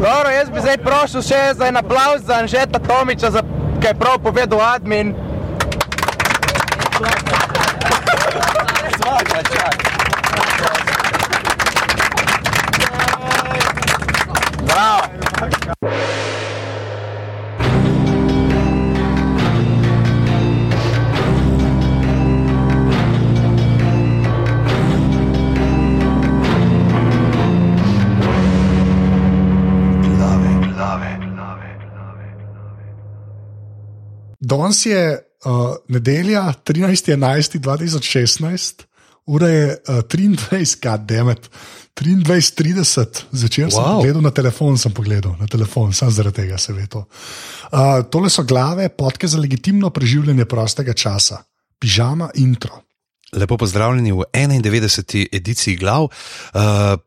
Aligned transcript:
Dobro, 0.00 0.30
jaz 0.30 0.50
bi 0.50 0.60
zdaj 0.60 0.76
prosil 0.76 1.22
še 1.22 1.40
za 1.54 1.66
en 1.68 1.76
aplauz 1.76 2.22
za 2.26 2.34
Anžeta 2.34 2.78
Tomiča, 2.78 3.30
za 3.30 3.42
kaj 3.82 3.90
je 3.90 3.94
prav 3.94 4.18
povedal 4.18 4.60
admin. 4.60 5.14
Bravo. 14.66 15.77
Danes 34.48 34.80
je 34.86 35.18
uh, 35.44 35.52
nedelja, 35.92 36.54
13.11.2016, 36.64 38.82
ura 39.28 39.48
je 39.48 39.76
uh, 39.76 39.80
23, 40.08 40.78
kademet, 40.80 41.50
23.30, 41.98 43.22
začel 43.34 43.70
sem 43.70 43.82
Wow. 43.82 43.94
pogledati 43.98 44.24
na 44.24 44.30
telefon, 44.30 44.78
sem 44.78 44.92
pogledal 44.94 45.34
na 45.40 45.46
telefon, 45.46 45.92
sem 45.92 46.10
zaradi 46.10 46.36
tega 46.42 46.58
se 46.58 46.72
ve 46.72 46.86
to. 46.86 47.04
Uh, 47.72 48.02
tole 48.10 48.30
so 48.30 48.42
glave, 48.42 48.88
podke 48.88 49.28
za 49.28 49.38
legitimno 49.38 49.90
preživljanje 49.90 50.44
prostega 50.44 50.92
časa, 50.94 51.38
pižama 51.78 52.30
intro. 52.34 52.80
Lepo 53.32 53.56
pozdravljeni 53.56 54.12
v 54.12 54.24
91. 54.32 55.26
ediciji 55.32 55.76
glav. 55.76 56.02
Uh, 56.02 56.60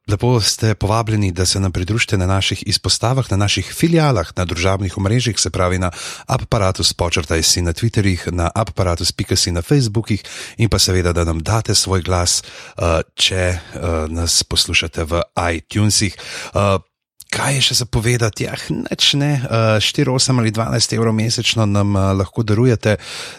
lepo 0.07 0.41
ste 0.41 0.75
povabljeni, 0.75 1.31
da 1.31 1.45
se 1.45 1.59
nam 1.59 1.71
pridružite 1.71 2.17
na 2.17 2.25
naših 2.25 2.63
izpostavah, 2.65 3.31
na 3.31 3.37
naših 3.37 3.73
filialah, 3.73 4.29
na 4.35 4.45
družabnih 4.45 4.97
omrežjih, 4.97 5.39
se 5.39 5.49
pravi 5.49 5.79
na 5.79 5.91
aparatus, 6.27 6.93
počrtaj 6.93 7.43
si 7.43 7.61
na 7.61 7.73
Twitterjih, 7.73 8.31
na 8.31 8.51
aparatus.si 8.55 9.51
na 9.51 9.61
Facebookih 9.61 10.23
in 10.57 10.69
pa 10.69 10.79
seveda, 10.79 11.13
da 11.13 11.25
nam 11.25 11.39
date 11.39 11.75
svoj 11.75 12.01
glas, 12.01 12.43
uh, 12.77 13.01
če 13.15 13.57
uh, 13.57 14.05
nas 14.09 14.43
poslušate 14.43 15.03
v 15.03 15.25
iTunesih. 15.57 16.17
Uh, 16.53 16.90
Kaj 17.31 17.53
je 17.55 17.61
še 17.63 17.75
za 17.79 17.85
povedati? 17.87 18.43
Ja, 18.43 18.57
neč 18.67 19.13
ne, 19.15 19.39
uh, 19.47 19.79
4, 19.79 20.11
8 20.11 20.39
ali 20.41 20.51
12 20.51 20.95
evrov 20.97 21.15
mesečno 21.15 21.63
nam 21.63 21.95
uh, 21.95 22.11
lahko 22.11 22.43
darujete 22.43 22.97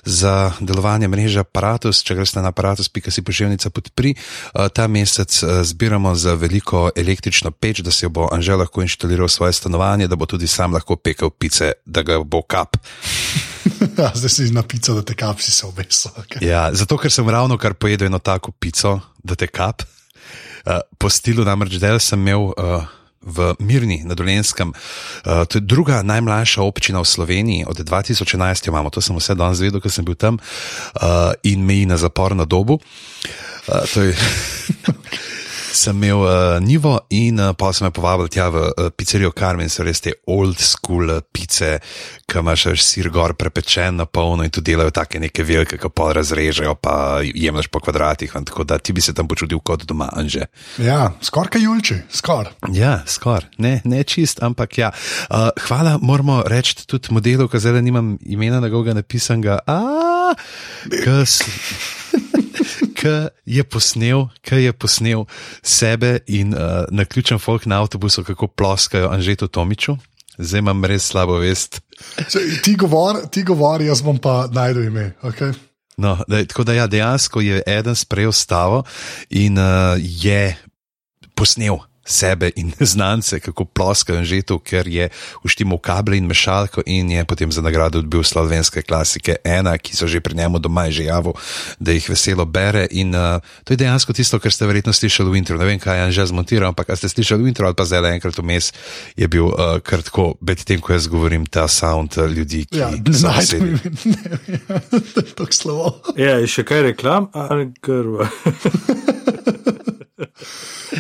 za 0.09 0.55
delovanje 0.65 1.11
mreže 1.13 1.43
Apparatus. 1.45 2.01
Če 2.01 2.17
greste 2.17 2.41
na 2.41 2.49
aparatus.si 2.55 3.21
pošiljnica 3.21 3.69
podpri, 3.69 4.15
uh, 4.17 4.73
ta 4.73 4.89
mesec 4.89 5.37
uh, 5.45 5.61
zbiramo 5.61 6.15
za 6.17 6.33
veliko 6.41 6.89
električno 6.97 7.53
peč, 7.53 7.83
da 7.85 7.93
si 7.93 8.07
jo 8.07 8.11
bo 8.17 8.31
Anžel 8.33 8.65
lahko 8.65 8.81
inštaliral 8.81 9.29
v 9.29 9.35
svoje 9.37 9.53
stanovanje, 9.61 10.09
da 10.09 10.17
bo 10.17 10.25
tudi 10.25 10.49
sam 10.49 10.73
lahko 10.73 10.97
pekel 10.97 11.29
pice, 11.29 11.75
da 11.85 12.01
ga 12.01 12.17
bo 12.25 12.41
kap. 12.43 12.81
Ja, 13.99 14.09
Zdaj 14.15 14.31
si 14.31 14.49
na 14.55 14.63
pico, 14.63 14.95
da 14.95 15.03
te 15.05 15.15
kapsi 15.19 15.53
se 15.53 15.67
obeso. 15.67 16.11
Okay. 16.17 16.41
Ja, 16.47 16.71
zato, 16.73 16.97
ker 16.99 17.13
sem 17.13 17.29
ravno 17.29 17.59
kar 17.61 17.75
pojedel 17.75 18.09
eno 18.09 18.19
tako 18.23 18.55
pico, 18.57 18.97
da 19.23 19.37
te 19.37 19.47
kap. 19.51 19.85
Uh, 20.65 20.81
po 20.99 21.11
stilu 21.13 21.45
namreč 21.45 21.77
del 21.83 22.01
sem 22.01 22.21
imel. 22.23 22.51
Uh, 22.57 23.02
V 23.23 23.55
Mirni 23.63 24.03
na 24.05 24.15
Dolenskem, 24.19 24.73
uh, 24.75 25.45
to 25.47 25.59
je 25.59 25.63
druga 25.63 26.03
najmlajša 26.03 26.63
občina 26.63 26.99
v 26.99 27.07
Sloveniji, 27.07 27.65
od 27.71 27.79
2011 27.79 28.67
jo 28.67 28.73
imamo, 28.75 28.91
to 28.91 29.01
sem 29.01 29.17
vse 29.17 29.39
danes 29.39 29.63
vedel, 29.63 29.81
ker 29.81 29.91
sem 29.95 30.05
bil 30.05 30.19
tam 30.19 30.39
uh, 30.43 31.33
in 31.47 31.63
meji 31.63 31.87
na 31.87 31.97
zaporno 31.97 32.45
dobu. 32.45 32.81
Uh, 33.71 33.87
to 33.95 34.03
je, 34.03 34.17
sem 35.73 35.97
imel 35.97 36.21
uh, 36.23 36.33
nivo 36.61 36.99
in 37.11 37.41
uh, 37.41 37.53
pa 37.57 37.73
sem 37.73 37.87
me 37.87 37.91
povabil 37.91 38.29
tja 38.29 38.49
v 38.53 38.61
uh, 38.69 38.91
pizzerijo 38.93 39.33
Carmen, 39.33 39.69
so 39.69 39.83
res 39.83 40.01
te 40.01 40.13
old 40.29 40.61
school 40.61 41.11
uh, 41.11 41.21
pice, 41.33 41.79
ki 42.29 42.39
imaš 42.39 42.67
sir 42.79 43.09
gor 43.11 43.33
prepečen 43.35 43.97
na 43.97 44.05
polno 44.07 44.45
in 44.45 44.51
tu 44.51 44.61
delajo 44.61 44.91
take 44.91 45.19
neke 45.19 45.43
velike, 45.43 45.79
ki 45.79 45.91
pa 45.91 46.11
razrežejo, 46.13 46.75
pa 46.77 46.95
jemliš 47.25 47.69
po 47.69 47.81
kvadratih. 47.81 48.33
in 48.37 48.45
Tako 48.45 48.65
da 48.65 48.79
ti 48.79 48.93
bi 48.93 49.01
se 49.01 49.15
tam 49.15 49.29
počutil 49.29 49.61
kot 49.61 49.85
doma, 49.85 50.11
anže. 50.13 50.47
Ja, 50.79 51.13
skoraj 51.21 51.49
kaj 51.51 51.63
julči, 51.63 51.97
skoraj. 52.11 52.53
Ja, 52.71 53.03
skoraj, 53.07 53.49
ne, 53.59 53.81
ne 53.85 54.05
čist, 54.05 54.43
ampak 54.43 54.79
ja. 54.79 54.93
Uh, 55.27 55.49
hvala, 55.67 55.99
moramo 55.99 56.43
reči 56.47 56.87
tudi 56.87 57.09
modelu, 57.11 57.49
ki 57.49 57.59
zdaj 57.59 57.83
nimam 57.83 58.19
imena 58.23 58.61
na 58.61 58.69
goga 58.69 58.95
napisanega. 58.95 59.59
A, 59.67 60.35
ki 60.85 61.19
s- 61.25 61.45
Ki 62.99 63.15
je 63.47 63.65
posnel, 63.65 64.29
ki 64.45 64.63
je 64.63 64.73
posnel 64.73 65.25
sebe 65.63 66.21
in 66.27 66.55
uh, 66.55 66.85
na 66.91 67.05
ključen 67.05 67.41
folk 67.43 67.67
na 67.67 67.81
avtobusu, 67.83 68.25
kako 68.25 68.47
ploskajo 68.47 69.11
Anžetu 69.11 69.49
Tomiču. 69.49 69.97
Zdaj 70.39 70.63
imam 70.63 70.85
res 70.85 71.11
slabo 71.11 71.37
vest. 71.43 71.81
Če, 72.31 72.41
ti 72.65 72.77
govori, 72.79 73.27
ti 73.31 73.43
govori, 73.45 73.91
jaz 73.91 74.03
bom 74.05 74.19
pa 74.23 74.47
najdel 74.53 74.89
ime. 74.89 75.13
Okay? 75.23 75.53
No, 75.97 76.17
da, 76.29 76.41
tako 76.49 76.65
da 76.65 76.77
ja, 76.79 76.87
dejansko 76.87 77.43
je 77.45 77.63
eden 77.67 77.97
sprejel 77.99 78.33
stavo 78.33 78.83
in 79.31 79.59
uh, 79.59 79.97
je 80.01 80.55
posnel 81.35 81.83
sebe 82.05 82.51
in 82.57 82.73
znance, 82.93 83.41
kako 83.41 83.65
ploskajo 83.65 84.25
že 84.25 84.43
to, 84.43 84.59
ker 84.59 84.89
je 84.89 85.09
uštimal 85.43 85.79
kable 85.79 86.17
in 86.17 86.27
mešalko 86.27 86.83
in 86.87 87.11
je 87.11 87.25
potem 87.25 87.53
za 87.53 87.63
nagrado 87.63 88.03
dobil 88.03 88.23
slovenske 88.23 88.83
klasike 88.83 89.37
ena, 89.45 89.79
ki 89.79 89.97
so 89.97 90.07
že 90.07 90.21
pri 90.21 90.35
njemu 90.35 90.59
doma 90.59 90.87
in 90.87 90.93
že 90.93 91.05
javil, 91.05 91.33
da 91.79 91.93
jih 91.93 92.09
veselo 92.09 92.45
bere. 92.45 92.87
In 92.91 93.15
uh, 93.15 93.41
to 93.65 93.73
je 93.73 93.77
dejansko 93.77 94.13
tisto, 94.13 94.39
kar 94.39 94.53
ste 94.53 94.67
verjetno 94.67 94.93
slišali 94.93 95.31
v 95.31 95.39
intro. 95.39 95.59
Ne 95.59 95.65
vem, 95.65 95.79
kaj 95.79 96.07
je 96.07 96.23
že 96.23 96.31
zmontiral, 96.31 96.71
ampak 96.71 96.91
a 96.91 96.97
ste 96.97 97.09
slišali 97.09 97.43
v 97.43 97.49
intro 97.51 97.67
ali 97.67 97.79
pa 97.79 97.85
zdaj 97.85 98.01
le 98.03 98.11
enkrat 98.19 98.39
vmes, 98.39 98.73
je 99.17 99.27
bil 99.29 99.51
uh, 99.51 99.79
kar 99.83 100.03
tako, 100.03 100.35
medtem 100.41 100.81
ko 100.83 100.93
jaz 100.93 101.07
govorim, 101.07 101.47
ta 101.47 101.69
sound 101.69 102.19
uh, 102.19 102.27
ljudi, 102.27 102.67
ki 102.67 102.79
Ja, 102.79 102.91
ime. 102.91 103.79
To 105.15 105.21
je 105.21 105.35
tako 105.35 105.53
slovo. 105.53 106.03
Ja, 106.17 106.41
je 106.43 106.49
še 106.51 106.65
kaj 106.67 106.83
reklam, 106.93 107.29
ali 107.33 107.71
krva. 107.81 108.29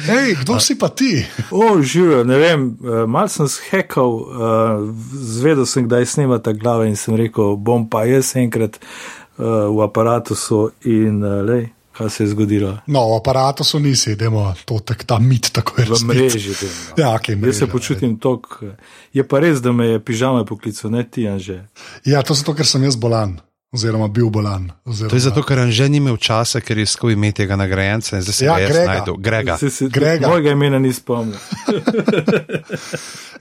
Hej, 0.09 0.37
kdo 0.43 0.61
si 0.61 0.79
pa 0.79 0.89
ti? 0.89 1.27
O, 1.51 1.83
živijo, 1.83 2.25
ne 2.25 2.39
vem, 2.39 2.65
eh, 2.81 3.07
malo 3.07 3.29
sem 3.29 3.47
zhekal, 3.47 4.11
uh, 4.11 4.95
zvedel 5.13 5.67
sem, 5.67 5.85
kdaj 5.87 6.07
snemata 6.07 6.53
glave 6.53 6.89
in 6.89 6.97
sem 6.97 7.17
rekel, 7.17 7.57
bom 7.57 7.89
pa 7.89 8.05
jaz 8.09 8.35
enkrat 8.37 8.79
uh, 8.81 9.69
v 9.69 9.85
aparatusu 9.85 10.71
in 10.89 11.23
uh, 11.25 11.43
lej, 11.45 11.69
kaj 11.93 12.11
se 12.11 12.25
je 12.25 12.33
zgodilo. 12.33 12.73
No, 12.87 13.05
v 13.13 13.21
aparatu 13.21 13.65
so 13.65 13.79
nisi, 13.79 14.13
idemo 14.17 14.55
to 14.65 14.81
tak, 14.81 15.05
ta 15.05 15.19
mit 15.19 15.53
tako 15.53 15.81
je. 15.81 15.87
V 15.93 16.03
mreži. 16.09 16.55
Tem, 16.57 16.73
no. 16.73 17.03
Ja, 17.05 17.15
okay, 17.19 17.37
Jaz 17.47 17.59
se 17.59 17.67
počutim 17.67 18.19
tako. 18.19 18.73
Je 19.13 19.25
pa 19.29 19.41
res, 19.45 19.61
da 19.61 19.73
me 19.73 19.87
je 19.87 20.01
pižama 20.01 20.45
poklical, 20.49 20.91
ne 20.91 21.05
ti, 21.05 21.29
Anže. 21.29 21.63
Ja, 22.05 22.23
to 22.23 22.35
zato, 22.35 22.57
ker 22.57 22.67
sem 22.67 22.85
jaz 22.89 22.97
bolan, 22.97 23.37
oziroma 23.73 24.09
bil 24.09 24.31
bolan. 24.31 24.71
Oziroma, 24.85 25.11
To 25.11 25.17
je 25.17 25.21
zato, 25.21 25.43
ker 25.43 25.59
Anže 25.59 25.89
ni 25.89 25.97
imel 25.97 26.17
časa, 26.17 26.61
ker 26.61 26.79
je 26.79 26.83
iskal 26.83 27.11
ime 27.11 27.33
tega 27.33 27.57
nagrajenca 27.57 28.17
in 28.17 28.23
zdaj 28.23 28.35
se 28.35 28.45
Ja, 28.45 28.59
ga 28.59 28.67
Grega. 28.67 28.93
najdu. 28.93 29.17
Grega. 29.17 29.57
Se, 29.59 29.71
se, 29.71 29.89
Grega. 29.89 30.29
Mojega 30.29 30.51
imena 30.51 30.79
ni 30.79 30.93
spomnil. 30.93 31.39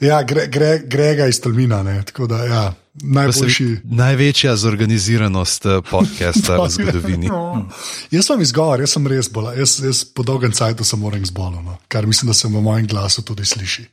Ja, 0.02 0.24
gre, 0.24 0.48
gre, 0.48 0.80
Grega 0.86 1.28
iz 1.28 1.42
Tolmina, 1.42 1.84
ne, 1.84 2.02
tako 2.04 2.26
da 2.28 2.40
ja, 2.44 2.74
najboljši. 2.94 3.68
Največja 3.84 4.56
zorganiziranost 4.56 5.66
eh, 5.66 5.82
podcasta 5.90 6.58
v 6.58 6.70
zgodovini. 6.76 7.28
No. 7.28 7.68
Jaz 8.12 8.26
sem 8.26 8.42
izgovor, 8.42 8.82
jaz 8.82 8.96
sem 8.98 9.06
res 9.08 9.30
bolan, 9.30 9.54
jaz, 9.60 9.78
jaz 9.86 10.02
po 10.06 10.26
dolgem 10.26 10.52
času 10.52 10.84
sem 10.84 11.00
moram 11.00 11.26
zbolel, 11.26 11.62
no, 11.62 11.78
kar 11.88 12.08
mislim, 12.10 12.28
da 12.28 12.34
se 12.34 12.48
v 12.48 12.62
mojem 12.62 12.88
glasu 12.88 13.22
tudi 13.22 13.46
sliši. 13.46 13.86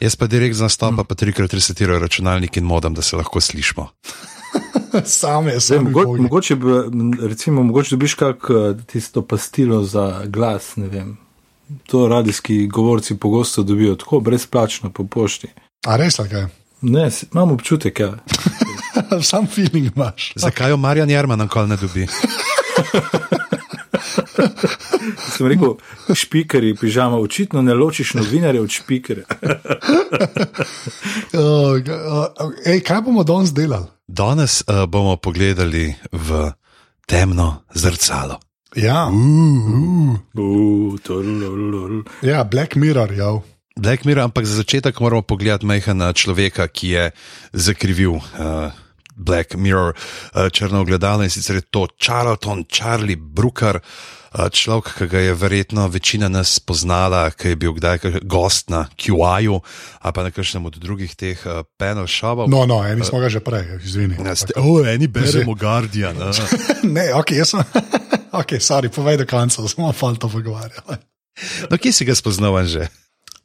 Jaz 0.00 0.16
pa 0.16 0.26
direkt 0.26 0.56
z 0.56 0.64
nastopa 0.64 1.04
pa 1.04 1.14
trikrat 1.14 1.52
resetirajo 1.54 2.00
računalnik 2.00 2.56
in 2.56 2.64
modem, 2.64 2.94
da 2.94 3.02
se 3.02 3.16
lahko 3.16 3.40
slišimo. 3.40 3.90
Same, 5.04 5.58
Zdaj, 5.60 5.78
mogo, 5.78 6.16
mogoče, 6.16 6.56
bi, 6.56 6.66
recimo, 7.20 7.62
mogoče 7.62 7.96
dobiš 7.96 8.14
kak 8.14 8.36
eh, 8.50 8.84
tisto 8.86 9.22
pastilo 9.22 9.82
za 9.84 10.22
glas, 10.26 10.76
ne 10.76 10.88
vem. 10.88 11.16
To 11.86 12.08
radijski 12.08 12.66
govorci 12.66 13.16
pogosto 13.16 13.62
dobijo 13.62 13.94
tako 13.94 14.20
brezplačno 14.20 14.90
po 14.90 15.04
pošti. 15.04 15.48
A 15.86 15.96
res, 15.96 16.16
kaj? 16.16 16.46
Ne, 16.80 17.10
imam 17.32 17.50
občutek, 17.52 18.00
ja. 18.00 18.12
Sam 19.30 19.46
feeling 19.46 19.92
imaš. 19.96 20.32
Zakaj 20.36 20.70
jo 20.70 20.76
Marjan 20.76 21.10
Jarman 21.10 21.38
nikoli 21.38 21.68
ne 21.68 21.76
dobi? 21.76 22.06
Sem 25.36 25.46
rekel, 25.46 25.76
špikari, 26.14 26.74
pižama, 26.74 27.18
očitno 27.18 27.62
ne 27.62 27.74
ločiš 27.74 28.14
novinarja 28.14 28.62
od 28.62 28.70
špikarja. 28.70 29.24
Uh, 31.32 31.78
uh, 32.42 32.52
ej, 32.66 32.80
kaj 32.86 33.02
bomo 33.06 33.24
danes 33.24 33.52
delali? 33.54 33.86
Danes 34.08 34.62
uh, 34.66 34.84
bomo 34.86 35.16
pogledali 35.16 35.94
v 36.12 36.50
temno 37.06 37.64
zrcalo. 37.74 38.40
Ja, 38.76 39.06
uh, 39.08 39.14
Uh, 40.34 40.98
lul. 41.54 42.02
ja 42.22 42.44
Black 42.44 42.74
Mirror, 42.74 43.12
ja. 43.12 43.38
Black 43.76 44.04
Mirror, 44.04 44.24
ampak 44.24 44.46
za 44.46 44.56
začetek 44.62 45.00
moramo 45.00 45.22
pogledati 45.22 45.66
majhna 45.66 46.12
človeka, 46.12 46.68
ki 46.68 46.88
je 46.88 47.04
zakrivil 47.52 48.18
uh, 48.18 48.70
Black 49.14 49.54
Mirror 49.54 49.94
uh, 49.94 50.48
črno 50.50 50.80
ogledalo 50.80 51.22
in 51.22 51.30
sicer 51.30 51.56
je 51.56 51.60
to 51.70 51.86
Charlton 51.98 52.64
Charlie 52.68 53.16
Brooker. 53.16 53.80
Uh, 54.34 54.48
človek, 54.50 54.96
ki 54.98 55.06
ga 55.06 55.20
je 55.22 55.34
verjetno 55.34 55.86
večina 55.88 56.28
nas 56.28 56.58
poznala, 56.58 57.30
ki 57.30 57.54
je 57.54 57.56
bil 57.56 57.72
kdaj 57.76 57.98
gost 58.26 58.66
na 58.70 58.88
QI-ju 58.98 59.60
ali 60.00 60.12
pa 60.12 60.22
na 60.22 60.30
kakšnem 60.34 60.66
od 60.66 60.78
drugih 60.82 61.14
teh 61.14 61.38
uh, 61.46 61.62
panel 61.78 62.06
šovov. 62.10 62.50
No, 62.50 62.66
no, 62.66 62.82
eni 62.82 63.06
smo 63.06 63.22
ga 63.22 63.30
že 63.30 63.38
prej, 63.38 63.78
izvini. 63.86 64.18
Ja, 64.18 64.34
ste, 64.34 64.58
o, 64.58 64.82
eni 64.82 65.06
beremo 65.06 65.54
Guardian. 65.54 66.18
Uh. 66.18 66.34
ne, 66.82 67.14
ok, 67.20 67.30
jaz 67.30 67.54
sem. 67.54 67.62
ok, 68.40 68.58
sorry, 68.58 68.90
povej 68.90 69.22
do 69.22 69.26
konca, 69.30 69.62
smo 69.68 69.94
to 69.94 70.26
pogovarjali. 70.26 70.98
no, 71.70 71.78
kje 71.78 71.92
si 71.94 72.02
ga 72.02 72.14
spoznal 72.18 72.58
že? 72.66 72.90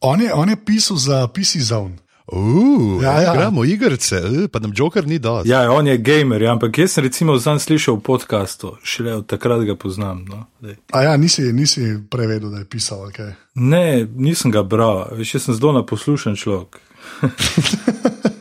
On 0.01 0.21
je, 0.21 0.33
on 0.33 0.49
je 0.49 0.57
pisal 0.57 0.97
za 0.97 1.27
PC 1.27 1.61
Zone. 1.61 2.01
Uh, 2.31 3.03
Ja, 3.03 3.21
ja. 3.21 3.33
Gremo 3.33 3.63
igrice, 3.65 4.19
uh, 4.21 4.47
pa 4.51 4.59
nam 4.59 4.71
Joker 4.75 5.07
ni 5.07 5.19
dal. 5.19 5.47
Ja, 5.47 5.71
on 5.71 5.87
je 5.87 5.97
gamer, 5.97 6.41
ja, 6.41 6.51
ampak 6.51 6.77
jaz 6.77 6.93
sem 6.97 7.03
recimo 7.03 7.37
zanj 7.37 7.63
slišal 7.65 7.97
v 7.97 8.03
podkastu, 8.05 8.75
šele 8.83 9.15
od 9.21 9.27
takrat 9.27 9.63
ga 9.65 9.75
poznam. 9.75 10.25
No, 10.29 10.45
Dej. 10.61 10.77
A 10.93 11.03
ja, 11.09 11.17
nisi, 11.17 11.49
nisi 11.53 11.97
prevedel, 12.09 12.51
da 12.51 12.61
je 12.61 12.69
pisal. 12.69 13.07
Okay. 13.09 13.33
ne, 13.55 14.07
nisem 14.15 14.51
ga 14.51 14.63
bral, 14.63 15.17
jaz 15.17 15.47
sem 15.47 15.57
zelo 15.57 15.73
naposlušen 15.81 16.37
človek. 16.37 16.79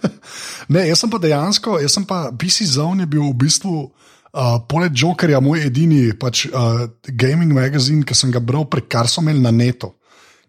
Ne, 0.69 0.85
jaz 0.89 1.01
sem 1.01 1.11
pa 1.11 1.17
dejansko, 1.21 1.79
jaz 1.81 1.95
sem 1.97 2.05
pa 2.05 2.29
PC 2.37 2.67
Zone 2.69 3.07
je 3.07 3.11
bil 3.15 3.25
v 3.25 3.37
bistvu. 3.41 3.89
Uh, 4.29 4.59
poleg 4.69 4.93
Jokerja, 4.93 5.41
moj 5.41 5.65
edini 5.65 6.13
pač, 6.13 6.45
uh, 6.53 6.85
gaming 7.09 7.55
magazin, 7.57 8.03
ki 8.05 8.13
sem 8.13 8.29
ga 8.31 8.43
bral 8.45 8.67
prek 8.69 8.85
kar 8.93 9.09
so 9.09 9.25
imeli 9.25 9.41
na 9.41 9.49
netu, 9.51 9.89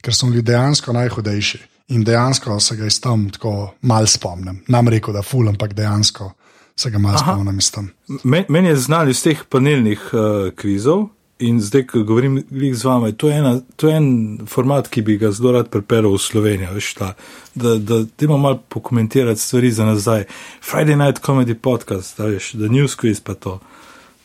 ker 0.03 0.13
so 0.13 0.27
bili 0.27 0.44
dejansko 0.44 0.91
najhodejši. 0.94 1.62
In 1.89 2.03
dejansko 2.03 2.59
se 2.59 2.75
ga 2.77 2.86
iz 2.86 3.00
tam 3.01 3.30
tako 3.30 3.74
mal 3.81 4.06
spomnim. 4.07 4.63
Nam 4.68 4.88
rekel, 4.88 5.13
da 5.13 5.21
ful, 5.21 5.47
ampak 5.50 5.74
dejansko 5.74 6.31
se 6.75 6.91
ga 6.91 6.97
mal 7.01 7.18
spomnim 7.18 7.57
iz 7.57 7.71
tam. 7.71 7.89
Men, 8.24 8.45
meni 8.50 8.69
je 8.69 8.75
znal 8.75 9.09
iz 9.09 9.24
teh 9.24 9.41
panelnih 9.50 10.03
uh, 10.13 10.51
kvizov 10.56 11.07
in 11.39 11.62
zdaj, 11.63 11.86
ko 11.88 12.01
govorim 12.03 12.41
z 12.74 12.83
vami, 12.83 13.13
to 13.15 13.30
je, 13.30 13.36
ena, 13.39 13.62
to 13.75 13.88
je 13.88 13.95
en 13.95 14.07
format, 14.47 14.89
ki 14.91 15.01
bi 15.01 15.15
ga 15.18 15.31
zelo 15.31 15.53
rad 15.56 15.69
pripeljal 15.71 16.12
v 16.12 16.19
Slovenijo, 16.19 16.74
veš, 16.75 16.89
ta, 17.00 17.13
da, 17.56 17.77
da 17.80 18.01
dajmo 18.19 18.38
malo 18.38 18.59
pokomentirati 18.69 19.39
stvari 19.41 19.71
za 19.71 19.86
nazaj. 19.88 20.25
Friday 20.59 20.97
Night 21.00 21.24
Comedy 21.25 21.53
Podcast, 21.56 22.18
da 22.18 22.25
veš, 22.27 22.51
da 22.59 22.68
News 22.68 22.97
Quiz 23.00 23.24
pa 23.24 23.33
to. 23.33 23.59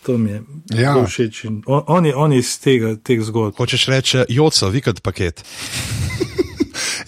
To 0.02 0.18
mi 0.18 0.30
je 0.30 0.42
Ja. 0.74 1.06
všeč. 1.06 1.44
in 1.44 1.62
On, 1.66 1.82
on, 1.86 2.06
je, 2.06 2.16
on 2.16 2.32
je 2.32 2.38
iz 2.38 2.58
tega, 2.60 2.96
teh 2.96 3.22
zgodb. 3.22 3.54
Hočeš 3.56 3.86
reči, 3.86 4.18
joco, 4.28 4.68
vikend 4.68 5.00
paket. 5.00 5.44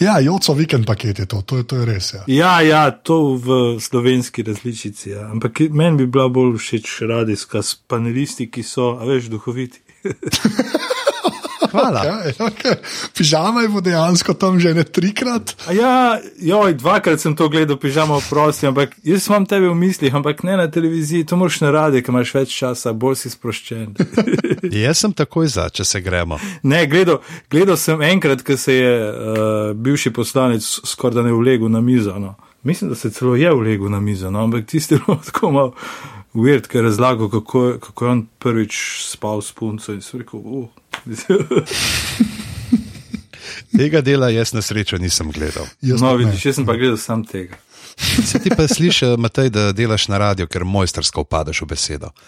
Ja, 0.01 0.19
Joco 0.21 0.55
vikend 0.55 0.87
paket 0.87 1.19
je 1.19 1.27
to, 1.27 1.43
to 1.43 1.57
je, 1.57 1.65
to 1.65 1.77
je 1.77 1.87
res. 1.87 2.13
Ja. 2.15 2.25
Ja, 2.27 2.61
ja, 2.61 2.91
to 2.91 3.37
v 3.41 3.81
slovenski 3.81 4.43
različici. 4.43 5.11
Ja. 5.11 5.31
Ampak 5.31 5.61
meni 5.71 6.05
bi 6.05 6.07
bila 6.07 6.29
bolj 6.29 6.59
všeč 6.59 7.01
radijska 7.09 7.63
s 7.63 7.75
panelisti, 7.89 8.51
ki 8.51 8.63
so, 8.63 8.97
a 9.01 9.09
veš, 9.09 9.31
duhoviti. 9.33 9.81
Hvala. 11.77 12.05
Ja, 12.05 12.17
okay. 12.49 12.81
Pižama 13.17 13.63
je 13.63 13.73
bil 13.73 13.87
dejansko 13.87 14.35
tam 14.35 14.61
že 14.61 14.75
ne 14.75 14.85
trikrat. 14.85 15.55
A 15.69 15.77
Ja, 15.77 16.19
joj, 16.39 16.75
dvakrat 16.75 17.21
sem 17.21 17.37
to 17.37 17.49
gledal, 17.49 17.77
pižamo 17.77 18.21
prosti, 18.31 18.67
ampak 18.67 18.97
jaz 19.05 19.29
imam 19.29 19.47
tebe 19.47 19.69
v 19.69 19.75
mislih, 19.75 20.15
ampak 20.15 20.43
ne 20.43 20.57
na 20.57 20.71
televiziji, 20.71 21.27
to 21.27 21.37
moraš 21.37 21.61
na 21.61 21.71
radiju, 21.71 22.03
ker 22.03 22.15
imaš 22.15 22.33
več 22.35 22.55
časa, 22.57 22.93
bolj 22.93 23.19
si 23.21 23.31
sproščen. 23.31 23.95
Jaz 24.87 25.05
sem 25.05 25.13
takoj 25.13 25.49
za, 25.53 25.69
če 25.69 25.85
se 25.85 26.01
gremo. 26.01 26.39
Ne, 26.63 26.87
gledal, 26.89 27.21
gledal 27.53 27.77
sem 27.81 28.03
enkrat, 28.03 28.45
ko 28.47 28.57
se 28.57 28.75
je 28.75 28.95
uh, 28.97 29.71
bivši 29.77 30.13
poslanec 30.17 30.65
skoraj 30.65 31.21
da 31.21 31.27
ne 31.27 31.33
vlegel 31.37 31.69
na 31.73 31.81
mizo. 31.81 32.17
No. 32.19 32.35
Mislim, 32.67 32.91
da 32.91 32.97
se 32.97 33.11
celo 33.11 33.37
je 33.37 33.53
vlegel 33.55 33.91
na 33.93 34.01
mizo, 34.01 34.31
no, 34.31 34.43
ampak 34.45 34.67
tisti 34.67 34.95
je 34.97 35.01
bilo 35.07 35.21
tako 35.25 35.53
malo 35.53 35.75
uvert, 36.37 36.67
ker 36.69 36.85
je 36.85 36.91
razlagal, 36.91 37.31
kako, 37.33 37.79
kako 37.81 38.05
je 38.05 38.11
on 38.11 38.27
prvič 38.39 38.75
spal 39.09 39.41
s 39.43 39.53
punco 39.57 39.93
in 39.93 40.03
sem 40.05 40.21
rekel, 40.21 40.41
uh. 40.41 40.69
Tega 43.77 44.01
dela 44.01 44.31
jaz 44.31 44.53
na 44.53 44.63
srečo 44.63 44.99
nisem 44.99 45.31
gledal. 45.33 45.67
Jaz 45.81 46.01
No, 46.03 46.17
vidiš, 46.17 46.47
jaz 46.47 46.55
sem 46.59 46.67
pa 46.67 46.77
gledal 46.77 46.97
sam 47.01 47.25
tega. 47.25 47.57
Se 47.97 48.39
ti 48.43 48.51
pa 48.51 48.69
sliši, 48.69 49.05
Matej, 49.19 49.51
da 49.51 49.73
delaš 49.73 50.09
na 50.09 50.19
radiju, 50.19 50.47
ker 50.49 50.65
mojstersko 50.65 51.21
upadaš 51.25 51.63
v 51.63 51.67
besedo. 51.73 52.11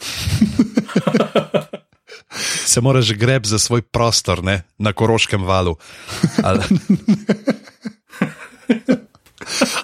Se 2.68 2.80
moraš 2.80 3.12
greb 3.12 3.46
za 3.46 3.58
svoj 3.58 3.82
prostor, 3.82 4.44
ne? 4.44 4.62
na 4.78 4.92
koroškem 4.92 5.44
valu. 5.44 5.76
Ali, 6.42 6.64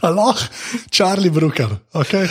Aloh, 0.01 0.37
Charlie 0.91 1.31
Brooker. 1.31 1.69
Okay. 1.93 2.29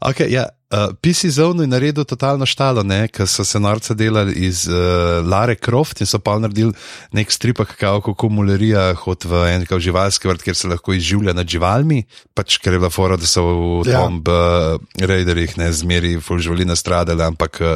okay, 0.00 0.32
ja, 0.32 0.48
uh, 0.70 0.94
PC 1.00 1.30
Zone 1.30 1.62
je 1.62 1.66
naredil 1.66 2.04
totalno 2.04 2.46
štalo, 2.46 2.84
ker 3.12 3.28
so 3.28 3.44
se 3.44 3.60
norce 3.60 3.94
delali 3.94 4.32
iz 4.46 4.68
uh, 4.68 5.24
Lare 5.26 5.56
Croft 5.56 6.00
in 6.00 6.06
so 6.06 6.18
pa 6.18 6.38
naredili 6.38 6.72
nek 7.12 7.32
stripak, 7.32 7.76
kako 7.76 8.28
mulerija 8.28 8.94
hod 8.94 9.24
v 9.24 9.44
en 9.54 9.66
kao 9.66 9.78
živalski 9.80 10.28
vrt, 10.28 10.42
kjer 10.42 10.56
se 10.56 10.68
lahko 10.68 10.94
izživlja 10.94 11.32
nad 11.32 11.48
živalmi. 11.48 12.04
Pač 12.34 12.58
ker 12.58 12.72
je 12.72 12.78
bila 12.78 12.90
fora, 12.90 13.16
da 13.16 13.26
so 13.26 13.44
v 13.44 13.84
Ja. 13.84 14.00
Tomb 14.00 14.28
uh, 14.28 14.80
Raiderjih 15.00 15.58
ne 15.58 15.68
zmeri 15.72 16.14
ful 16.20 16.38
živali 16.38 16.64
nastradali, 16.64 17.22
ampak 17.22 17.58
uh, 17.60 17.66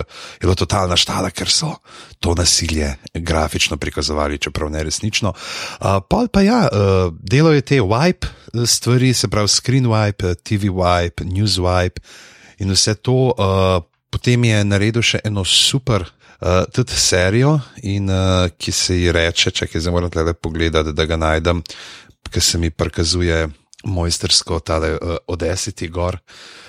je 0.41 0.47
bila 0.47 0.55
totalna 0.57 0.97
štala, 0.97 1.31
ker 1.31 1.51
so 1.51 1.77
to 2.21 2.35
nasilje 2.35 2.95
grafično 3.15 3.77
prikazovali, 3.77 4.39
čeprav 4.39 4.71
ne 4.71 4.83
resnično. 4.85 5.35
Uh, 5.81 6.01
pol 6.09 6.29
pa 6.33 6.43
ja, 6.43 6.69
uh, 6.73 7.13
delo 7.23 7.53
je 7.53 7.61
te 7.61 7.81
wipe 7.81 8.27
eh, 8.27 8.67
stvari, 8.67 9.15
se 9.15 9.29
pravi 9.29 9.49
screen 9.49 9.87
wipe, 9.87 10.31
eh, 10.31 10.35
TV 10.35 10.73
wipe, 10.73 11.25
news 11.25 11.59
wipe 11.59 12.01
in 12.59 12.73
vse 12.75 12.95
to. 12.95 13.35
Uh, 13.35 13.83
potem 14.11 14.45
je 14.45 14.63
naredil 14.65 15.05
še 15.05 15.23
eno 15.25 15.45
super. 15.45 16.07
Uh, 16.39 16.63
tudi 16.71 16.95
serijo, 16.95 17.57
in, 17.83 18.07
uh, 18.15 18.47
ki 18.55 18.71
se 18.73 18.95
ji 18.95 19.11
reče, 19.11 19.51
če 19.51 19.67
zdaj 19.75 19.91
moram 19.91 20.13
le 20.15 20.37
pogledati, 20.39 20.93
da 20.95 21.03
ga 21.03 21.17
najdem, 21.19 21.65
ki 22.31 22.41
se 22.41 22.61
mi 22.63 22.71
prikazuje 22.71 23.49
mojstersko, 23.91 24.61
tale 24.63 24.93
uh, 24.95 25.17
Odessity 25.27 25.91
gor. 25.91 26.21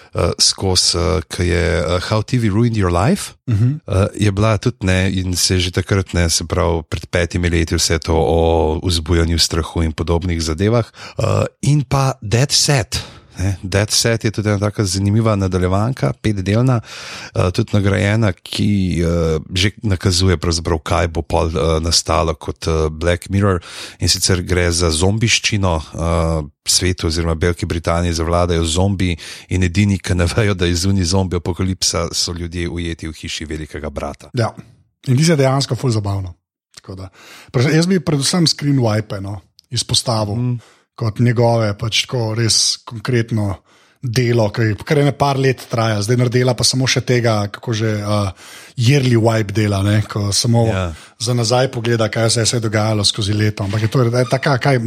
Uh, 0.10 0.32
skozi, 0.42 0.98
uh, 0.98 1.22
ki 1.30 1.46
je 1.52 1.66
uh, 1.84 2.00
How 2.10 2.26
TV 2.26 2.50
Ruined 2.50 2.74
Your 2.74 2.90
Life, 2.90 3.38
uh 3.46 3.54
-huh. 3.54 3.78
uh, 3.86 4.08
je 4.18 4.32
bila 4.32 4.58
tudi 4.58 4.78
ne, 4.82 5.12
in 5.12 5.36
se 5.36 5.54
je 5.54 5.60
že 5.60 5.72
takrat, 5.72 6.14
ne, 6.14 6.30
se 6.30 6.44
pravi, 6.50 6.82
pred 6.90 7.06
petimi 7.06 7.50
leti 7.50 7.76
vse 7.76 8.00
to 8.00 8.16
o 8.18 8.80
vzbujanju 8.84 9.40
strahu 9.40 9.84
in 9.84 9.92
podobnih 9.92 10.42
zadevah. 10.42 10.86
Uh, 11.18 11.46
in 11.62 11.84
pa 11.84 12.14
Dead 12.22 12.52
Set. 12.52 13.19
Ne, 13.40 13.56
Dead 13.64 13.92
Set 13.92 14.24
je 14.24 14.32
tudi 14.32 14.50
ena 14.50 14.60
tako 14.60 14.84
zanimiva 14.84 15.36
nadaljevanka, 15.40 16.12
petdelna, 16.22 16.80
uh, 16.82 17.50
tudi 17.56 17.72
nagrajena, 17.74 18.34
ki 18.34 18.72
uh, 19.00 19.42
že 19.56 19.72
nakazuje, 19.84 20.38
kaj 20.84 21.08
bo 21.08 21.22
pol 21.22 21.48
uh, 21.48 21.78
nastalo 21.80 22.36
kot 22.36 22.68
uh, 22.68 22.88
Black 22.92 23.30
Mirror. 23.30 23.62
In 24.00 24.12
sicer 24.12 24.44
gre 24.44 24.68
za 24.72 24.90
zombiščino, 24.92 25.76
uh, 25.76 26.50
svetu 26.70 27.08
oziroma 27.08 27.34
Veliki 27.40 27.66
Britaniji 27.66 28.14
zavladajo 28.14 28.66
zombi 28.66 29.16
in 29.50 29.64
edini, 29.64 30.00
ki 30.00 30.16
ne 30.16 30.28
vejo, 30.28 30.54
da 30.54 30.68
je 30.68 30.76
zunaj 30.76 31.04
zombi 31.04 31.40
apokalipsa, 31.40 32.10
so 32.12 32.34
ljudje 32.34 32.70
ujeti 32.70 33.08
v 33.08 33.16
hiši 33.16 33.46
velikega 33.46 33.90
brata. 33.90 34.30
Ja. 34.34 34.52
In 35.08 35.18
ti 35.18 35.24
se 35.24 35.36
dejansko 35.40 35.76
ful 35.80 35.92
zabavno. 35.96 36.34
Jaz 37.74 37.88
bi 37.88 38.00
predvsem 38.00 38.48
screen 38.48 38.80
wipe 38.84 39.22
no, 39.22 39.40
izpostavil 39.70 40.36
mm. 40.36 40.60
Kot 41.00 41.20
njegove, 41.24 41.72
pač 41.80 42.04
tako 42.06 42.34
res 42.38 42.80
konkretno 42.88 43.56
delo, 44.00 44.46
ki 44.56 44.78
kar 44.88 45.02
je 45.02 45.08
ne 45.10 45.14
par 45.16 45.40
let 45.40 45.66
traja, 45.72 46.00
zdaj 46.04 46.20
naredila 46.22 46.54
pa 46.56 46.64
samo 46.64 46.88
še 46.88 47.02
tega, 47.04 47.42
kako 47.52 47.74
že 47.76 47.90
uh, 48.00 48.30
yearly 48.80 49.20
wipe 49.20 49.56
dela, 49.56 49.82
ne, 49.84 50.00
ko 50.08 50.30
samo 50.36 50.68
Ja. 50.70 50.74
ja. 50.74 50.94
za 51.20 51.36
nazaj 51.36 51.72
pogleda, 51.72 52.08
kaj 52.12 52.30
se 52.30 52.40
je 52.40 52.48
vse 52.48 52.60
dogajalo 52.64 53.04
skozi 53.04 53.36
leto. 53.36 53.64
Ampak 53.68 53.82
je 53.82 53.92
to 53.92 54.04
je 54.08 54.26
taka, 54.32 54.58
kaj. 54.58 54.80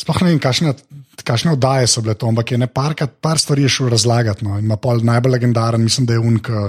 Sploh 0.00 0.22
ne 0.24 0.32
vem, 0.32 0.40
kakšne, 0.40 0.72
kakšne 1.20 1.52
oddaje 1.52 1.86
so 1.86 2.00
bile 2.00 2.16
to, 2.16 2.26
ampak 2.26 2.54
je 2.54 2.58
ne 2.58 2.66
parkrat, 2.66 3.12
par 3.20 3.38
stvari 3.38 3.68
je 3.68 3.74
šel 3.76 3.92
razlagati. 3.92 4.44
No. 4.44 4.56
In 4.58 4.64
ima 4.64 4.80
pol 4.80 5.04
najbolj 5.04 5.36
legendaren, 5.36 5.84
mislim, 5.84 6.08
da 6.08 6.16
je 6.16 6.24
un, 6.24 6.40
ki 6.40 6.62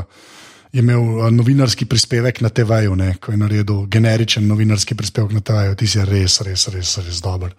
je 0.74 0.80
imel 0.80 1.32
novinarski 1.32 1.86
prispevek 1.86 2.42
na 2.42 2.50
TV-ju, 2.50 2.96
ko 3.22 3.32
je 3.32 3.38
naredil 3.38 3.86
generičen 3.86 4.48
novinarski 4.48 4.96
prispevek 4.96 5.32
na 5.32 5.39
TV-ju, 5.39 5.75
ti 5.75 5.88
si 5.88 6.01
res, 6.01 6.39
res, 6.42 6.65
res, 6.74 6.98
res 6.98 7.20
dober. 7.22 7.53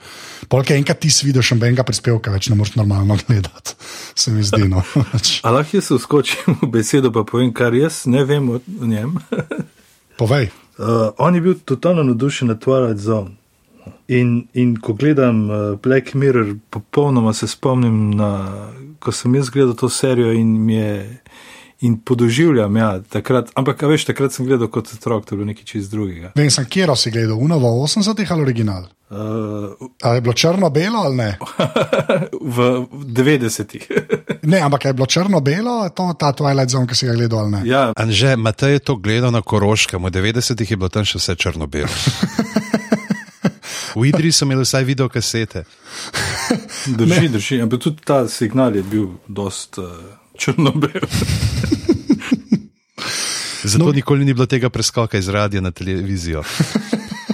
Polk 0.51 0.71
je 0.71 0.77
enkrat 0.77 0.99
ti 0.99 1.13
vidiš, 1.23 1.53
nobenega 1.55 1.85
prispevka 1.87 2.35
več 2.35 2.49
ne 2.51 2.59
moreš 2.59 2.75
normalno 2.75 3.17
gledati, 3.27 3.77
se 4.21 4.35
mi 4.35 4.43
zdi. 4.43 4.67
No. 4.69 4.83
Pač, 5.13 5.39
A 5.47 5.55
lahko 5.55 5.79
jaz 5.79 5.93
uskočim 5.95 6.59
v 6.63 6.73
besedo, 6.75 7.13
pa 7.15 7.23
povem, 7.23 7.53
kar 7.55 7.75
jaz 7.75 8.03
ne 8.11 8.25
vem 8.27 8.51
o 8.51 8.59
o 8.59 8.91
njem. 8.91 9.15
Povej. 10.21 10.51
Uh, 10.79 11.15
on 11.19 11.35
je 11.35 11.41
bil 11.41 11.55
totalno 11.65 12.03
navdušen 12.03 12.51
nad 12.51 12.59
Twilight 12.59 12.99
Zone. 12.99 13.39
In, 14.09 14.49
in 14.55 14.75
ko 14.77 14.93
gledam 14.99 15.51
uh, 15.51 15.79
Black 15.79 16.15
Mirror, 16.15 16.57
popolnoma 16.71 17.33
se 17.33 17.47
spomnim, 17.47 18.11
na, 18.19 18.31
ko 18.99 19.13
sem 19.13 19.35
jaz 19.35 19.51
gledal 19.55 19.75
to 19.79 19.89
serijo 19.89 20.33
in 20.35 20.59
mi 20.67 20.75
je. 20.75 21.21
In 21.81 21.99
podoživljam, 22.01 22.77
ja, 22.77 23.01
takrat, 23.03 23.51
ampak, 23.59 23.83
a 23.83 23.89
veš, 23.91 24.05
takrat 24.09 24.33
sem 24.33 24.47
gledal 24.47 24.69
kot 24.73 24.89
otrok, 24.95 25.27
to 25.27 25.35
je 25.35 25.39
bilo 25.39 25.49
nekaj 25.51 25.65
čist 25.65 25.91
drugega. 25.91 26.31
Vem, 26.39 26.51
sem 26.51 26.65
kjero 26.65 26.95
si 26.97 27.11
gledal, 27.11 27.37
Uno 27.37 27.59
v 27.59 27.65
80-ih 27.85 28.33
ali 28.33 28.43
original. 28.43 28.87
Uh, 29.11 29.75
A 30.03 30.15
je 30.15 30.21
bilo 30.21 30.33
črno-belo 30.33 30.99
ali 31.05 31.17
ne? 31.17 31.31
v 32.57 32.87
90-ih. 32.91 33.85
Ne, 34.45 34.61
ampak 34.61 34.85
je 34.85 34.93
bilo 34.93 35.07
črno-belo, 35.07 35.89
to 35.97 36.13
ta 36.21 36.33
Twilight 36.37 36.69
Zone, 36.69 36.85
ki 36.87 36.95
si 36.95 37.07
ga 37.09 37.15
gledal 37.17 37.39
ali 37.39 37.51
ne. 37.51 37.61
ja, 37.65 37.93
Anže, 37.97 38.37
Matej 38.37 38.73
je 38.77 38.81
to 38.85 38.97
gledal 38.97 39.33
na 39.33 39.41
Koroškem, 39.41 40.05
v 40.05 40.13
90-ih 40.13 40.71
je 40.71 40.77
bilo 40.77 40.93
tam 40.93 41.05
še 41.05 41.17
vse 41.17 41.37
črno-belo. 41.37 41.89
V 43.95 44.09
Idri 44.11 44.33
so 44.33 44.45
imeli 44.45 44.67
vsaj 44.67 44.85
video 44.85 45.09
kasete. 45.09 45.65
drži, 46.99 47.29
drži. 47.29 47.61
Ampak 47.63 47.81
tudi 47.81 48.03
ta 48.05 48.29
signal 48.29 48.75
je 48.77 48.83
bil 48.83 49.07
dost 49.29 49.79
uh, 49.79 49.87
črno-bel. 50.37 51.07
Zato 53.65 53.85
no. 53.85 53.93
nikoli 53.93 54.25
ni 54.25 54.35
bilo 54.35 54.47
tega 54.47 54.69
preskoka 54.71 55.19
iz 55.19 55.29
radia 55.29 55.61
na 55.61 55.71
televizijo. 55.71 56.43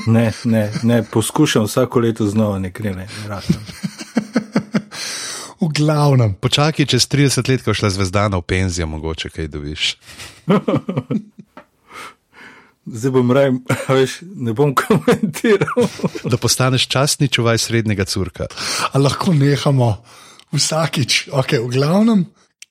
Ne, 0.07 0.33
ne, 0.45 0.73
ne, 0.83 1.03
poskušam 1.03 1.65
vsako 1.65 2.01
leto 2.01 2.27
znova 2.27 2.59
nekaj 2.59 2.93
ne. 2.95 3.09
ratam. 3.29 3.61
V 5.61 5.69
glavnem. 5.69 6.35
Počakaj, 6.41 6.87
čez 6.87 7.05
30 7.05 7.49
let, 7.49 7.63
ko 7.63 7.71
je 7.71 7.75
šla 7.75 7.91
zvezdana 7.91 8.41
v 8.41 8.43
penzijo, 8.43 8.87
mogoče 8.89 9.29
kaj 9.29 9.49
dobiš. 9.53 9.97
Zdaj 12.87 13.11
bom 13.13 13.31
raje, 13.31 13.53
a 13.87 13.93
veš, 13.93 14.23
ne 14.25 14.53
bom 14.57 14.73
komentiral. 14.75 15.85
Da 16.33 16.37
postaneš 16.41 16.89
častni 16.89 17.29
čuvaj 17.29 17.59
srednjega 17.59 18.05
curka. 18.05 18.49
A 18.93 18.99
lahko 18.99 19.37
nehamo 19.37 20.01
vsakič. 20.57 21.29
Okay, 21.29 21.61
v 21.61 21.69
glavnem, 21.77 22.25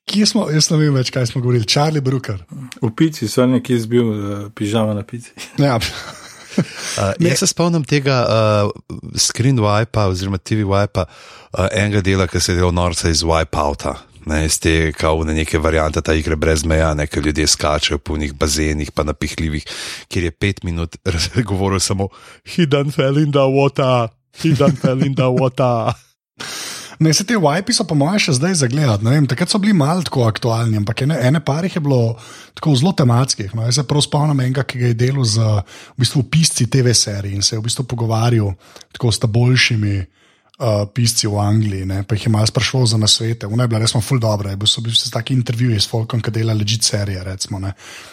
kje 0.09 0.25
smo, 0.25 0.47
jaz 0.49 0.69
ne 0.73 0.79
vem 0.81 0.95
več, 0.97 1.11
kaj 1.13 1.29
smo 1.29 1.43
govorili. 1.43 1.67
Charlie 1.69 2.01
Brooker. 2.01 2.41
V 2.81 2.91
pici 2.97 3.29
so 3.29 3.45
nekje 3.45 3.77
zbil 3.85 4.09
uh, 4.09 4.47
pižama 4.55 4.97
na 4.97 5.05
pici. 5.05 5.35
Ja, 5.65 5.77
Uh, 6.59 7.13
jaz 7.29 7.39
se 7.39 7.47
spomnim 7.47 7.83
tega 7.87 8.15
uh, 8.25 8.71
screen 9.15 9.61
wipa 9.61 10.07
oziroma 10.09 10.39
TV 10.41 10.65
wipa, 10.67 11.05
uh, 11.05 11.67
enega 11.71 12.01
dela, 12.03 12.25
ki 12.27 12.41
se 12.41 12.51
je 12.51 12.57
delal 12.57 12.73
norca 12.75 13.07
iz 13.07 13.21
wipeouta. 13.23 13.93
Ne, 14.27 14.41
iz 14.49 14.57
te 14.59 14.91
kao 14.97 15.23
na 15.23 15.33
neke 15.33 15.61
variante 15.61 16.01
ta 16.03 16.13
igre 16.17 16.35
brez 16.35 16.65
meja, 16.67 16.89
ne, 16.97 17.05
ker 17.07 17.23
ljudje 17.23 17.47
skačejo 17.47 18.01
po 18.03 18.17
njih 18.17 18.33
bazenih, 18.33 18.91
pa 18.91 19.05
napihljivih, 19.07 19.65
kjer 20.09 20.27
je 20.27 20.31
pet 20.31 20.63
minut 20.67 20.97
govoril 21.51 21.79
samo 21.79 22.09
Hidden 22.55 22.91
fell 22.91 23.21
in 23.21 23.31
the 23.31 23.45
water, 23.45 24.09
hidden 24.41 24.75
fell 24.75 25.05
in 25.05 25.15
the 25.15 25.29
water. 25.31 25.93
Ne, 26.99 27.13
se 27.13 27.23
te 27.23 27.37
wipi 27.39 27.71
so, 27.71 27.85
po 27.87 27.95
mojem, 27.95 28.19
še 28.19 28.33
zdaj 28.35 28.57
zagledati. 28.59 29.07
vem, 29.07 29.27
Takrat 29.27 29.47
so 29.47 29.59
bili 29.63 29.71
malo 29.71 30.03
tako 30.03 30.25
aktualni, 30.27 30.75
ampak 30.81 31.05
ene, 31.05 31.15
ene 31.29 31.39
par 31.39 31.63
jih 31.63 31.77
je 31.77 31.81
bilo 31.81 32.17
tako 32.59 32.73
zelo 32.75 32.91
tematskih. 32.91 33.53
No. 33.55 33.63
Jaz 33.63 33.79
se 33.79 33.85
prav 33.87 34.03
spomnim 34.03 34.41
enega, 34.43 34.65
ki 34.67 34.81
ga 34.81 34.89
je 34.91 34.97
delal 34.99 35.23
z 35.23 35.39
v 35.39 36.03
bistvu, 36.03 36.25
pisci 36.27 36.67
TV 36.67 36.91
serij 36.91 37.37
in 37.37 37.41
se 37.41 37.55
je 37.55 37.61
v 37.61 37.69
bistvu 37.69 37.87
pogovarjal 37.87 38.51
tako 38.91 39.13
s 39.15 39.19
ta 39.19 39.31
boljšimi. 39.31 39.99
Uh, 40.59 40.81
pisci 40.91 41.23
v 41.23 41.39
Angliji, 41.39 41.85
ne, 41.87 42.01
pa 42.03 42.17
jih 42.17 42.25
je 42.25 42.31
malo 42.33 42.43
sprašval 42.43 42.83
za 42.91 42.97
nasvete. 42.99 43.47
Una 43.47 43.63
je 43.63 43.71
bila 43.71 43.79
res 43.79 43.93
full 43.95 44.19
dobro, 44.19 44.51
bil 44.59 44.67
so 44.67 44.81
bili 44.83 44.91
taki 44.91 45.31
intervjuji 45.31 45.79
s 45.79 45.87
Folkom, 45.87 46.19
ki 46.19 46.33
dela 46.35 46.51
ležit 46.51 46.83
serije, 46.83 47.21
recimo. 47.23 47.61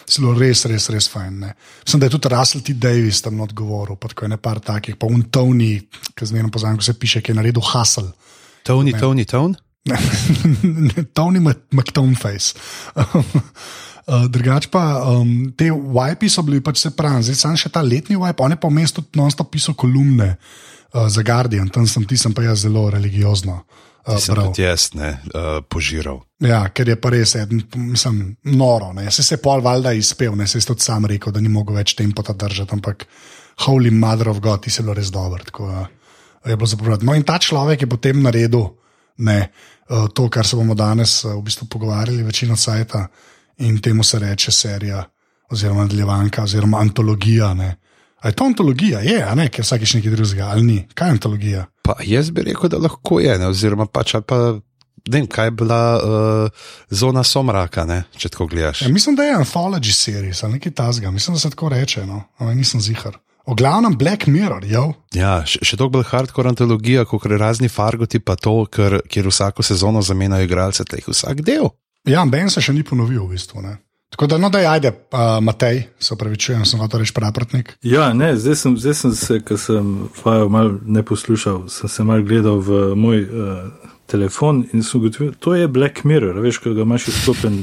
Zelo 0.07 0.31
res, 0.31 0.63
res, 0.63 0.87
res 0.87 1.09
fajn. 1.11 1.41
Ne. 1.43 1.51
Mislim, 1.83 1.99
da 1.99 2.07
je 2.07 2.13
tudi 2.15 2.31
Russell 2.31 2.63
T. 2.63 2.77
Davis 2.79 3.19
tam 3.19 3.43
odgovoril, 3.43 3.99
pa 3.99 4.07
tako 4.07 4.25
je 4.25 4.31
ne 4.31 4.37
par 4.39 4.63
takih, 4.63 4.95
pa 4.95 5.11
un 5.11 5.27
Tony, 5.27 5.73
ki 6.15 6.29
zmerno 6.31 6.47
poznam, 6.47 6.79
ko 6.79 6.87
se 6.87 6.95
piše, 6.95 7.19
ki 7.19 7.35
je 7.35 7.39
naredil 7.41 7.67
Hustle. 7.73 8.15
Tony, 8.67 8.93
Tony, 8.93 9.25
Tony. 9.33 9.55
Tony 11.13 11.39
McToneface. 11.71 12.53
Uh, 14.07 14.23
drugač 14.31 14.69
pa 14.71 15.03
um, 15.03 15.49
te 15.51 15.67
wipi 15.67 16.29
so 16.31 16.39
bili 16.47 16.61
pač 16.63 16.79
se 16.79 16.93
pravi, 16.95 17.25
zdaj 17.27 17.35
sem 17.35 17.57
še 17.59 17.67
ta 17.75 17.81
letni 17.83 18.15
wipe, 18.15 18.39
on 18.39 18.53
je 18.55 18.59
pa 18.63 18.69
vmes 18.71 18.95
tudi 18.95 19.19
non-stop 19.19 19.49
pisal 19.51 19.75
kolumne 19.75 20.29
uh, 20.31 21.09
za 21.11 21.25
Guardian, 21.27 21.67
tam 21.67 21.83
sem 21.91 22.05
ti 22.07 22.15
sem 22.15 22.31
pa 22.31 22.45
jaz 22.45 22.63
zelo 22.63 22.85
religiozno. 22.87 23.57
Uh, 24.07 24.15
tudi 24.15 24.63
jaz 24.63 24.93
ne, 24.95 25.11
uh, 25.35 25.59
požiral. 25.59 26.21
Ja, 26.39 26.61
ker 26.71 26.87
je 26.87 26.95
pa 26.95 27.11
res, 27.11 27.35
eden, 27.35 27.65
mislim, 27.75 28.37
noro. 28.47 28.93
Ne. 28.95 29.11
Se 29.11 29.27
je 29.27 29.41
pol 29.43 29.59
valjda 29.59 29.91
izpel, 29.99 30.39
ne 30.39 30.47
se 30.47 30.61
je 30.61 30.69
tudi 30.71 30.87
sam 30.87 31.03
rekel, 31.11 31.35
da 31.35 31.43
ni 31.43 31.51
mogel 31.51 31.75
več 31.75 31.97
tempota 31.99 32.31
držati, 32.31 32.79
ampak 32.79 33.03
Holy 33.67 33.91
Mother 33.91 34.31
of 34.31 34.39
God, 34.39 34.63
ti 34.63 34.71
si 34.71 34.87
bilo 34.87 34.95
res 34.95 35.11
dober. 35.11 35.43
Tako, 35.51 35.67
uh, 35.67 35.96
je 36.45 36.55
bilo 36.55 36.67
zapovedati. 36.67 37.05
No, 37.05 37.15
in 37.15 37.23
ta 37.23 37.39
človek 37.39 37.81
je 37.81 37.89
potem 37.89 38.21
naredil 38.21 38.67
ne, 39.17 39.39
uh, 39.89 40.07
to, 40.13 40.29
kar 40.29 40.47
se 40.47 40.55
bomo 40.55 40.75
danes 40.75 41.23
uh, 41.25 41.33
v 41.35 41.41
bistvu 41.47 41.67
pogovarjali, 41.67 42.23
večino 42.23 42.57
sajta 42.57 43.07
in 43.57 43.81
temu 43.81 44.03
se 44.03 44.19
reče 44.19 44.51
serija, 44.51 45.03
oziroma 45.49 45.87
nadaljevanka, 45.87 46.43
oziroma 46.43 46.79
antologija. 46.79 47.53
Ne. 47.53 47.75
A 48.21 48.27
je 48.27 48.33
to 48.33 48.45
antologija? 48.45 48.99
Je, 48.99 49.23
a 49.23 49.35
ne, 49.35 49.49
ker 49.49 49.65
vsakeč 49.65 49.93
nekaj 49.97 50.11
drugega, 50.11 50.47
ali 50.51 50.63
ni? 50.63 50.87
Kaj 50.93 51.07
je 51.07 51.11
antologija? 51.11 51.65
Pa 51.81 51.95
jaz 52.03 52.29
bi 52.31 52.41
rekel, 52.41 52.69
da 52.69 52.77
lahko 52.77 53.19
je, 53.19 53.37
ne, 53.39 53.47
oziroma 53.47 53.85
pač 53.85 54.15
pa. 54.27 54.59
Ne 55.07 55.21
vem, 55.21 55.27
kaj 55.27 55.47
je 55.47 55.51
bila 55.51 55.81
uh, 55.95 56.65
zona 56.89 57.23
somraka, 57.23 57.85
ne, 57.87 58.01
če 58.17 58.29
tako 58.33 58.49
gledaš. 58.51 58.81
Ja, 58.81 58.89
mislim, 58.91 59.15
da 59.15 59.23
je 59.23 59.37
anthology 59.37 59.93
series 59.95 60.43
ali 60.43 60.57
nekaj 60.57 60.71
tasga, 60.71 61.11
mislim, 61.11 61.35
da 61.35 61.39
se 61.39 61.49
tako 61.49 61.69
reče, 61.69 62.05
no, 62.05 62.23
ampak 62.37 62.57
nisem 62.57 62.81
zihar. 62.81 63.15
O 63.47 63.55
glavnem 63.55 63.97
Black 63.97 64.27
Mirror, 64.27 64.65
jo. 64.67 64.89
Ja, 65.15 65.39
še, 65.47 65.61
še 65.63 65.77
toliko 65.79 66.01
bolj 66.01 66.09
hardcore 66.09 66.49
antologija, 66.51 67.05
kot 67.07 67.23
razni 67.31 67.69
fargoti, 67.71 68.19
pa 68.19 68.35
to, 68.35 68.65
ker, 68.67 68.99
kjer 69.07 69.29
vsako 69.31 69.63
sezono 69.63 70.01
zamenjajo 70.03 70.43
igralce, 70.43 70.83
teh 70.83 71.05
vsak 71.07 71.45
del. 71.47 71.69
Ja, 72.07 72.25
Ben 72.27 72.51
se 72.51 72.59
še 72.63 72.75
ni 72.75 72.83
ponovil, 72.83 73.21
v 73.23 73.37
bistvu. 73.37 73.63
Ne. 73.63 73.77
Tako 74.11 74.27
da, 74.27 74.37
no, 74.43 74.49
da 74.51 74.59
ajde, 74.73 74.91
uh, 74.91 75.37
Matej, 75.43 75.79
se 75.99 76.11
upravičujem, 76.17 76.65
sem 76.67 76.81
hotel 76.83 77.05
reči 77.05 77.15
praprotnik. 77.15 77.71
Ja, 77.87 78.09
ne, 78.15 78.33
zdaj 78.35 78.57
sem, 78.59 78.75
zdaj 78.83 78.97
sem 78.99 79.13
se, 79.15 79.37
ker 79.47 79.59
sem 79.63 79.93
vajo 80.19 80.49
mal 80.51 80.73
ne 80.83 81.03
poslušal, 81.07 81.69
sem 81.71 81.91
se 81.91 82.03
mal 82.07 82.25
gledal 82.27 82.59
v 82.63 82.81
moj 82.99 83.23
uh, 83.23 83.93
telefon 84.11 84.65
in 84.73 84.83
sem 84.83 84.99
ugotovil, 84.99 85.31
to 85.39 85.55
je 85.55 85.69
Black 85.71 86.03
Mirror, 86.03 86.41
veš, 86.43 86.59
ko 86.63 86.75
ga 86.75 86.83
imaš 86.83 87.07
izklopljen, 87.13 87.61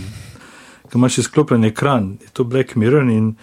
ko 0.89 1.01
imaš 1.01 1.21
izklopljen 1.27 1.69
ekran, 1.69 2.09
je 2.25 2.33
to 2.33 2.49
Black 2.49 2.73
Mirror 2.81 3.13
in 3.13 3.35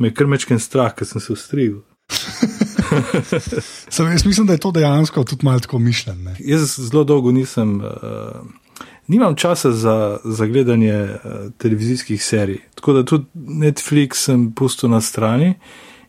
me 0.00 0.08
je 0.08 0.14
kar 0.16 0.26
mečken 0.26 0.60
strah, 0.60 0.94
ker 0.96 1.06
sem 1.06 1.20
se 1.20 1.32
ustrigel. 1.32 1.82
Sem, 3.94 4.06
jaz 4.06 4.24
mislim, 4.26 4.46
da 4.46 4.52
je 4.56 4.58
to 4.58 4.72
dejansko 4.74 5.24
tudi 5.24 5.44
malo 5.44 5.60
tako 5.60 5.78
mišljeno. 5.78 6.34
Jaz 6.38 6.74
zelo 6.78 7.04
dolgo 7.04 7.32
nisem, 7.32 7.76
uh, 7.80 7.86
nimam 9.06 9.36
časa 9.36 9.72
za, 9.72 10.18
za 10.24 10.46
gledanje 10.46 11.02
uh, 11.04 11.52
televizijskih 11.58 12.24
serij. 12.24 12.58
Tako 12.74 12.92
da 12.92 13.04
tudi 13.04 13.24
Netflix 13.34 14.24
sem 14.26 14.52
pustil 14.54 14.90
na 14.90 15.00
strani. 15.00 15.54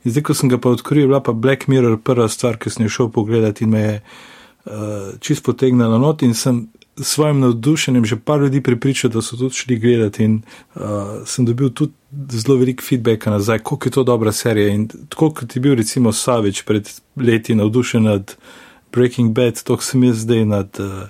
In 0.03 0.11
zdaj, 0.11 0.23
ko 0.23 0.33
sem 0.33 0.49
ga 0.49 0.57
pa 0.57 0.69
odkril, 0.69 1.03
je 1.03 1.07
bila 1.07 1.21
pa 1.23 1.31
Black 1.31 1.67
Mirror 1.67 1.99
prva 2.01 2.27
stvar, 2.29 2.57
ki 2.57 2.69
sem 2.73 2.85
jo 2.85 2.89
šel 2.89 3.11
pogledat 3.13 3.61
in 3.61 3.69
me 3.69 3.81
je 3.81 4.01
uh, 4.01 4.73
čist 5.19 5.45
potegnila 5.45 5.99
not 6.01 6.23
in 6.25 6.33
sem 6.33 6.67
svojim 7.01 7.39
navdušenjem 7.39 8.05
že 8.05 8.19
par 8.19 8.41
ljudi 8.41 8.61
pripričal, 8.63 9.11
da 9.11 9.21
so 9.21 9.37
tudi 9.37 9.55
šli 9.55 9.79
gledati 9.79 10.23
in 10.23 10.41
uh, 10.75 10.81
sem 11.25 11.45
dobil 11.45 11.69
tudi 11.69 11.93
zelo 12.29 12.57
veliko 12.57 12.83
feedbacka 12.83 13.31
nazaj, 13.31 13.59
koliko 13.59 13.87
je 13.87 13.91
to 13.91 14.03
dobra 14.03 14.31
serija 14.31 14.73
in 14.73 14.87
tako 15.09 15.33
kot 15.33 15.55
je 15.55 15.61
bil 15.61 15.75
recimo 15.75 16.13
Savič 16.13 16.63
pred 16.65 16.89
leti 17.15 17.55
navdušen 17.55 18.03
nad 18.03 18.35
Breaking 18.91 19.33
Bad, 19.35 19.63
tako 19.63 19.83
sem 19.83 20.03
jaz 20.03 20.17
zdaj 20.25 20.45
nad 20.45 20.79
uh, 20.79 21.07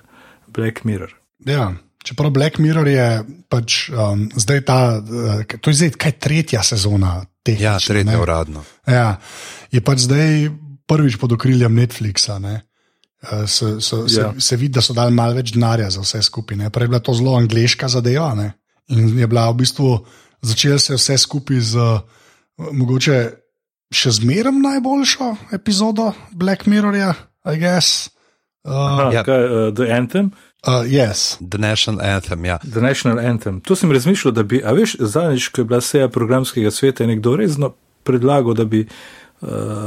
Black 0.47 0.83
Mirror. 0.83 1.15
Ja. 1.45 1.73
Čeprav 2.03 2.31
Black 2.31 2.57
Mirror 2.57 2.87
je 2.87 3.23
pač 3.49 3.89
um, 3.89 4.29
zdaj 4.35 4.61
ta, 4.65 5.01
uh, 5.01 5.43
to 5.61 5.69
je 5.69 5.73
zdaj 5.73 5.91
kaj 5.97 6.11
tretja 6.11 6.63
sezona 6.63 7.25
teh. 7.43 7.61
Ja, 7.61 7.77
tretja 7.79 8.21
uradno. 8.21 8.63
Ja, 8.87 9.19
je 9.71 9.81
pač 9.81 10.07
zdaj 10.09 10.49
prvič 10.89 11.17
pod 11.21 11.31
okriljem 11.37 11.75
Netflixa. 11.77 12.39
Ne? 12.39 12.61
Uh, 13.21 13.45
Se, 13.45 13.81
se, 13.81 14.09
se, 14.09 14.21
Ja. 14.21 14.33
se 14.39 14.55
vidi, 14.55 14.73
da 14.73 14.81
so 14.81 14.93
dali 14.93 15.13
malo 15.13 15.33
več 15.33 15.51
denarja 15.53 15.89
za 15.89 16.01
vse 16.01 16.21
skupaj. 16.21 16.57
ne. 16.57 16.69
Prej 16.69 16.83
je 16.83 16.87
bila 16.87 16.99
to 16.99 17.13
zelo 17.13 17.35
angliška 17.37 17.87
zadeva 17.87 18.35
ne? 18.35 18.53
in 18.89 19.19
je 19.19 19.27
bila 19.27 19.49
v 19.51 19.55
bistvu 19.55 20.05
začela 20.41 20.79
se 20.79 20.95
vse 20.95 21.17
skupaj 21.17 21.59
z 21.59 21.77
uh, 21.77 21.99
mogoče 22.71 23.31
še 23.93 24.11
zmeraj 24.11 24.51
najboljšo 24.51 25.35
epizodo 25.53 26.13
Black 26.31 26.65
Mirrorja, 26.65 27.13
I 27.45 27.57
guess. 27.57 28.09
Uh, 28.63 28.71
Aha, 28.73 29.01
Ja. 29.03 29.11
ja. 29.13 29.23
kaj, 29.23 29.45
uh, 29.45 29.73
The 29.73 29.91
Anthem, 29.91 30.31
uh, 30.67 30.81
yes. 30.83 31.37
The 31.41 31.57
National 31.59 32.01
Anthem, 32.01 32.45
ja. 32.45 32.57
The 32.57 32.81
National 32.81 33.19
Anthem. 33.19 33.61
To 33.61 33.75
sem 33.75 33.91
razmišljal, 33.91 34.33
da 34.33 34.43
bi, 34.43 34.61
a 34.65 34.71
veš, 34.71 34.95
zadnjič, 34.99 35.47
ko 35.47 35.61
je 35.61 35.65
bila 35.65 35.81
seja 35.81 36.09
programskega 36.09 36.71
sveta, 36.71 37.03
je 37.03 37.07
nekdo 37.07 37.35
resno 37.35 37.73
predlagal, 38.03 38.53
da 38.53 38.65
bi 38.65 38.81
uh, 38.81 38.91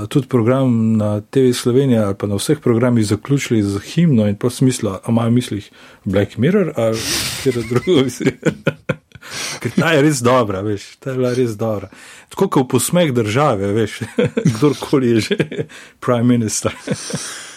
tudi 0.09 0.29
program 0.29 0.97
na 0.97 1.21
TV 1.21 1.53
Slovenija 1.55 2.07
ali 2.07 2.15
pa 2.19 2.27
na 2.27 2.35
vseh 2.35 2.59
programih 2.61 3.07
zaključili 3.07 3.63
z 3.63 3.79
himno 3.79 4.27
in 4.29 4.37
pa 4.37 4.51
smisla, 4.51 5.01
a 5.05 5.11
imajo 5.11 5.31
v 5.31 5.33
mislih 5.33 5.71
Black 6.05 6.37
Mirror 6.37 6.73
ali 6.77 6.99
kjer 7.43 7.63
drugo 7.69 8.03
misli. 8.03 8.39
Ker 9.61 9.73
ta 9.73 9.95
je 9.95 10.03
res 10.05 10.21
dobra, 10.21 10.61
veš, 10.61 10.97
ta 11.01 11.11
je 11.11 11.17
bila 11.17 11.33
res 11.35 11.57
dobra. 11.57 11.89
Tako 12.35 12.49
kot 12.49 12.69
posmeh 12.75 13.13
države, 13.15 13.73
veš, 13.73 14.01
kdorkoli 14.57 15.15
je 15.15 15.21
že, 15.21 15.67
prime 16.01 16.37
minister. 16.37 16.75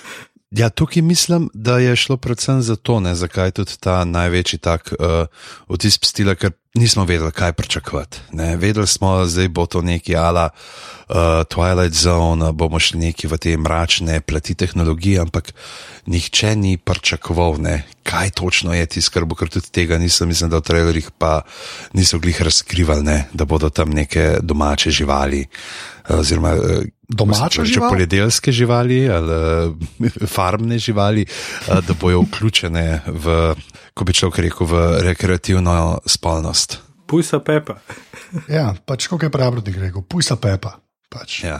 Ja, 0.52 0.70
tukaj 0.70 1.02
mislim, 1.02 1.50
da 1.54 1.78
je 1.78 1.96
šlo 1.96 2.18
predvsem 2.18 2.62
za 2.62 2.76
to, 2.76 3.00
ne, 3.00 3.16
zakaj 3.16 3.52
tudi 3.52 3.74
ta 3.80 4.06
največji 4.06 4.60
tak 4.60 4.94
uh, 5.00 5.28
vtis 5.68 6.00
stila, 6.04 6.36
ker 6.36 6.52
nismo 6.76 7.04
vedeli, 7.06 7.32
kaj 7.32 7.54
pričakovati. 7.54 8.20
Ne. 8.32 8.56
Vedeli 8.58 8.88
smo, 8.88 9.26
da 9.26 9.48
bo 9.50 9.66
to 9.66 9.82
neki 9.82 10.16
ala 10.16 10.50
uh, 10.50 11.16
Twilight 11.52 11.94
Zone, 11.94 12.52
bomo 12.54 12.80
šli 12.80 13.00
neki 13.00 13.28
v 13.28 13.38
te 13.38 13.58
mračne 13.58 14.22
plati 14.22 14.56
tehnologije, 14.56 15.20
ampak 15.20 15.54
nihče 16.06 16.56
ni 16.56 16.78
pričakoval, 16.78 17.60
ne, 17.60 17.84
kaj 18.04 18.30
točno 18.30 18.74
je 18.74 18.86
ti 18.86 19.02
skrbo, 19.02 19.36
ker 19.36 19.50
tudi 19.50 19.68
tega 19.72 19.98
nisem, 19.98 20.28
mislim, 20.28 20.50
da 20.50 20.58
v 20.58 20.68
trailerjih 20.70 21.12
pa 21.18 21.42
niso 21.94 22.20
glih 22.20 22.42
razkrivali, 22.42 23.04
ne, 23.04 23.26
da 23.34 23.46
bodo 23.46 23.70
tam 23.70 23.90
neke 23.90 24.38
domače 24.42 24.92
živali. 24.92 25.46
Oziroma, 26.10 26.56
Domače 27.10 27.56
če 27.56 27.66
živali? 27.66 27.90
poljedelske 27.90 28.52
živali 28.52 29.10
ali 29.10 29.32
eh, 29.32 30.28
farmne 30.28 30.76
živali, 30.78 31.24
eh, 31.24 31.82
da 31.82 31.94
bojo 31.94 32.22
vključene 32.22 32.84
v, 33.08 33.56
ko 33.94 34.04
bi 34.04 34.14
človek 34.14 34.40
rekel, 34.40 34.68
v 34.68 34.76
rekreativno 35.02 35.78
spolnost. 36.06 36.82
Pujsa 37.06 37.40
Pepa. 37.40 37.80
Ja, 38.50 38.76
pač 38.78 39.08
kako 39.08 39.24
je 39.24 39.30
pravnik 39.30 39.78
rekel, 39.78 40.02
pujsa 40.04 40.36
pepa. 40.36 40.76
Pač. 41.10 41.44
Ja. 41.44 41.60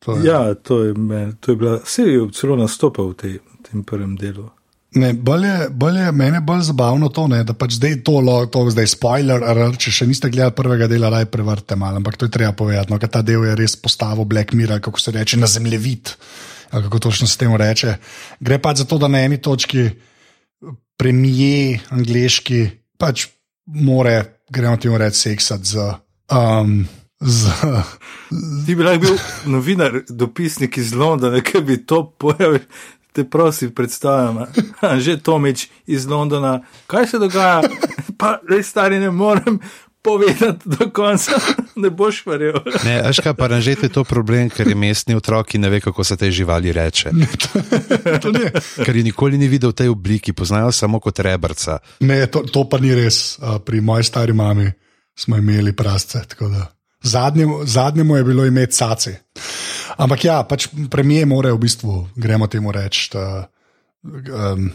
To 0.00 0.12
je- 0.12 0.24
Ja, 0.24 0.54
to 0.56 0.82
je, 0.82 0.94
me, 0.94 1.32
to 1.34 1.52
je 1.52 1.56
bila, 1.56 1.78
vse 1.78 2.02
je 2.02 2.30
celo 2.32 2.56
nastopal 2.56 3.08
v 3.08 3.14
tej, 3.14 3.32
tem 3.62 3.84
prvem 3.84 4.16
delu. 4.16 4.50
Ne, 4.96 5.12
bolj 5.12 5.44
je, 5.44 5.68
bolj 5.68 5.98
je, 6.00 6.12
mene 6.16 6.40
bolj 6.40 6.62
zabavno 6.70 7.10
to, 7.12 7.26
ne, 7.28 7.42
da 7.44 7.52
pač 7.52 7.74
zdaj 7.76 7.98
to, 8.06 8.22
to 8.48 8.62
zdaj 8.72 8.86
spoiler, 8.88 9.44
alert, 9.44 9.76
če 9.84 9.92
še 9.92 10.06
niste 10.08 10.30
gledali 10.32 10.56
prvega 10.56 10.88
dela, 10.88 11.10
raj 11.12 11.26
prevrte 11.28 11.76
malo, 11.76 12.00
ampak 12.00 12.16
to 12.16 12.24
je 12.24 12.32
treba 12.32 12.54
povedati, 12.56 12.88
no, 12.88 12.96
ta 12.98 13.20
del 13.20 13.44
je 13.50 13.56
res 13.58 13.76
postavil 13.76 14.24
Black 14.24 14.56
Mirror, 14.56 14.80
kako 14.80 15.00
se 15.00 15.12
reče, 15.12 15.36
na 15.36 15.46
zemljevid, 15.46 16.14
kako 16.72 17.02
točno 17.04 17.28
se 17.28 17.36
temu 17.36 17.60
reče. 17.60 17.98
Gre 18.40 18.58
pač 18.64 18.80
za 18.80 18.88
to, 18.88 18.96
da 18.98 19.12
na 19.12 19.20
eni 19.28 19.36
točki 19.44 19.90
premije 20.96 21.82
angliški 21.92 22.64
pač 22.98 23.28
more, 23.84 24.40
gremo 24.48 24.80
temu 24.80 24.96
reči, 24.96 25.28
seksati 25.28 25.76
z. 25.76 25.90
Um, 26.32 26.80
Z, 27.18 27.50
Ti 28.66 28.74
bi 28.78 28.84
lahko 28.86 29.00
bil 29.02 29.16
novinar, 29.50 29.96
dopisnik 30.06 30.76
iz 30.78 30.92
Londona, 30.94 31.40
ki 31.42 31.64
bi 31.66 31.80
to 31.82 32.04
pojavil. 32.14 32.62
Te 33.18 33.24
prosim, 33.24 33.72
predstavljam, 33.74 34.46
že 35.04 35.16
Tomič 35.18 35.66
iz 35.86 36.06
Londona, 36.06 36.60
kaj 36.86 37.06
se 37.06 37.18
dogaja, 37.18 37.62
pa 38.20 38.38
res 38.46 38.70
stari 38.70 38.98
ne 38.98 39.10
morem 39.10 39.58
povedati 40.02 40.62
do 40.64 40.86
konca, 40.94 41.34
ne 41.82 41.90
boš 41.90 42.22
verjel. 42.26 42.60
Ne, 42.84 43.02
veš 43.02 43.18
kaj, 43.18 43.34
pa 43.34 43.50
ranžete 43.50 43.88
je 43.88 43.92
to 43.92 44.04
problem, 44.04 44.46
ker 44.54 44.70
je 44.70 44.78
mestni 44.78 45.18
otrok 45.18 45.54
in 45.54 45.66
ne 45.66 45.68
ve, 45.68 45.80
kako 45.82 46.04
se 46.04 46.16
te 46.16 46.30
živali 46.30 46.72
reče. 46.72 47.10
to 48.22 48.30
ni, 48.30 48.46
Ker 48.78 48.96
je 48.96 49.02
nikoli 49.02 49.38
ni 49.38 49.50
videl 49.50 49.74
v 49.74 49.82
tej 49.82 49.90
obliki, 49.90 50.32
poznajo 50.32 50.70
samo 50.72 51.00
kot 51.02 51.18
rebrca. 51.18 51.80
ne, 52.00 52.22
to, 52.26 52.46
to 52.46 52.68
pa 52.70 52.78
ni 52.78 52.94
res. 52.94 53.34
Pri 53.66 53.80
moji 53.80 54.04
stari 54.04 54.32
mami 54.32 54.70
smo 55.18 55.36
imeli 55.36 55.74
prasce. 55.74 56.22
tako 56.28 56.48
da 56.48 56.70
Zadnjemu, 57.02 57.66
zadnjemu 57.66 58.16
je 58.16 58.24
bilo 58.24 58.46
imeti 58.46 58.74
saci. 58.74 59.10
Ampak 59.98 60.24
ja, 60.24 60.42
pač 60.46 60.68
premije 60.90 61.26
morajo 61.26 61.58
v 61.58 61.64
bistvu, 61.66 61.94
gremo 62.14 62.46
temu 62.46 62.72
reči, 62.72 63.10
uh, 63.18 63.44
um, 64.06 64.70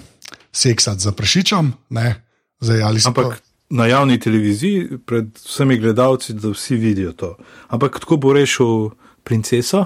seksati 0.52 1.04
za 1.08 1.12
prašičem. 1.16 1.74
ne. 1.90 2.16
Zdaj, 2.64 2.80
Ampak 3.08 3.44
na 3.76 3.86
javni 3.86 4.20
televiziji, 4.20 5.00
pred 5.06 5.34
vsemi 5.36 5.78
gledalci, 5.78 6.34
da 6.34 6.54
vsi 6.54 6.76
vidijo 6.76 7.12
to. 7.12 7.36
Ampak 7.68 8.00
tako 8.00 8.18
bo 8.18 8.34
rešil 8.34 8.94
princeso, 9.24 9.86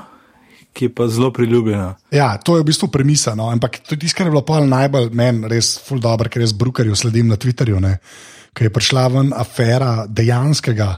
ki 0.73 0.85
je 0.85 0.93
pa 0.93 1.07
zelo 1.07 1.31
priljubljena. 1.33 1.95
Ja, 2.11 2.37
to 2.37 2.57
je 2.57 2.61
v 2.61 2.67
bistvu 2.69 2.91
premisa. 2.93 3.33
No? 3.35 3.49
Ampak 3.49 3.79
to 3.81 3.95
tisto, 3.95 4.17
kar 4.17 4.27
je 4.27 4.35
bilo 4.35 4.45
pa 4.45 4.59
najbolj 4.61 5.09
meni 5.09 5.49
res 5.49 5.77
ful 5.81 6.01
dobro, 6.03 6.29
ker 6.29 6.45
jaz 6.45 6.53
Brukerju 6.53 6.95
sledim 6.95 7.31
na 7.31 7.37
Twitterju, 7.37 7.81
ko 8.53 8.63
je 8.63 8.73
prišla 8.73 9.07
ven 9.13 9.33
afera 9.33 10.05
dejanskega 10.05 10.97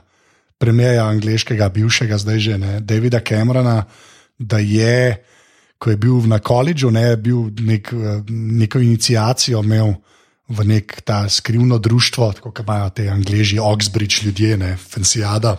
premijeja 0.59 1.05
angliškega, 1.07 1.69
bivšega, 1.69 2.17
zdaj 2.19 2.39
že 2.39 2.57
ne, 2.59 2.79
Davida 2.83 3.21
Camerona, 3.23 3.85
da 4.39 4.59
je, 4.59 5.23
ko 5.77 5.89
je 5.89 5.97
bil 5.97 6.27
na 6.27 6.39
koledžu, 6.39 6.91
ne, 6.91 7.15
bil 7.17 7.49
nek, 7.59 7.93
eh, 7.93 8.21
neko 8.29 8.79
inicijacijo 8.79 9.63
imel 9.63 9.93
v 10.49 10.65
nek 10.65 11.01
ta 11.05 11.29
skrivno 11.29 11.77
društvo, 11.77 12.33
kot 12.41 12.59
imajo 12.59 12.89
te 12.89 13.09
angliži, 13.09 13.59
Oxbridge 13.59 14.23
ljudje, 14.25 14.57
ne, 14.57 14.77
Fensijada, 14.77 15.57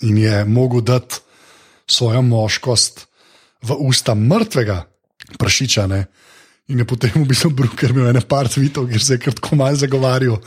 in 0.00 0.18
je 0.18 0.44
mogel 0.44 0.80
dati 0.80 1.22
svojo 1.86 2.22
moškost 2.22 3.06
v 3.62 3.76
usta 3.78 4.14
mrtvega 4.14 4.84
prašiča. 5.38 5.86
Ne? 5.86 6.04
In 6.68 6.82
je 6.82 6.86
potem 6.86 7.14
v 7.14 7.26
bistvu 7.30 7.50
Bruker 7.54 7.94
imel 7.94 8.10
ene 8.10 8.20
par 8.20 8.50
tvitev, 8.50 8.88
kjer 8.90 9.02
se 9.02 9.14
je 9.14 9.22
kar 9.22 9.34
tako 9.38 9.56
malo 9.56 9.78
zagovarjal, 9.78 10.38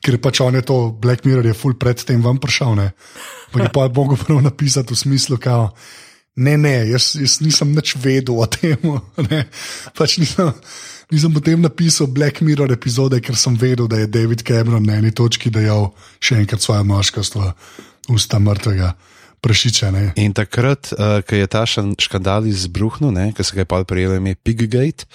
ker 0.00 0.16
pač 0.20 0.40
on 0.40 0.56
je 0.56 0.64
to 0.64 0.78
Black 0.96 1.24
Mirror 1.24 1.46
je 1.46 1.54
full 1.54 1.76
predtem 1.76 2.22
vam 2.24 2.40
prišel. 2.40 2.74
Ne? 2.74 2.90
Pa 3.52 3.62
je 3.62 3.72
pa 3.72 3.88
mogel 3.88 4.16
prav 4.16 4.40
napisati 4.42 4.94
v 4.94 4.98
smislu, 4.98 5.36
kao, 5.36 5.70
ne, 6.40 6.56
ne, 6.56 6.74
jaz, 6.90 7.12
jaz 7.20 7.38
nisem 7.44 7.74
nič 7.76 7.94
vedel 8.00 8.40
o 8.40 8.46
tem. 8.48 8.80
Ne? 9.30 9.44
Pač 9.96 10.16
nisem, 10.22 10.50
nisem 11.12 11.36
potem 11.36 11.60
napisal 11.60 12.08
Black 12.08 12.40
Mirror 12.40 12.72
epizode, 12.72 13.20
ker 13.20 13.36
sem 13.36 13.54
vedel, 13.60 13.88
da 13.90 14.00
je 14.00 14.10
David 14.10 14.42
Cameron 14.48 14.86
na 14.88 14.98
eni 14.98 15.12
točki 15.12 15.52
dejal 15.52 15.90
še 16.22 16.40
enkrat 16.40 16.64
svojo 16.64 16.86
moškost 16.88 17.36
v 17.36 17.52
usta 18.10 18.40
mrtvega 18.40 18.94
prašiča. 19.40 19.90
Ne? 19.90 20.04
In 20.20 20.32
takrat, 20.36 20.92
uh, 20.92 21.20
ko 21.24 21.36
je 21.36 21.48
ta 21.50 21.64
škandal 21.66 22.46
izbruhnil, 22.48 23.32
ki 23.36 23.44
se 23.44 23.56
ga 23.56 23.64
je 23.64 23.68
pa 23.68 23.82
prijelo 23.84 24.16
ime 24.20 24.34
Piggate, 24.36 25.08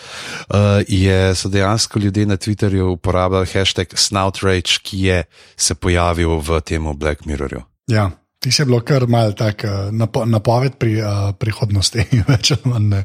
uh, 0.49 0.81
je, 0.87 1.35
so 1.37 1.49
dejansko 1.49 1.99
ljudje 1.99 2.25
na 2.25 2.37
Twitterju 2.37 2.97
uporabljali 2.97 3.49
hashtag 3.53 3.93
Snoutrage, 3.93 4.81
ki 4.81 5.01
je 5.09 5.23
se 5.57 5.75
pojavil 5.75 6.41
v 6.41 6.61
tem 6.65 6.89
Black 6.97 7.25
Mirrorju. 7.25 7.61
Ja, 7.87 8.09
ti 8.45 8.53
si 8.53 8.61
bilo 8.69 8.77
kar 8.85 9.07
mal 9.09 9.33
tak 9.33 9.63
napo 9.89 10.21
napoved 10.29 10.77
pri 10.77 10.99
uh, 11.01 11.31
prihodnosti. 11.33 12.05
več 12.29 12.53
ali 12.53 12.69
manj, 12.69 12.89
ne. 12.91 12.99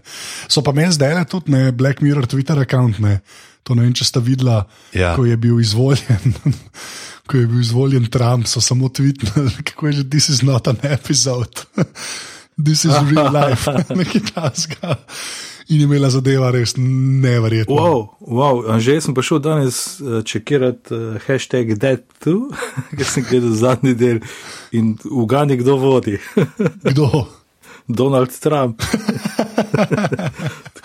so 0.52 0.60
pa 0.60 0.74
meni 0.76 0.92
zdaj 0.92 1.14
le 1.16 1.24
tudi 1.24 1.54
ne, 1.56 1.62
Black 1.72 2.04
Mirror 2.04 2.28
Twitter 2.28 2.60
račun. 2.60 2.92
To 3.64 3.76
ne 3.76 3.84
vem, 3.84 3.92
če 3.96 4.04
ste 4.08 4.20
videla, 4.24 4.66
Ja. 4.96 5.14
ko 5.16 5.24
je 5.24 5.36
bil 5.40 5.60
izvoljen. 5.64 6.36
Ko 7.30 7.38
je 7.38 7.46
bil 7.46 7.60
izvoljen 7.62 8.08
Trump, 8.10 8.48
so 8.50 8.58
samo 8.58 8.88
tvitnili, 8.90 9.52
kako 9.68 9.86
je 9.86 9.92
že, 10.00 10.04
this 10.10 10.26
is 10.32 10.40
not 10.42 10.66
an 10.66 10.80
episode, 10.82 11.62
this 12.58 12.82
is 12.82 12.90
real 13.06 13.30
life, 13.30 13.70
nekaj 13.94 14.24
tasga. 14.34 14.96
In 15.70 15.78
je 15.78 15.84
imela 15.84 16.10
zadeva 16.10 16.50
res 16.50 16.72
neverjetno. 16.76 17.76
Wow, 17.76 18.08
wow. 18.26 18.78
Že 18.82 18.96
sem 19.06 19.14
prišel 19.14 19.38
danes 19.38 20.00
uh, 20.02 20.18
čekirati 20.26 20.90
uh, 20.90 21.18
hashtag 21.22 21.78
dead2, 21.78 22.34
ker 22.98 23.06
sem 23.06 23.22
gledal 23.22 23.54
zadnji 23.54 23.94
del 23.94 24.18
in 24.74 24.96
ugani, 25.06 25.54
kdo 25.60 25.78
vodi. 25.78 26.18
Kdo? 26.90 27.26
Donald 27.86 28.34
Trump. 28.42 28.82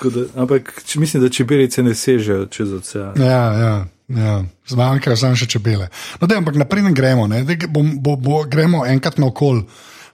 Da, 0.06 0.22
ampak 0.38 0.84
če, 0.86 1.00
mislim, 1.02 1.24
da 1.24 1.32
čebelice 1.34 1.82
ne 1.82 1.96
sežejo 1.98 2.46
čez 2.54 2.74
ocean. 2.76 3.16
Ja, 3.18 3.46
ja, 3.58 3.72
ja. 4.12 4.34
zmanjkajo 4.70 5.18
samo 5.18 5.40
še 5.40 5.48
čebele. 5.50 5.88
No, 6.22 6.28
dej, 6.30 6.38
ampak 6.44 6.60
naprej 6.62 6.84
ne 6.86 6.92
gremo, 6.94 7.26
ne? 7.32 7.40
Dej, 7.48 7.66
bom, 7.74 7.96
bo, 8.04 8.14
bo, 8.22 8.44
gremo 8.46 8.84
enkrat 8.86 9.18
naokol, 9.18 9.64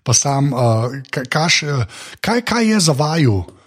pa 0.07 0.15
sam, 0.15 0.53
uh, 0.55 0.95
kaj, 1.11 1.27
kaš, 1.33 1.57
uh, 1.67 2.05
kaj, 2.23 2.45
kaj 2.47 2.71
je 2.71 2.79
za 2.87 2.95
vaju 2.95 3.41
uh, 3.41 3.60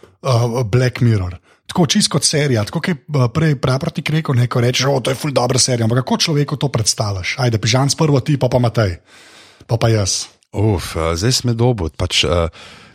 Black 0.65 1.01
Mirror. 1.01 1.39
Tako 1.67 1.87
čisto 1.87 2.13
kot 2.13 2.25
serija, 2.25 2.65
tako 2.65 2.81
kot 2.81 2.89
je 2.89 2.95
uh, 2.95 3.27
prej 3.35 3.57
praproti 3.61 4.03
rekel, 4.09 4.35
neko 4.35 4.61
reče, 4.61 4.85
da 5.05 5.11
je 5.11 5.17
ful 5.17 5.33
dobra 5.33 5.59
serija. 5.59 5.85
Ampak 5.85 6.05
kako 6.05 6.19
človeku 6.19 6.57
to 6.57 6.69
predstavljaš? 6.69 7.37
Ajde, 7.39 7.59
pižam 7.59 7.91
s 7.91 7.97
prvo 7.97 8.21
ti, 8.21 8.37
pa 8.39 8.49
pa 8.49 8.59
Matej, 8.59 8.97
pa 9.67 9.77
pa 9.77 9.89
jaz. 9.89 10.25
Uf, 10.53 10.97
uh, 10.97 11.15
zdaj 11.17 11.33
smo 11.33 11.55
dobo. 11.55 11.89
Pač, 11.97 12.25
uh, 12.25 12.49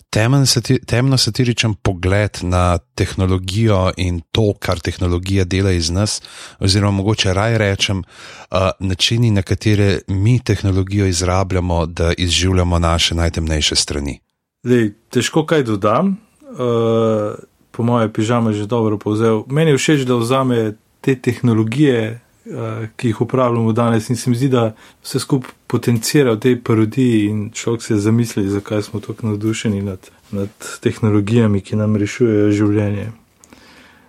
temen 0.09 0.45
sati, 0.45 0.79
temno 0.85 1.17
satiričen 1.17 1.73
pogled 1.73 2.39
na 2.41 2.77
tehnologijo 2.77 3.91
in 3.97 4.21
to, 4.31 4.53
kar 4.59 4.79
tehnologija 4.79 5.45
dela 5.45 5.71
iz 5.71 5.89
nas, 5.89 6.21
oziroma 6.59 6.97
mogoče 6.97 7.33
raj 7.33 7.57
rečem, 7.57 7.99
uh, 7.99 8.69
načini, 8.79 9.31
na 9.31 9.41
katere 9.41 9.99
mi 10.07 10.39
tehnologijo 10.39 11.05
izrabljamo, 11.05 11.85
da 11.85 12.13
izživljamo 12.17 12.79
naše 12.79 13.15
najtemnejše 13.15 13.75
strani. 13.75 14.19
Dej, 14.63 14.91
težko 15.09 15.45
kaj 15.45 15.63
dodam. 15.63 16.28
Uh, 16.49 17.37
po 17.71 17.83
mojem, 17.83 18.11
pižama 18.11 18.49
je 18.49 18.55
že 18.55 18.65
dobro 18.65 18.97
povzel. 18.97 19.43
Meni 19.47 19.71
je 19.71 19.77
všeč, 19.77 20.01
da 20.01 20.15
vzame 20.15 20.73
te 21.01 21.15
tehnologije, 21.15 22.19
uh, 22.45 22.89
ki 22.97 23.07
jih 23.07 23.21
uporabljamo 23.21 23.71
danes, 23.71 24.09
in 24.09 24.15
se 24.15 24.29
mi 24.29 24.35
zdi, 24.35 24.49
da 24.49 24.73
vse 25.03 25.19
skupaj 25.19 25.51
potencira 25.67 26.33
v 26.33 26.39
tej 26.39 26.55
parodiji 26.63 27.29
in 27.29 27.51
človek 27.53 27.81
se 27.81 27.99
zamisli, 28.01 28.49
zakaj 28.49 28.81
smo 28.81 28.99
tako 28.99 29.27
navdušeni 29.27 29.81
nad, 29.81 30.09
nad 30.31 30.49
tehnologijami, 30.81 31.61
ki 31.61 31.75
nam 31.75 31.95
rešujejo 31.95 32.51
življenje. 32.51 33.11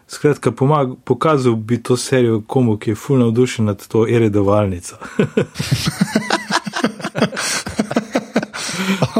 Skratka, 0.08 0.50
pomag, 0.50 0.96
pokazal 1.04 1.54
bi 1.54 1.82
to 1.82 1.96
serijo 1.96 2.40
komu, 2.40 2.78
ki 2.78 2.90
je 2.90 2.96
fulno 2.96 3.28
navdušen 3.28 3.64
nad 3.64 3.86
to 3.86 4.06
eredovalnico. 4.08 4.96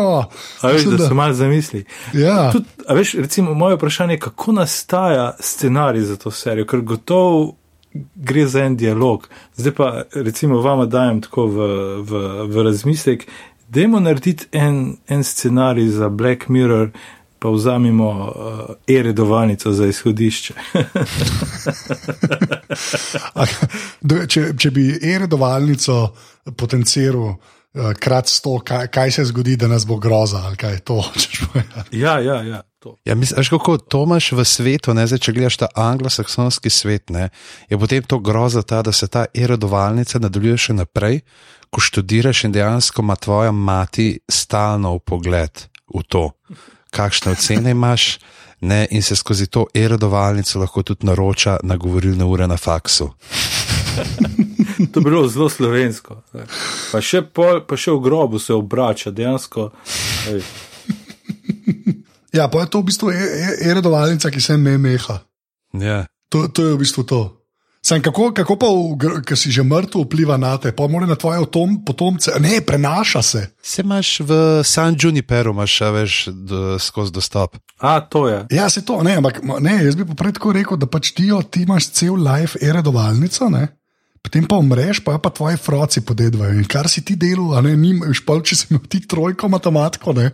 Oh, 0.01 0.25
A 0.61 0.69
veš, 0.69 0.75
mislim, 0.75 0.97
da 0.97 1.09
se 1.09 1.15
malo 1.15 1.35
zamisli. 1.35 1.85
Ja. 2.13 2.51
Tud, 2.53 2.65
a 2.89 2.95
veš, 2.95 3.15
recimo, 3.15 3.55
moje 3.55 3.77
vprašanje 3.77 4.15
je, 4.15 4.19
kako 4.19 4.53
nastaja 4.53 5.37
scenarij 5.41 6.03
za 6.03 6.17
to 6.17 6.31
serijo, 6.31 6.67
ker 6.67 6.81
gotovo 6.81 7.55
gre 8.15 8.47
za 8.47 8.65
en 8.65 8.77
dialog. 8.77 9.29
Zdaj 9.57 9.75
pa, 9.75 10.03
recimo, 10.15 10.61
vama 10.61 10.87
dajem 10.87 11.21
tako 11.21 11.47
v, 11.47 11.57
v, 12.03 12.21
v 12.47 12.63
razmislek, 12.63 13.27
dajmo 13.69 14.01
narediti 14.01 14.47
en, 14.53 14.97
en 15.09 15.25
scenarij 15.25 15.89
za 15.89 16.09
Black 16.09 16.49
Mirror, 16.49 16.91
pa 17.39 17.49
vzamemo 17.49 18.11
uh, 18.11 18.35
e-redovalnico 18.87 19.73
za 19.73 19.87
izhodišče. 19.87 20.55
A, 23.41 23.47
če, 24.27 24.53
če 24.59 24.71
bi 24.71 24.91
e-redovalnico 25.03 26.15
potenciral 26.57 27.35
krat 28.00 28.28
sto, 28.28 28.59
kaj, 28.64 28.88
kaj 28.88 29.11
se 29.11 29.24
zgodi, 29.24 29.56
da 29.56 29.68
nas 29.68 29.87
bo 29.87 29.96
groza 29.96 30.42
ali 30.46 30.56
kaj 30.56 30.78
to 30.78 31.00
hočeš 31.00 31.40
povedati. 31.46 31.98
ja, 31.98 32.18
ja, 32.20 32.42
ja. 32.42 32.62
To. 32.80 32.96
Ja, 33.04 33.14
misliš, 33.14 33.48
kako 33.48 33.76
to 33.78 34.02
imaš 34.04 34.33
v 34.33 34.44
svetu, 34.44 34.94
ne? 34.94 35.04
Zdaj, 35.06 35.18
če 35.18 35.33
gledaš 35.37 35.56
ta 35.61 35.66
anglosaksonski 35.74 36.70
svet, 36.70 37.11
ne? 37.11 37.28
je 37.68 37.78
potem 37.78 38.02
to 38.02 38.18
groza 38.18 38.62
ta, 38.62 38.80
da 38.83 38.92
se 38.92 39.09
ta 39.09 39.26
erodovalnica 39.35 40.18
nadaljuje 40.18 40.56
še 40.56 40.76
naprej, 40.78 41.20
ko 41.70 41.80
študiraš 41.85 42.44
in 42.48 42.56
dejansko 42.56 43.04
ima 43.04 43.16
tvoja 43.20 43.52
mati 43.52 44.18
stalno 44.28 44.96
pogled 44.98 45.68
v 45.92 46.02
to, 46.09 46.30
kakšne 46.90 47.37
ocene 47.37 47.76
imaš. 47.76 48.18
Ne, 48.61 48.87
in 48.90 49.02
se 49.02 49.16
skozi 49.16 49.46
to 49.46 49.66
erodovalnico 49.74 50.59
lahko 50.61 50.83
tudi 50.83 51.06
naroča 51.09 51.56
na 51.62 51.76
govorilne 51.76 52.24
ure 52.24 52.46
na 52.46 52.56
faksu. 52.56 53.09
To 54.93 55.01
je 55.01 55.05
bilo 55.05 55.29
zelo 55.29 55.49
slovensko. 55.49 56.23
Pa 56.93 57.01
še, 57.05 57.23
pol, 57.23 57.61
pa 57.69 57.77
še 57.77 57.93
v 57.93 58.01
grobu 58.01 58.38
se 58.38 58.55
obrača, 58.57 59.12
dejansko. 59.12 59.71
Ej, 60.33 60.43
Ja, 62.33 62.47
pa 62.47 62.62
je 62.62 62.71
to 62.71 62.79
v 62.79 62.85
bistvu 62.87 63.11
e- 63.11 63.19
e- 63.19 63.59
e-redovalnica, 63.71 64.31
ki 64.31 64.40
se 64.40 64.55
ne 64.59 64.79
meha. 64.79 65.19
Ja. 65.75 66.07
To, 66.31 66.47
to 66.49 66.62
je 66.62 66.75
v 66.75 66.79
bistvu 66.79 67.03
to. 67.03 67.37
Sam, 67.83 68.03
kako, 68.05 68.31
kako 68.37 68.57
pa, 68.61 68.69
ki 69.25 69.37
si 69.40 69.51
že 69.51 69.64
mrtev, 69.64 70.05
vpliva 70.05 70.37
na 70.37 70.53
te, 70.61 70.69
pa 70.69 70.85
mora 70.85 71.09
na 71.09 71.16
tvoje 71.16 71.40
otom, 71.40 71.81
potomce, 71.81 72.31
ne, 72.37 72.61
prenaša 72.61 73.23
se. 73.23 73.40
Se 73.62 73.83
imaš 73.83 74.21
v 74.21 74.61
San 74.64 74.95
Juniperu, 75.01 75.55
imaš 75.57 75.77
še 75.81 75.88
več 75.90 76.29
do, 76.29 76.77
skozi 76.79 77.12
dostop. 77.12 77.57
A, 77.81 78.01
to 78.05 78.29
je. 78.29 78.45
Ja, 78.53 78.69
se 78.69 78.85
to, 78.85 79.01
ne, 79.03 79.16
ampak 79.16 79.40
ne, 79.43 79.81
jaz 79.81 79.97
bi 79.97 80.05
pa 80.05 80.14
prej 80.14 80.37
tako 80.37 80.53
rekel, 80.53 80.77
da 80.77 80.87
pač 80.87 81.14
ti, 81.16 81.33
ti 81.51 81.64
imaš 81.64 81.88
cel 81.97 82.21
life 82.21 82.61
e-redovalnico, 82.61 83.49
ne. 83.49 83.80
Potem 84.20 84.44
pa 84.44 84.59
umreš, 84.61 85.00
pa 85.04 85.16
pa 85.18 85.30
tvoji 85.33 85.56
froci 85.56 86.02
podedvajo. 86.04 86.59
In 86.61 86.66
kar 86.68 86.88
si 86.92 87.02
ti 87.04 87.16
delal, 87.16 87.54
a 87.56 87.62
ne, 87.64 87.72
nimaš 87.76 88.20
pa, 88.26 88.37
če 88.44 88.56
si 88.56 88.68
imel 88.70 88.85
ti 88.90 89.00
trojko 89.09 89.48
matematiko, 89.48 90.12
ne, 90.16 90.30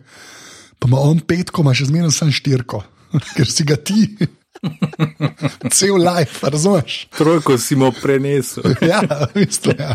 pa 0.78 0.90
ima 0.90 1.00
on 1.06 1.22
petko, 1.22 1.62
ima 1.62 1.74
še 1.76 1.88
zmeraj 1.92 2.16
sem 2.16 2.32
štirko, 2.34 2.82
ker 3.36 3.48
si 3.50 3.66
ga 3.68 3.78
ti. 3.78 4.08
Cel 5.76 6.00
life, 6.00 6.50
razumeš? 6.50 7.06
Trojko 7.16 7.58
si 7.58 7.76
mu 7.76 7.92
prenesel. 8.02 8.74
Ja, 8.90 9.02
mislim, 9.34 9.76
ja. 9.78 9.94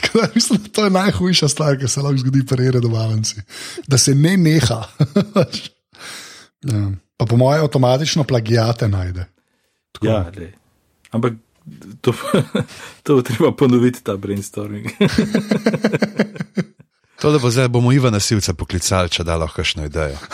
Tako 0.00 0.18
da 0.18 0.28
mislim, 0.34 0.62
da 0.62 0.68
to 0.68 0.84
je 0.84 0.90
najhujša 0.90 1.48
stvar, 1.48 1.78
ki 1.78 1.88
se 1.88 2.00
lahko 2.00 2.22
zgodi 2.22 2.46
pri 2.46 2.70
redovalnici. 2.70 3.42
Da 3.86 3.98
se 3.98 4.14
ne 4.14 4.36
neha. 4.36 4.80
ja. 6.62 6.90
Pa 7.16 7.26
po 7.26 7.36
mojem, 7.36 7.62
avtomatično 7.62 8.24
plagijate 8.24 8.88
najde. 8.88 9.26
Ja, 10.02 10.30
lej. 10.36 10.54
Ampak 11.10 11.34
to, 12.00 12.12
to 13.02 13.16
bo 13.16 13.22
treba 13.22 13.52
ponoviti, 13.52 14.02
ta 14.04 14.16
brainstorming. 14.16 14.90
To, 17.20 17.32
da 17.32 17.38
bo 17.38 17.50
zdaj 17.50 17.68
bomo 17.68 17.92
Ivana 17.92 18.20
Silca 18.20 18.54
poklicali, 18.56 19.10
če 19.12 19.24
da 19.28 19.34
lahko 19.36 19.60
kakšno 19.60 19.84
idejo. 19.84 20.16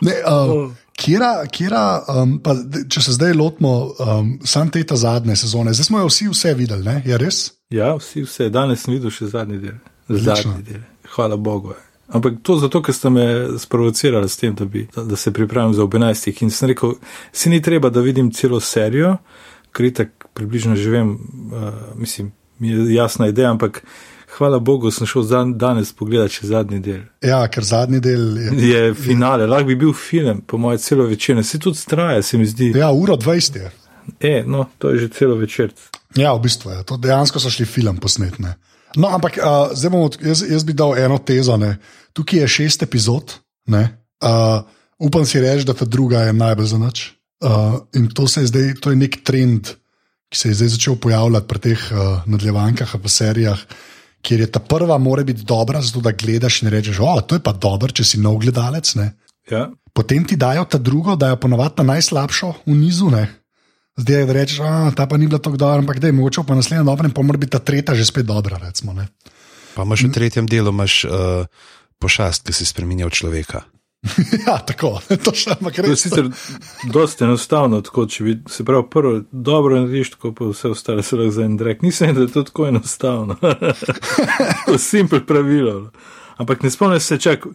Ne, 0.00 0.14
um, 0.28 0.72
kjera, 0.96 1.46
kjera, 1.52 2.02
um, 2.08 2.34
pa, 2.44 2.54
če 2.88 3.00
se 3.04 3.12
zdaj 3.16 3.32
lotimo 3.36 3.70
um, 4.00 4.30
sam 4.44 4.68
te 4.72 4.82
ta 4.84 4.96
zadnje 4.96 5.36
sezone, 5.36 5.72
zdaj 5.72 5.88
smo 5.88 6.00
jo 6.00 6.08
vsi 6.08 6.28
vse 6.32 6.54
videli, 6.58 6.84
ne? 6.84 7.02
je 7.04 7.18
res? 7.20 7.38
Ja, 7.72 7.94
vsi 7.96 8.24
vse. 8.24 8.50
Danes 8.52 8.84
sem 8.84 8.96
videl 8.96 9.12
še 9.12 9.30
zadnji 9.32 9.60
del. 9.62 9.78
Zadnji 10.08 10.62
del. 10.64 10.84
Hvala 11.14 11.36
Bogu. 11.36 11.76
je. 11.76 11.93
Ampak 12.14 12.34
to 12.46 12.56
zato, 12.62 12.78
ker 12.82 12.94
ste 12.94 13.10
me 13.10 13.24
sprovocirali 13.58 14.28
s 14.28 14.38
tem, 14.38 14.54
da, 14.54 14.64
bi, 14.64 14.86
da, 14.94 15.02
da 15.04 15.16
se 15.18 15.32
pripravim 15.34 15.74
za 15.74 15.82
ob 15.82 15.94
11. 15.94 16.42
In 16.46 16.50
sem 16.50 16.70
rekel, 16.70 16.94
si 17.32 17.50
ni 17.50 17.62
treba, 17.62 17.90
da 17.90 18.00
vidim 18.00 18.30
celo 18.30 18.60
serijo, 18.60 19.16
ker 19.74 19.90
tako 19.94 20.30
približno 20.34 20.76
živim, 20.76 21.10
uh, 21.10 21.98
mislim, 21.98 22.32
mi 22.58 22.70
je 22.70 22.94
jasna 22.94 23.28
ideja, 23.28 23.50
ampak 23.50 23.82
hvala 24.38 24.58
Bogu, 24.58 24.90
sem 24.90 25.06
šel 25.06 25.22
zdan, 25.22 25.54
danes 25.58 25.92
pogledati 25.92 26.38
še 26.38 26.50
zadnji 26.52 26.78
del. 26.82 27.02
Ja, 27.22 27.42
ker 27.50 27.66
zadnji 27.66 28.00
del 28.02 28.38
je. 28.38 28.54
Je 28.68 28.94
finale, 28.94 29.46
lahko 29.50 29.70
bi 29.70 29.78
bil 29.78 29.92
film, 29.92 30.42
po 30.46 30.58
moje 30.58 30.78
celo 30.86 31.06
večer, 31.10 31.42
se 31.44 31.58
tudi 31.58 31.82
traja, 31.90 32.22
se 32.22 32.38
mi 32.38 32.46
zdi. 32.46 32.72
Ja, 32.78 32.92
uro 32.92 33.16
20 33.16 33.58
je. 33.58 33.72
E, 34.20 34.42
no, 34.46 34.68
to 34.78 34.90
je 34.94 35.04
že 35.04 35.08
celo 35.18 35.34
večer. 35.40 35.74
Ja, 36.14 36.34
v 36.34 36.46
bistvu 36.46 36.70
je. 36.70 36.82
To 36.86 36.96
dejansko 36.96 37.42
so 37.42 37.50
šli 37.50 37.66
film 37.66 37.98
posnetne. 37.98 38.54
No, 38.96 39.10
ampak 39.10 39.38
uh, 39.38 39.74
zdaj 39.74 39.90
bomo, 39.90 40.10
jaz, 40.22 40.44
jaz 40.46 40.64
bi 40.64 40.76
dal 40.76 40.94
eno 40.98 41.18
tezo. 41.18 41.56
Ne. 41.60 41.76
Tukaj 42.14 42.44
je 42.44 42.48
šest 42.48 42.86
epizod, 42.86 43.36
ne. 43.66 43.84
uh, 44.22 44.62
upam 44.98 45.26
si 45.26 45.40
reči, 45.40 45.66
da 45.66 45.74
ta 45.74 45.84
druga 45.84 46.26
je 46.28 46.32
najbolj 46.32 46.66
za 46.66 46.78
noč. 46.78 47.06
Uh, 47.44 47.82
in 47.98 48.08
to, 48.14 48.26
zdaj, 48.26 48.78
to 48.80 48.94
je 48.94 49.00
nek 49.00 49.20
trend, 49.26 49.74
ki 50.30 50.38
se 50.38 50.48
je 50.48 50.60
zdaj 50.60 50.70
začel 50.78 50.96
pojavljati 50.96 51.50
pri 51.50 51.60
teh 51.66 51.82
uh, 51.92 52.22
nadaljevankah, 52.30 52.94
pa 53.02 53.10
serijah, 53.10 53.60
kjer 54.24 54.46
je 54.46 54.52
ta 54.54 54.62
prva, 54.62 54.98
mora 54.98 55.24
biti 55.26 55.44
dobra, 55.44 55.82
zato 55.84 56.00
da 56.00 56.14
gledaš 56.16 56.62
in 56.62 56.72
rečeš, 56.72 57.02
o, 57.04 57.20
to 57.20 57.36
je 57.36 57.44
pa 57.44 57.52
dobro, 57.52 57.92
če 57.92 58.04
si 58.04 58.22
nov 58.22 58.38
gledalec. 58.40 58.94
Ne. 58.96 59.10
Ja. 59.50 59.68
Potem 59.92 60.24
ti 60.24 60.38
dajo 60.40 60.64
ta 60.64 60.78
drugo, 60.78 61.16
da 61.16 61.34
jo 61.34 61.40
ponovadi 61.42 61.82
na 61.82 61.94
najslabšo 61.94 62.54
v 62.64 62.78
nizu. 62.78 63.10
Ne? 63.12 63.26
Zdaj 63.96 64.20
je, 64.20 64.32
rečeš, 64.32 64.58
da 64.58 64.90
ta 64.90 65.06
pa 65.06 65.16
ni 65.16 65.26
bila 65.26 65.38
tako 65.38 65.56
dobra, 65.56 65.78
ampak 65.78 65.98
da 66.02 66.10
je 66.10 66.12
mogoče 66.12 66.42
pa 66.46 66.54
naslednja 66.54 66.82
dobra, 66.84 67.06
in 67.06 67.14
pa 67.14 67.22
mora 67.22 67.38
biti 67.38 67.54
ta 67.54 67.58
tretja 67.58 67.94
že 67.94 68.04
spet 68.04 68.26
dobra. 68.26 68.58
Recimo, 68.58 68.92
ne. 68.92 69.06
Pa 69.74 69.82
imaš 69.82 70.08
v 70.08 70.12
tretjem 70.12 70.46
delu 70.46 70.70
imaš, 70.74 71.04
uh, 71.04 71.46
pošast, 71.98 72.46
ki 72.46 72.52
se 72.52 72.66
spremenja 72.66 73.06
v 73.06 73.14
človeka. 73.14 73.62
ja, 74.46 74.58
tako, 74.66 74.98
to 75.24 75.32
še 75.32 75.56
To 75.56 75.70
je 75.70 75.84
res. 75.86 76.02
sicer 76.04 76.28
dosti 76.92 77.24
enostavno, 77.24 77.80
tako 77.84 78.06
če 78.10 78.24
bi 78.24 78.34
se 78.50 78.66
prav 78.66 78.84
prvo 78.92 79.22
dobro 79.30 79.80
narediš, 79.80 80.16
tako 80.16 80.34
pa 80.36 80.50
vse 80.50 80.74
ostale 80.74 81.02
se 81.02 81.16
lahko 81.16 81.36
za 81.38 81.46
en 81.46 81.56
drek. 81.56 81.82
Nisem, 81.82 82.12
vedel, 82.12 82.26
da 82.26 82.28
je 82.28 82.34
to 82.34 82.44
tako 82.50 82.68
enostavno. 82.68 83.38
to 84.66 84.76
je 84.76 84.82
simpel 84.82 85.24
pravilo. 85.24 85.90
Ampak 86.36 86.66
ne 86.66 86.70
spomnim 86.70 87.00
se, 87.00 87.16
čak, 87.18 87.46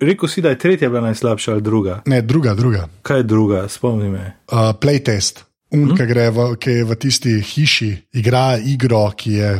rekel 0.00 0.28
si, 0.28 0.42
da 0.44 0.52
je 0.52 0.58
tretja 0.58 0.90
bila 0.90 1.06
najslabša 1.08 1.54
ali 1.54 1.62
druga. 1.62 2.02
Ne, 2.10 2.20
druga, 2.22 2.54
druga. 2.58 2.88
Kaj 3.02 3.22
je 3.22 3.28
druga, 3.30 3.68
spomni 3.70 4.10
me. 4.10 4.32
Uh, 4.50 4.74
playtest. 4.76 5.47
Un, 5.70 5.90
ki, 5.92 6.06
gre 6.08 6.30
v, 6.32 6.44
ki 6.56 6.78
v 6.88 6.96
tisti 6.96 7.34
hiši, 7.44 7.90
igra 8.16 8.56
igro, 8.56 9.02
ki 9.16 9.32
je 9.32 9.50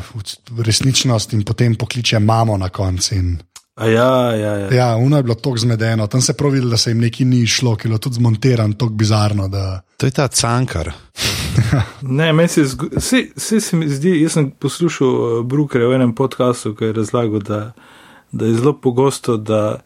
resničnost, 0.65 1.35
in 1.37 1.45
potem 1.45 1.75
pokliče 1.77 2.19
mamo 2.19 2.57
na 2.57 2.71
koncu. 2.73 3.15
In, 3.15 3.35
A 3.79 3.87
ja, 3.87 4.35
ja, 4.35 4.53
ja. 4.59 4.75
ja, 4.75 4.97
uno 4.97 5.17
je 5.17 5.23
bilo 5.23 5.35
tako 5.35 5.59
zmedeno, 5.59 6.07
tam 6.07 6.21
se 6.21 6.33
je 6.33 6.37
prav 6.37 6.51
videlo, 6.51 6.71
da 6.71 6.77
se 6.77 6.91
jim 6.91 6.99
nekaj 6.99 7.27
ni 7.27 7.47
šlo, 7.47 7.77
ki 7.77 7.87
je 7.87 7.89
bilo 7.89 7.99
tudi 7.99 8.17
zmontiran, 8.17 8.73
tako 8.73 8.93
bizarno. 8.93 9.49
Da... 9.49 9.81
To 9.97 10.07
je 10.07 10.11
ta 10.11 10.29
cankar. 10.29 10.93
Ne, 12.03 12.33
meni 12.33 12.49
se, 12.49 12.65
zgo- 12.65 12.89
vse, 12.97 13.27
vse 13.37 13.61
se 13.61 13.77
mi 13.77 13.89
zdi, 13.89 14.21
jaz 14.23 14.33
sem 14.33 14.51
poslušal 14.51 15.09
uh, 15.09 15.45
Brookerja 15.45 15.89
v 15.89 15.97
enem 15.99 16.15
podkastu, 16.15 16.73
ki 16.75 16.85
je 16.85 16.93
razlagal, 16.97 17.43
da, 17.45 17.59
da 18.33 18.47
je 18.47 18.55
zelo 18.55 18.73
pogosto, 18.73 19.37
da, 19.37 19.81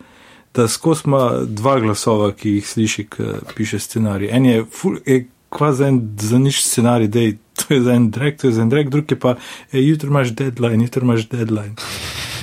da 0.55 0.69
skozi 0.69 1.09
ima 1.09 1.31
dva 1.47 1.79
glasova, 1.81 2.31
ki 2.37 2.59
jih 2.59 2.69
sliši, 2.69 3.07
ki 3.11 3.31
piše 3.57 3.81
scenarij. 3.81 4.31
En 4.31 4.47
je, 4.47 4.65
ful, 4.71 5.01
je 5.07 5.25
kvazi 5.53 5.85
en 5.85 6.01
za 6.21 6.39
nič 6.39 6.63
scenarij, 6.65 7.09
da 7.13 7.21
je 7.21 7.37
to 7.61 7.81
za 7.81 7.93
en 7.93 8.11
drek, 8.11 8.41
to 8.41 8.47
je 8.47 8.53
za 8.53 8.63
en 8.63 8.73
drek, 8.73 8.91
drugi 8.91 9.19
pa 9.19 9.37
je 9.73 9.87
jutri 9.89 10.09
imaš 10.09 10.33
deadline, 10.35 10.85
jutri 10.85 11.03
imaš 11.03 11.29
deadline. 11.29 11.75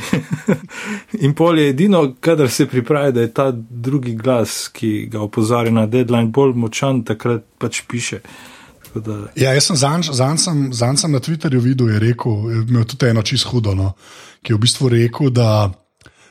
In 1.25 1.33
pol 1.33 1.59
je 1.59 1.69
edino, 1.69 2.15
kadar 2.19 2.49
se 2.49 2.65
pripravi, 2.65 3.11
da 3.13 3.21
je 3.21 3.33
ta 3.33 3.51
drugi 3.69 4.15
glas, 4.15 4.67
ki 4.73 5.09
ga 5.11 5.21
opozarja 5.21 5.71
na 5.71 5.85
deadline, 5.85 6.31
bolj 6.33 6.53
močan, 6.55 7.03
takrat 7.05 7.45
pač 7.57 7.81
piše. 7.87 8.21
Ja, 9.35 9.53
jaz 9.53 9.67
sem 9.69 9.77
zanj, 9.77 10.09
zanj, 10.17 10.37
sem, 10.41 10.61
zanj 10.73 10.97
sem 10.97 11.11
na 11.13 11.19
Twitterju 11.21 11.61
videl, 11.61 11.91
je 11.93 11.99
rekel, 11.99 12.49
imel 12.63 12.87
tudi 12.89 13.11
eno 13.11 13.21
čisto 13.21 13.51
hudo, 13.51 13.75
no, 13.77 13.91
ki 14.41 14.53
je 14.53 14.57
v 14.57 14.61
bistvu 14.63 14.89
rekel, 14.89 15.29
da 15.29 15.69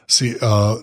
si, 0.08 0.32
uh, 0.32 0.80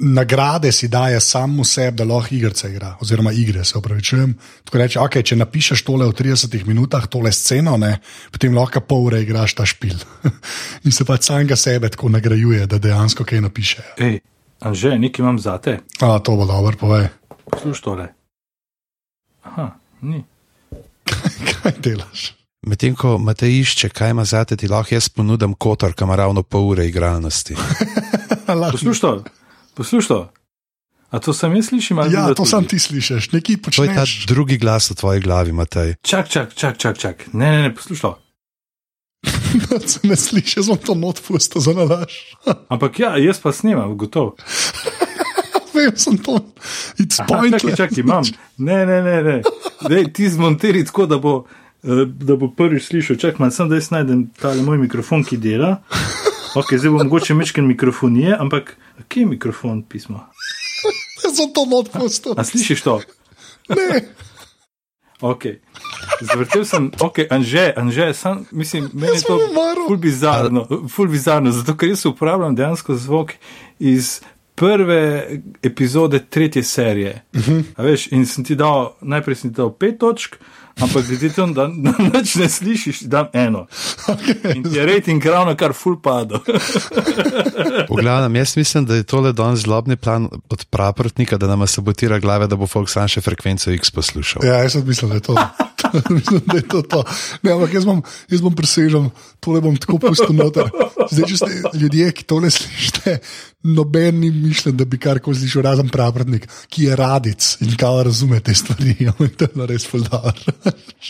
nagrade 0.00 0.72
si 0.72 0.88
daje 0.88 1.20
sam 1.22 1.60
v 1.60 1.64
sebi, 1.64 1.96
da 2.02 2.04
lahko 2.04 2.34
igrice 2.34 2.70
igra, 2.70 2.96
oziroma 3.00 3.32
igre, 3.32 3.64
se 3.64 3.78
upravičujem. 3.78 4.34
Tako 4.64 4.78
reče, 4.78 4.98
okay, 4.98 5.22
če 5.22 5.38
napišeš 5.38 5.84
tole 5.86 6.08
v 6.10 6.16
30 6.18 6.66
minutah, 6.66 7.06
tole 7.06 7.32
sceno, 7.32 7.76
ne, 7.78 7.98
potem 8.34 8.54
lahko 8.54 8.82
pol 8.82 9.06
ure 9.06 9.22
igraš 9.22 9.54
ta 9.54 9.66
špil. 9.66 9.96
In 10.84 10.92
se 10.92 11.06
pač 11.06 11.30
samega 11.30 11.56
sebe 11.56 11.88
tako 11.94 12.10
nagrajuje, 12.10 12.66
da 12.66 12.82
dejansko 12.82 13.24
kaj 13.24 13.44
napiše. 13.46 13.86
Ej, 14.02 14.18
Anže, 14.64 14.98
nekaj 14.98 15.22
imam 15.22 15.38
zate, 15.38 15.78
A, 16.00 16.18
to 16.18 16.36
bo 16.36 16.46
dobro, 16.46 16.76
povej. 16.80 17.08
poslušaj 17.50 17.84
tole. 17.84 18.06
Aha, 19.44 19.70
ni. 20.02 20.24
Kaj 21.62 21.78
delaš? 21.84 22.32
Medtem 22.66 22.94
ko 22.96 23.18
Matej 23.18 23.60
išče, 23.60 23.88
kaj 23.92 24.10
ima 24.10 24.24
zate, 24.24 24.56
ti 24.56 24.68
lahko 24.68 24.94
jaz 24.94 25.08
ponudim 25.08 25.52
kotor, 25.54 25.92
ima 26.00 26.16
ravno 26.16 26.42
pol 26.42 26.70
ure 26.72 26.86
igralnosti. 26.88 27.56
Poslušaj 28.72 29.18
poslušaj 29.74 30.08
to. 30.08 30.32
A 31.10 31.18
to 31.18 31.32
sam 31.32 31.54
jaz 31.56 31.68
slišim? 31.68 31.98
Ja, 32.10 32.28
to 32.28 32.34
tudi? 32.34 32.50
sam 32.50 32.64
ti 32.64 32.78
slišiš, 32.78 33.32
nekaj 33.32 33.56
To 33.70 33.84
je 33.84 33.94
ta 33.94 34.00
počneš. 34.02 34.26
drugi 34.26 34.58
glas 34.58 34.90
v 34.90 34.94
tvoji 34.94 35.20
glavi, 35.20 35.52
Matej. 35.52 35.94
Čak, 36.02 36.28
čak, 36.28 36.54
čak, 36.54 36.78
čak, 36.78 36.98
čak. 36.98 37.16
Ne, 37.32 37.50
ne, 37.50 37.62
ne, 37.62 37.74
poslušaj. 37.74 38.00
to. 38.02 38.18
Se 39.90 40.00
ne 40.02 40.16
slišiš, 40.16 40.56
jaz 40.56 40.66
bom 40.68 40.78
to 40.78 40.94
not 40.94 41.20
pusto 41.22 41.60
za 41.60 41.72
nalaž. 41.72 42.12
Ampak 42.72 42.98
ja, 42.98 43.16
jaz 43.18 43.38
pa 43.38 43.52
snimam, 43.52 43.96
gotovo. 43.96 44.36
Vem, 45.74 45.92
sem 45.96 46.18
to. 46.18 46.38
It's 46.98 47.18
Aha, 47.20 47.28
Čakaj, 47.28 47.40
pointless. 47.40 47.76
čakaj, 47.76 48.00
imam. 48.00 48.24
Ne, 48.58 48.86
ne, 48.86 49.02
ne, 49.02 49.16
ne. 49.22 49.36
Dej, 49.88 50.12
ti 50.14 50.30
zmontiri 50.30 50.84
tako, 50.86 51.06
da 51.06 51.18
bo, 51.18 51.44
da 52.04 52.36
bo 52.36 52.48
prvič 52.48 52.88
slišal. 52.88 53.16
Čakaj, 53.16 53.38
malo 53.38 53.52
sem, 53.52 53.68
da 53.68 53.78
jaz 53.78 53.90
najdem 53.92 54.26
ta 54.40 54.54
moj 54.54 54.78
mikrofon, 54.78 55.24
ki 55.24 55.36
dela. 55.36 55.76
Ok, 56.54 56.76
zdaj 56.78 56.90
bo 56.90 57.04
mogoče 57.04 57.34
mečken 57.34 57.66
mikrofonije, 57.66 58.36
ampak 58.40 58.76
kje 59.08 59.24
je 59.24 59.26
mikrofon 59.26 59.82
pismo? 59.82 60.24
Jaz 61.24 61.36
sem 61.36 61.52
to 61.54 61.66
not 61.66 61.90
pusto. 61.92 62.34
A 62.38 62.44
slišiš 62.44 62.82
to? 62.82 63.00
Ne, 63.68 64.04
Ok. 65.24 65.44
Zvrtel 66.20 66.64
sem, 66.64 66.90
ok, 67.00 67.18
Anže, 67.30 67.72
Anže, 67.76 68.14
sam, 68.14 68.44
mislim, 68.50 68.90
meni 68.92 69.16
je 69.16 69.22
to 69.22 69.38
bom 69.54 69.86
ful 69.86 69.96
bizarno, 69.96 70.66
ful 70.88 71.08
bizarno, 71.08 71.50
zato 71.50 71.76
ker 71.76 71.88
jaz 71.88 72.06
uporabljam 72.06 72.54
dejansko 72.54 72.94
zvok 72.94 73.32
iz 73.78 74.20
prve 74.54 75.28
epizode 75.62 76.18
tretje 76.18 76.62
serije. 76.62 77.22
Uh 77.34 77.40
-huh. 77.40 77.62
veš, 77.78 78.06
in 78.12 78.26
sem 78.26 78.44
ti 78.44 78.54
dal, 78.54 78.92
najprej 79.00 79.36
sem 79.36 79.50
ti 79.50 79.56
dal 79.56 79.72
pet 79.72 79.98
točk, 79.98 80.36
ampak 80.80 81.06
glede 81.06 81.30
to, 81.32 81.46
da 81.46 81.68
noč 82.14 82.34
ne 82.40 82.48
slišiš, 82.48 83.00
dam 83.10 83.26
eno. 83.32 83.66
In 84.54 84.62
ti 84.62 84.76
je 84.78 84.86
rejting 84.86 85.26
ravno 85.26 85.54
kar 85.56 85.72
ful 85.72 86.00
padel. 86.02 86.40
V 87.90 88.00
glavnem, 88.00 88.36
jaz 88.36 88.56
mislim, 88.56 88.86
da 88.86 88.94
je 88.94 89.02
tole 89.02 89.32
danes 89.32 89.60
zlobni 89.60 89.96
plan 89.96 90.28
od 90.48 90.64
praprotnika, 90.70 91.38
da 91.38 91.46
nam 91.46 91.66
sabotira 91.66 92.18
glave, 92.18 92.46
da 92.46 92.56
bo 92.56 92.66
folk 92.66 92.90
sam 92.90 93.08
še 93.08 93.20
frekvenco 93.24 93.70
X 93.70 93.90
poslušal. 93.94 94.44
Ja, 94.46 94.62
jaz 94.64 94.76
sem 94.76 94.86
mislil, 94.86 95.14
da 95.14 95.20
je 95.20 95.26
to. 95.28 95.36
mislim, 96.16 96.42
da 96.46 96.56
je 96.56 96.68
to, 96.68 96.82
to. 96.82 97.04
Ne, 97.42 97.52
ampak 97.52 97.74
jaz 97.74 97.86
bom, 97.88 98.02
jaz 98.30 98.42
bom 98.44 98.54
presežen, 98.56 99.10
tole 99.44 99.60
bom 99.60 99.76
tako 99.76 99.98
pustil 100.02 100.32
noter. 100.36 100.70
Zdaj, 101.10 101.24
če 101.28 101.36
ste 101.36 101.78
ljudje, 101.78 102.06
ki 102.16 102.24
tole 102.24 102.48
slišite, 102.50 103.18
noben 103.76 104.18
ni 104.22 104.30
mišljen, 104.32 104.76
da 104.80 104.86
bi 104.88 104.98
karkoli 105.00 105.36
slišal, 105.36 105.62
razen 105.68 105.88
pravnik, 105.92 106.46
ki 106.72 106.88
je 106.88 106.96
radic 106.96 107.50
in 107.64 107.76
kao 107.80 108.02
razume 108.06 108.40
te 108.40 108.54
stvari. 108.56 108.96
To 109.38 109.48
je 109.50 109.66
res 109.68 109.84
fuldar. 109.88 110.32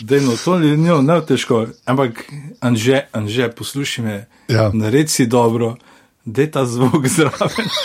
Dejno, 0.01 0.35
to 0.43 0.57
je 0.59 0.75
njo, 0.77 0.99
ne 1.05 1.19
težko, 1.25 1.65
ampak 1.85 2.25
Anže, 2.59 3.05
Anže, 3.15 3.49
poslušaj 3.55 4.05
me, 4.05 4.17
Ja. 4.51 4.69
naredi 4.73 5.09
si 5.09 5.25
dobro, 5.27 5.75
da 6.25 6.45
ta 6.51 6.65
zvok 6.65 7.07
zraven. 7.07 7.69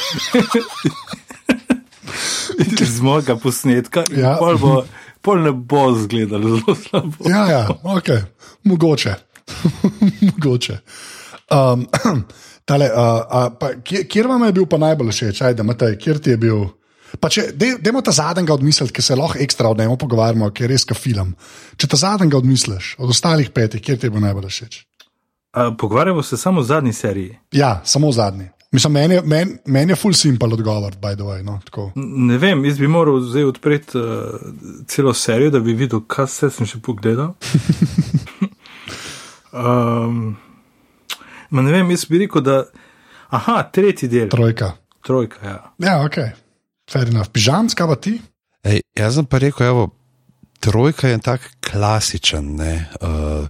Z 2.81 3.01
mojega 3.01 3.37
posnetka, 3.37 4.05
ja. 4.17 4.35
pol, 4.41 4.59
bo, 4.59 4.73
pol 5.25 5.43
ne 5.45 5.53
bo 5.53 5.93
zgledalo 5.95 6.57
zelo 6.59 6.75
slabo. 6.77 7.29
Ja, 7.29 7.47
ja, 7.51 7.63
ok, 7.85 8.09
mogoče. 8.65 9.15
mogoče. 10.29 10.79
Um, 11.51 11.87
tale, 12.69 12.91
uh, 12.95 13.23
uh, 13.25 13.49
pa, 13.61 13.73
kjer, 13.85 14.07
kjer 14.11 14.29
vam 14.31 14.45
je 14.47 14.53
bil 14.61 14.69
pa 14.71 14.79
najbolj 14.79 15.15
všeč, 15.17 15.43
ajde, 15.49 15.67
Matej, 15.67 15.97
kjer 15.99 16.21
ti 16.23 16.35
je 16.35 16.41
bil? 16.41 16.69
Pa 17.19 17.31
če, 17.33 17.49
dej, 17.59 17.79
dajmo 17.83 18.05
ta 18.07 18.15
zadnjega 18.15 18.55
odmisliti, 18.55 18.95
ker 18.95 19.03
se 19.03 19.17
lahko 19.19 19.41
ekstra 19.43 19.73
od 19.73 19.81
njega 19.83 19.97
pogovarjamo, 19.99 20.51
ker 20.55 20.69
je 20.69 20.71
res 20.77 20.87
ka 20.87 20.95
film. 20.95 21.35
Če 21.81 21.91
ta 21.91 21.99
zadnjega 21.99 22.39
odmisliš, 22.39 22.95
od 23.03 23.11
ostalih 23.11 23.51
petih, 23.51 23.83
kjer 23.83 23.99
ti 23.99 24.07
je 24.07 24.15
bil 24.15 24.23
najbolj 24.23 24.47
všeč? 24.53 24.79
A, 25.51 25.73
Pogovarjamo 25.75 26.23
se 26.23 26.39
samo 26.39 26.63
o 26.63 26.65
zadnji 26.65 26.93
seriji. 26.93 27.39
Ja, 27.53 27.81
samo 27.85 28.13
zadnji. 28.13 28.53
Mislim, 28.73 28.93
meni 28.93 29.19
men, 29.25 29.57
men 29.67 29.91
je 29.91 29.97
full 29.97 30.15
simple 30.15 30.49
odgovor, 30.55 30.95
by 31.03 31.17
the 31.17 31.27
way. 31.27 31.43
No, 31.43 31.59
tako. 31.65 31.91
Ne 31.97 32.39
vem, 32.39 32.65
jaz 32.65 32.79
bi 32.79 32.87
moral 32.87 33.19
zdaj 33.21 33.45
odpreti 33.45 33.99
uh, 33.99 34.05
celo 34.87 35.15
serijo, 35.15 35.51
da 35.51 35.61
bi 35.61 35.75
videl, 35.75 36.05
kaj 36.07 36.29
vse 36.31 36.51
sem 36.55 36.71
še 36.71 36.79
pogledal. 36.79 37.35
um, 39.53 40.37
ma 41.51 41.63
ne 41.63 41.73
vem, 41.73 41.91
jaz 41.91 42.05
bi 42.09 42.23
rekel, 42.25 42.43
da. 42.47 42.65
Aha, 43.31 43.63
tretji 43.73 44.09
del, 44.11 44.29
Trojka. 44.29 44.73
trojka. 45.07 45.39
Ja. 45.45 45.59
Ja, 45.79 45.95
ok. 46.05 46.17
Fair 46.91 47.09
enough. 47.09 47.31
Pižamska 47.33 47.87
pa 47.87 47.97
ti? 47.97 48.19
Ej, 48.67 48.83
jaz 48.99 49.15
sem 49.15 49.27
pa 49.27 49.39
rekel, 49.39 49.67
evo, 49.71 49.85
trojka 50.61 51.09
je 51.09 51.19
tak 51.23 51.47
klasičen. 51.63 52.57
Ne, 52.59 52.91
uh, 53.01 53.47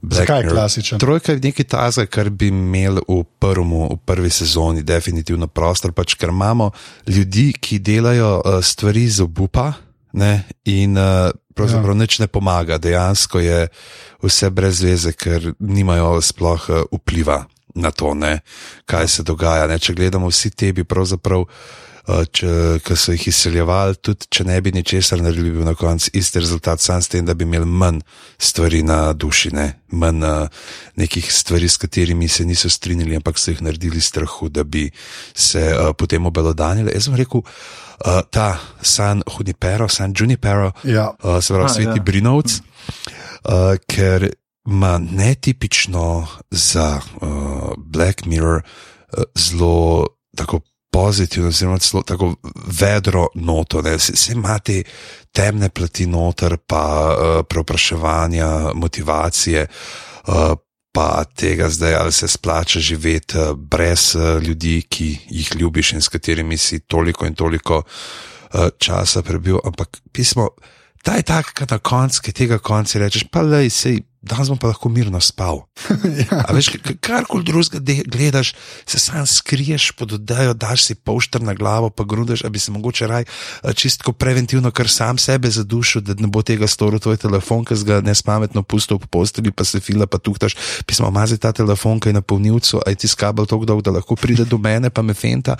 Black 0.00 0.26
Zakaj 0.30 0.42
je 0.42 0.48
klasičen? 0.48 0.98
Trojka 0.98 1.32
je 1.32 1.42
nekaj 1.42 1.66
tazga, 1.68 2.06
kar 2.06 2.30
bi 2.30 2.48
imeli 2.48 3.02
v, 3.08 3.20
prvmu, 3.38 3.88
v 3.92 3.98
prvi 4.06 4.30
sezoni, 4.30 4.82
definitivno 4.82 5.46
prostor, 5.46 5.92
pač, 5.92 6.14
ker 6.14 6.32
imamo 6.32 6.70
ljudi, 7.06 7.52
ki 7.60 7.78
delajo 7.78 8.38
uh, 8.40 8.58
stvari 8.64 9.08
z 9.08 9.26
obupa 9.26 9.72
ne, 10.18 10.32
in 10.66 10.98
uh, 10.98 11.30
pravzaprav 11.54 11.94
ja. 11.94 12.00
nič 12.02 12.18
ne 12.22 12.28
pomaga. 12.30 12.78
Dejansko 12.82 13.42
je 13.42 13.66
vse 14.24 14.50
brez 14.50 14.82
veze, 14.82 15.14
ker 15.14 15.52
nimajo 15.58 16.18
sploh 16.24 16.68
uh, 16.70 16.82
vpliva 16.98 17.44
na 17.78 17.90
to, 17.94 18.14
ne, 18.14 18.40
kaj 18.86 19.08
se 19.08 19.26
dogaja. 19.26 19.68
Ne. 19.70 19.78
Če 19.78 19.94
gledamo 19.94 20.30
vsi 20.32 20.50
te, 20.50 20.72
bi 20.74 20.84
pravzaprav. 20.84 21.46
Ki 22.08 22.94
so 22.96 23.12
jih 23.12 23.26
izseljevali, 23.28 23.98
tudi 24.00 24.24
če 24.32 24.44
ne 24.48 24.54
bi 24.64 24.70
ničesar 24.72 25.20
naredili, 25.20 25.50
bi 25.50 25.58
bil 25.58 25.66
na 25.68 25.74
koncu 25.76 26.08
isti 26.16 26.40
rezultat, 26.40 26.80
sam 26.80 27.02
s 27.04 27.10
tem, 27.12 27.26
da 27.28 27.34
bi 27.36 27.44
imeli 27.44 27.66
manj 27.68 27.98
stvari 28.40 28.80
na 28.82 29.12
duši, 29.12 29.50
ne? 29.52 29.66
manj 29.92 30.24
uh, 30.24 30.48
nekih 30.96 31.28
stvari, 31.32 31.68
s 31.68 31.76
katerimi 31.76 32.28
se 32.28 32.46
niso 32.48 32.70
strinjali, 32.72 33.16
ampak 33.16 33.36
so 33.38 33.52
jih 33.52 33.60
naredili 33.62 34.00
strahu, 34.00 34.48
da 34.48 34.64
bi 34.64 34.86
se 35.34 35.66
uh, 35.68 35.90
potem 35.98 36.24
obelodanili. 36.26 36.94
Jaz 36.96 37.10
sem 37.10 37.18
rekel, 37.20 37.44
uh, 37.44 38.20
ta 38.30 38.56
San 38.82 39.20
Junipero, 39.28 39.88
San 39.88 40.14
Junipero, 40.16 40.72
Ja. 40.84 41.10
uh, 41.22 41.42
se 41.44 41.52
pravi, 41.52 41.68
A, 41.68 41.74
sveti 41.74 41.98
ja. 42.00 42.02
Brinovc, 42.08 42.56
uh, 42.56 43.76
ker 43.86 44.30
ima 44.64 44.96
netipično 44.98 46.26
za 46.50 47.00
uh, 47.20 47.72
Black 47.78 48.24
Mirror 48.24 48.62
uh, 48.64 49.24
zelo 49.36 50.06
tako 50.36 50.60
pozitivno, 50.98 51.78
celo 51.78 52.02
tako 52.02 52.34
vedro 52.80 53.28
noto. 53.34 53.82
ne. 53.82 53.98
Se, 53.98 54.16
se 54.16 54.32
ima 54.32 54.58
te 54.58 54.82
temne 55.32 55.68
plati 55.68 56.06
noter, 56.06 56.56
pa 56.66 56.84
uh, 57.08 57.44
preopraševanja, 57.48 58.72
motivacije. 58.74 59.66
Uh, 60.26 60.58
Pa 60.92 61.22
tega 61.36 61.68
zdaj, 61.70 61.94
ali 61.94 62.12
se 62.12 62.28
splača 62.28 62.80
živeti 62.80 63.38
uh, 63.38 63.52
brez 63.56 64.16
ljudi, 64.42 64.82
ki 64.88 65.18
jih 65.30 65.50
ljubiš 65.60 65.92
in 65.92 66.00
s 66.02 66.08
katerimi 66.08 66.56
si 66.56 66.80
toliko 66.80 67.26
in 67.26 67.34
toliko 67.34 67.82
časa 68.78 69.22
prebil. 69.22 69.58
Ampak 69.64 70.00
pismo, 70.12 70.48
ta 71.02 71.14
je 71.20 71.22
tak, 71.22 71.52
da 71.60 71.76
na 71.76 71.78
koncu 71.78 72.32
tega 72.32 72.58
konca 72.58 72.98
rečeš, 72.98 73.28
pa 73.30 73.44
le, 73.44 73.68
sej, 73.70 74.00
danes 74.28 74.48
bom 74.48 74.58
pa 74.58 74.68
lahko 74.68 74.88
mirno 74.88 75.20
spal. 75.20 75.64
ja. 76.22 76.44
A 76.44 76.52
veš, 76.52 76.68
k- 76.76 76.96
karkoli 77.00 77.44
drugega 77.44 77.80
gledaš, 78.06 78.52
se 78.86 78.98
sam 78.98 79.26
skriješ 79.26 79.90
pod 79.92 80.12
oddajo, 80.12 80.54
daš 80.54 80.84
si 80.84 80.94
polšter 80.94 81.42
na 81.42 81.54
glavo, 81.54 81.90
pa 81.90 82.04
grudiš, 82.04 82.44
da 82.44 82.48
bi 82.48 82.58
se 82.58 82.70
mogoče 82.70 83.06
raj 83.06 83.24
eh, 83.24 83.72
čistko 83.72 84.12
preventivno, 84.12 84.70
kar 84.70 84.88
sam 84.88 85.18
sebe 85.18 85.50
zadušil, 85.50 86.02
da 86.02 86.14
ne 86.14 86.26
bo 86.28 86.42
tega 86.42 86.68
storil 86.68 87.00
tvoj 87.00 87.16
telefon, 87.16 87.64
ki 87.64 87.76
si 87.76 87.84
ga 87.84 88.00
nespametno 88.00 88.62
pustil 88.62 88.98
po 88.98 89.06
posteli, 89.08 89.50
pa 89.50 89.64
se 89.64 89.80
fila, 89.80 90.06
pa 90.06 90.18
tuhtaš, 90.18 90.56
pismo, 90.86 91.10
mazi 91.10 91.38
ta 91.38 91.52
telefon, 91.52 92.00
ki 92.00 92.12
je 92.12 92.18
na 92.18 92.22
polnilcu, 92.22 92.82
aj 92.86 92.94
ti 92.94 93.08
skabel 93.08 93.46
tako 93.46 93.64
dolgo, 93.64 93.82
da 93.82 93.96
lahko 93.96 94.16
pride 94.16 94.44
do 94.44 94.58
mene, 94.58 94.90
pa 94.90 95.02
me 95.02 95.14
fenta. 95.14 95.56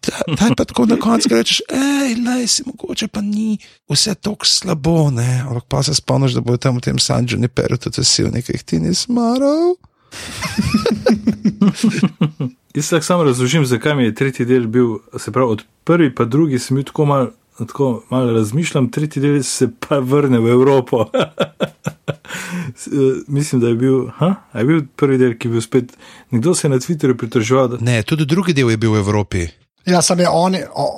Ta- 0.00 0.24
Taj 0.38 0.54
pa 0.56 0.64
tako 0.64 0.86
na 0.86 0.96
koncu 0.96 1.28
rečeš, 1.34 1.60
hej, 1.68 2.16
lej 2.22 2.46
si 2.48 2.62
mogoče 2.66 3.08
pa 3.08 3.20
ni 3.20 3.58
vse 3.90 4.14
tako 4.14 4.46
slabo, 4.46 5.10
ne, 5.10 5.42
ampak 5.42 5.64
pa 5.68 5.82
se 5.82 5.94
spomniš, 5.94 6.38
da 6.38 6.40
bo 6.40 6.56
tam 6.56 6.78
v 6.78 6.86
tem 6.86 6.98
Sanju 6.98 7.38
ne 7.38 7.48
tudi 7.78 8.04
si 8.06 8.22
v 8.24 8.30
nekaj 8.32 8.62
ti 8.64 8.78
nisi 8.80 9.12
maral. 9.12 9.74
Jaz 12.74 12.88
tako 12.90 13.04
samo 13.04 13.24
razložim, 13.24 13.66
zakaj 13.66 13.94
mi 13.96 14.04
je 14.04 14.14
tretji 14.14 14.46
del 14.46 14.66
bil, 14.66 14.98
se 15.18 15.32
pravi, 15.32 15.50
od 15.52 15.62
prvi 15.84 16.14
pa 16.14 16.24
drugi 16.24 16.58
sem 16.58 16.74
bil 16.76 16.84
tako 16.84 17.04
malo. 17.04 17.30
Tako 17.58 18.02
malo 18.10 18.32
razmišljam, 18.32 18.90
tretji 18.92 19.22
del 19.22 19.42
se 19.42 19.70
pa 19.80 19.98
vrne 19.98 20.38
v 20.38 20.48
Evropo. 20.48 21.04
Eh, 22.86 23.22
Mislim, 23.26 23.60
da 23.60 23.68
je 23.68 23.74
bil, 23.74 24.06
ha? 24.18 24.34
Je 24.54 24.64
bil 24.64 24.82
prvi 24.96 25.18
del, 25.18 25.32
ki 25.38 25.48
je 25.48 25.52
bil 25.52 25.60
spet. 25.60 25.92
Nekdo 26.30 26.54
se 26.54 26.66
je 26.66 26.70
na 26.70 26.76
Twitterju 26.76 27.16
pritoževal, 27.16 27.68
da. 27.68 27.76
Ne, 27.80 28.02
tudi 28.02 28.26
drugi 28.26 28.52
del 28.52 28.70
je 28.70 28.76
bil 28.76 28.92
v 28.92 28.98
Evropi. 28.98 29.46
ja, 29.86 30.02
sam 30.02 30.20
je 30.20 30.28
on, 30.28 30.54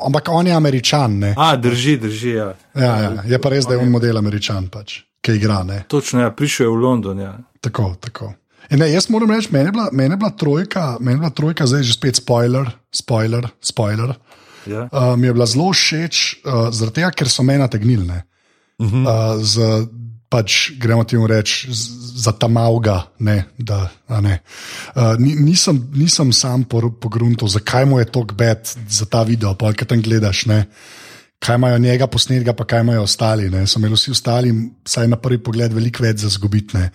ampak 0.06 0.28
on 0.28 0.46
je 0.46 0.52
američan. 0.52 1.18
Ne? 1.18 1.34
A, 1.38 1.56
drži, 1.56 1.96
drži. 1.96 2.30
Ja. 2.30 2.54
Ja, 2.74 2.96
ja. 3.00 3.22
Je 3.26 3.38
pa 3.38 3.48
res, 3.48 3.64
da 3.66 3.74
je 3.74 3.78
on 3.80 3.90
model 3.90 4.18
američan, 4.18 4.68
pač, 4.68 5.00
ki 5.20 5.38
igra. 5.38 5.62
Ne? 5.66 5.84
Točno, 5.88 6.20
ja, 6.20 6.30
prišel 6.30 6.66
je 6.66 6.72
v 6.72 6.82
London. 6.82 7.20
Ja. 7.20 7.38
Tako, 7.60 7.94
tako. 8.00 8.32
In 8.70 8.78
Ne, 8.78 8.90
jaz 8.92 9.08
moram 9.08 9.30
reči, 9.32 9.48
meni 9.52 9.68
je, 9.68 9.72
bila, 9.72 9.88
meni 9.92 10.12
je 10.12 10.16
bila 10.20 10.30
trojka, 10.30 10.96
meni 11.00 11.16
je 11.16 11.20
bila 11.22 11.30
trojka, 11.30 11.66
zdaj 11.66 11.82
že 11.82 11.92
spet 11.96 12.16
spoiler, 12.20 12.68
spoiler, 12.92 13.48
spoiler. 13.64 14.12
Ja. 14.68 14.88
Uh, 14.92 15.16
mi 15.16 15.26
je 15.26 15.32
bila 15.32 15.46
zelo 15.46 15.70
všeč, 15.72 16.44
uh, 16.44 16.68
zaradi 16.68 17.00
tega, 17.00 17.10
ker 17.16 17.30
so 17.32 17.42
me 17.42 17.56
nategnili. 17.58 18.04
ne. 18.04 18.22
Uh, 18.78 19.40
z 19.40 19.88
pač 20.28 20.76
gremo 20.76 21.04
temu 21.08 21.24
reči, 21.26 21.72
za 22.18 22.36
ta 22.36 22.48
malga. 22.52 23.08
Ne, 23.24 23.48
da, 23.56 23.88
a 24.08 24.20
ne. 24.20 24.42
Uh, 24.92 25.16
ni, 25.16 25.32
nisem, 25.34 25.80
nisem 25.96 26.32
sam 26.36 26.68
pogrunil, 26.68 27.48
zakaj 27.48 27.88
mu 27.88 27.98
je 27.98 28.12
to 28.12 28.26
bed 28.28 28.68
za 28.88 29.08
ta 29.08 29.24
video, 29.24 29.56
pa 29.56 29.72
kaj 29.72 29.88
tam 29.88 30.04
gledaš. 30.04 30.44
Ne. 30.46 30.68
Kaj 31.38 31.54
imajo 31.54 31.78
njega 31.78 32.06
posnetka, 32.10 32.52
pa 32.52 32.64
kaj 32.66 32.80
imajo 32.80 33.02
ostali. 33.02 33.50
Ne. 33.50 33.66
So 33.66 33.78
imeli 33.78 33.94
vsi 33.94 34.10
ostali, 34.10 34.50
vsaj 34.84 35.08
na 35.08 35.16
prvi 35.16 35.38
pogled, 35.42 35.72
veliko 35.72 36.02
več 36.02 36.24
za 36.24 36.32
zgubiti, 36.34 36.76
ne. 36.76 36.90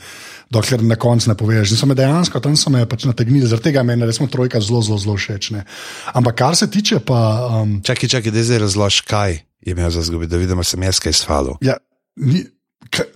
dokler 0.52 0.84
na 0.84 0.96
koncu 0.96 1.30
ne 1.30 1.36
poveš. 1.38 1.72
In 1.72 1.80
so 1.80 1.88
me 1.90 1.96
dejansko 1.96 2.40
tam 2.44 2.58
so 2.60 2.70
me 2.70 2.84
pač 2.90 3.08
nategnili, 3.10 3.48
zaradi 3.48 3.72
tega 3.72 3.84
meni 3.84 4.04
je 4.04 4.28
trojka 4.28 4.62
zelo, 4.62 4.82
zelo, 4.82 4.98
zelo 4.98 5.16
všeč. 5.18 5.52
Ne. 5.56 5.64
Ampak 6.14 6.36
kar 6.36 6.56
se 6.56 6.70
tiče 6.72 7.00
pa. 7.00 7.20
Um, 7.62 7.80
Čakaj, 7.84 8.10
čakaj, 8.10 8.32
da 8.32 8.44
zdaj 8.44 8.60
razložiš, 8.68 9.02
kaj 9.02 9.32
je 9.64 9.72
imel 9.72 9.90
za 9.90 10.02
zgubi, 10.02 10.28
da 10.28 10.38
vidimo, 10.38 10.64
sem 10.64 10.84
jaz 10.84 11.00
kaj 11.00 11.14
svalil. 11.14 11.56
ja, 11.62 11.78
ni, 12.16 12.44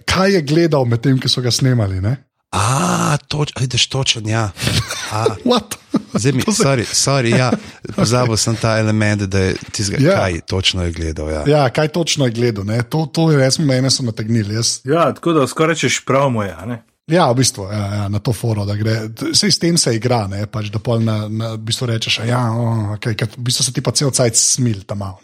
kaj 0.06 0.34
je 0.34 0.42
gledal 0.42 0.86
med 0.86 1.02
tem, 1.02 1.20
ki 1.20 1.30
so 1.30 1.42
ga 1.42 1.52
snemali? 1.52 2.02
Ne? 2.02 2.16
A, 2.52 3.18
toč, 3.28 3.52
vidiš 3.60 3.88
točen, 3.88 4.28
ja. 4.28 4.50
Zdaj 6.14 6.32
mi, 6.32 6.42
sorry, 6.42 6.86
sorry, 6.88 7.38
ja, 7.38 7.52
pozabil 7.96 8.38
sem 8.38 8.56
ta 8.56 8.78
element, 8.80 9.22
da 9.22 9.40
je 9.40 9.56
tizga, 9.72 9.98
Ja. 10.00 10.12
ja. 10.12 10.18
kaj 10.18 10.42
točno 10.42 10.84
je 10.84 10.92
gledal. 10.92 11.30
Ja. 11.30 11.44
Ja, 11.48 11.70
kaj 11.70 11.88
točno 11.88 12.26
je 12.26 12.32
gledal? 12.32 12.66
ne? 12.66 12.84
To, 12.84 13.06
to 13.06 13.32
je 13.32 13.38
res, 13.38 13.60
mene 13.60 13.92
so 13.92 14.04
nategnili. 14.04 14.56
Jaz, 14.56 14.80
Ja, 14.86 15.14
tako 15.14 15.34
da 15.34 15.48
skoraj 15.48 15.74
rečeš 15.76 16.06
prav 16.06 16.30
mu 16.30 16.44
je. 16.44 16.54
a 16.54 16.66
ne? 16.66 16.84
ja, 17.08 17.32
v 17.32 17.36
bistvu, 17.36 17.68
ja, 17.72 17.86
ja, 17.96 18.08
na 18.10 18.20
to 18.20 18.34
foro, 18.34 18.66
da 18.66 18.76
gre. 18.76 19.08
Vse 19.32 19.52
s 19.52 19.60
tem 19.60 19.78
se 19.78 19.96
igra, 19.96 20.26
ne? 20.28 20.46
pač, 20.48 20.68
da 20.72 20.80
pol 20.80 21.00
na, 21.04 21.28
na 21.32 21.54
v 21.56 21.62
bistvu 21.70 21.88
rečeš, 21.88 22.20
ja, 22.28 22.42
oh, 22.52 22.96
okay, 22.98 23.16
ker 23.16 23.28
v 23.32 23.46
bistvu 23.48 23.64
se 23.64 23.72
ti 23.72 23.82
pa 23.82 23.92
cel 23.96 24.12
cajt 24.12 24.36
smil 24.36 24.84
tam 24.84 24.98
malo. 25.04 25.20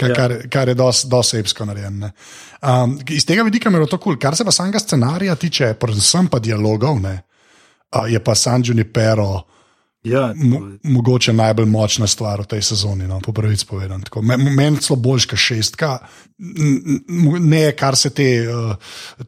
Kar, 0.00 0.10
Ja. 0.10 0.14
kar, 0.16 0.34
kar 0.48 0.68
je 0.68 0.74
dosti 0.74 1.38
epsko 1.38 1.64
narejeno. 1.68 2.06
ne. 2.06 2.12
Um, 2.62 2.98
iz 3.08 3.26
tega 3.28 3.42
vidika 3.44 3.68
je 3.68 3.74
bilo 3.76 3.86
to 3.86 3.98
kul. 3.98 4.14
Cool. 4.14 4.20
Kar 4.20 4.36
se 4.36 4.44
pa 4.44 4.52
samega 4.52 4.78
scenarija 4.80 5.34
tiče, 5.36 5.74
predvsem 5.74 6.28
pa 6.32 6.38
dialogov, 6.38 7.00
ne, 7.00 7.18
uh, 7.96 8.08
je 8.08 8.20
pa 8.24 8.34
San 8.34 8.62
Junipero 8.64 9.42
Ja, 10.02 10.32
mo 10.36 10.60
mogoče 10.82 11.32
najbolj 11.32 11.66
močna 11.68 12.06
stvar 12.08 12.40
v 12.40 12.48
tej 12.48 12.62
sezoni, 12.64 13.04
no, 13.04 13.18
po 13.20 13.34
pravici 13.36 13.66
povedano. 13.68 14.00
Meni 14.24 14.80
celo 14.80 14.96
boljša 14.96 15.36
šestka, 15.36 15.98
ne 17.40 17.60
kar 17.76 17.96
se 17.96 18.10
te 18.10 18.28
uh, 18.48 18.72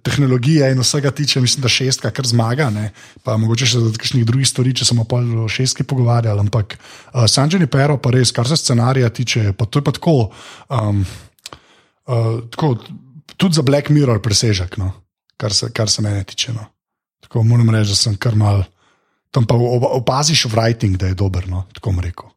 tehnologije 0.03 0.71
in 0.73 0.81
vsega 0.81 1.11
tiče, 1.11 1.41
mislim, 1.45 1.63
da 1.63 1.69
šestka 1.69 2.11
kar 2.11 2.27
zmaga. 2.27 2.71
Ne. 2.73 2.89
Pa 3.23 3.37
mogoče 3.37 3.69
še 3.69 3.85
za 3.85 3.93
kakšnih 3.99 4.25
drugih 4.25 4.49
stvari, 4.49 4.73
če 4.81 4.89
smo 4.89 5.05
pa 5.05 5.21
o 5.21 5.45
šestki 5.49 5.85
pogovarjali. 5.85 6.41
Ampak 6.41 6.79
uh, 6.79 7.29
Sanjani 7.29 7.69
Pero, 7.69 8.01
pa 8.01 8.17
res, 8.17 8.33
kar 8.33 8.49
se 8.49 8.57
scenarija 8.57 9.13
tiče, 9.13 9.53
pa 9.53 9.69
to 9.69 9.83
je 9.83 9.85
pa 9.85 9.93
tako. 9.93 10.19
Um, 10.73 11.05
uh, 12.09 12.39
tako 12.49 12.79
tudi 13.37 13.61
za 13.61 13.63
Black 13.63 13.93
Mirror 13.93 14.25
presežek, 14.25 14.81
no, 14.81 14.95
kar, 15.37 15.53
se, 15.53 15.69
kar 15.69 15.93
se 15.93 16.01
mene 16.01 16.25
tiče. 16.25 16.57
No. 16.57 16.65
Tako 17.29 17.45
moram 17.45 17.77
reči, 17.77 17.93
da 17.93 18.07
sem 18.09 18.17
kar 18.17 18.41
mal. 18.41 18.65
Tam 19.33 19.47
pa 19.49 19.57
op- 19.57 19.89
opaziš 19.97 20.47
writing, 20.53 20.97
da 21.01 21.09
je 21.09 21.17
dober, 21.17 21.49
no, 21.49 21.65
tako 21.73 21.91
bom 21.91 22.01
rekel. 22.05 22.29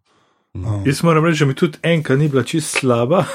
Jaz 0.85 1.01
moram 1.03 1.25
reči, 1.25 1.43
da 1.43 1.45
mi 1.45 1.55
tudi 1.55 1.77
enka 1.83 2.15
ni 2.15 2.29
bila 2.31 2.43
čist 2.43 2.77
slaba. 2.79 3.25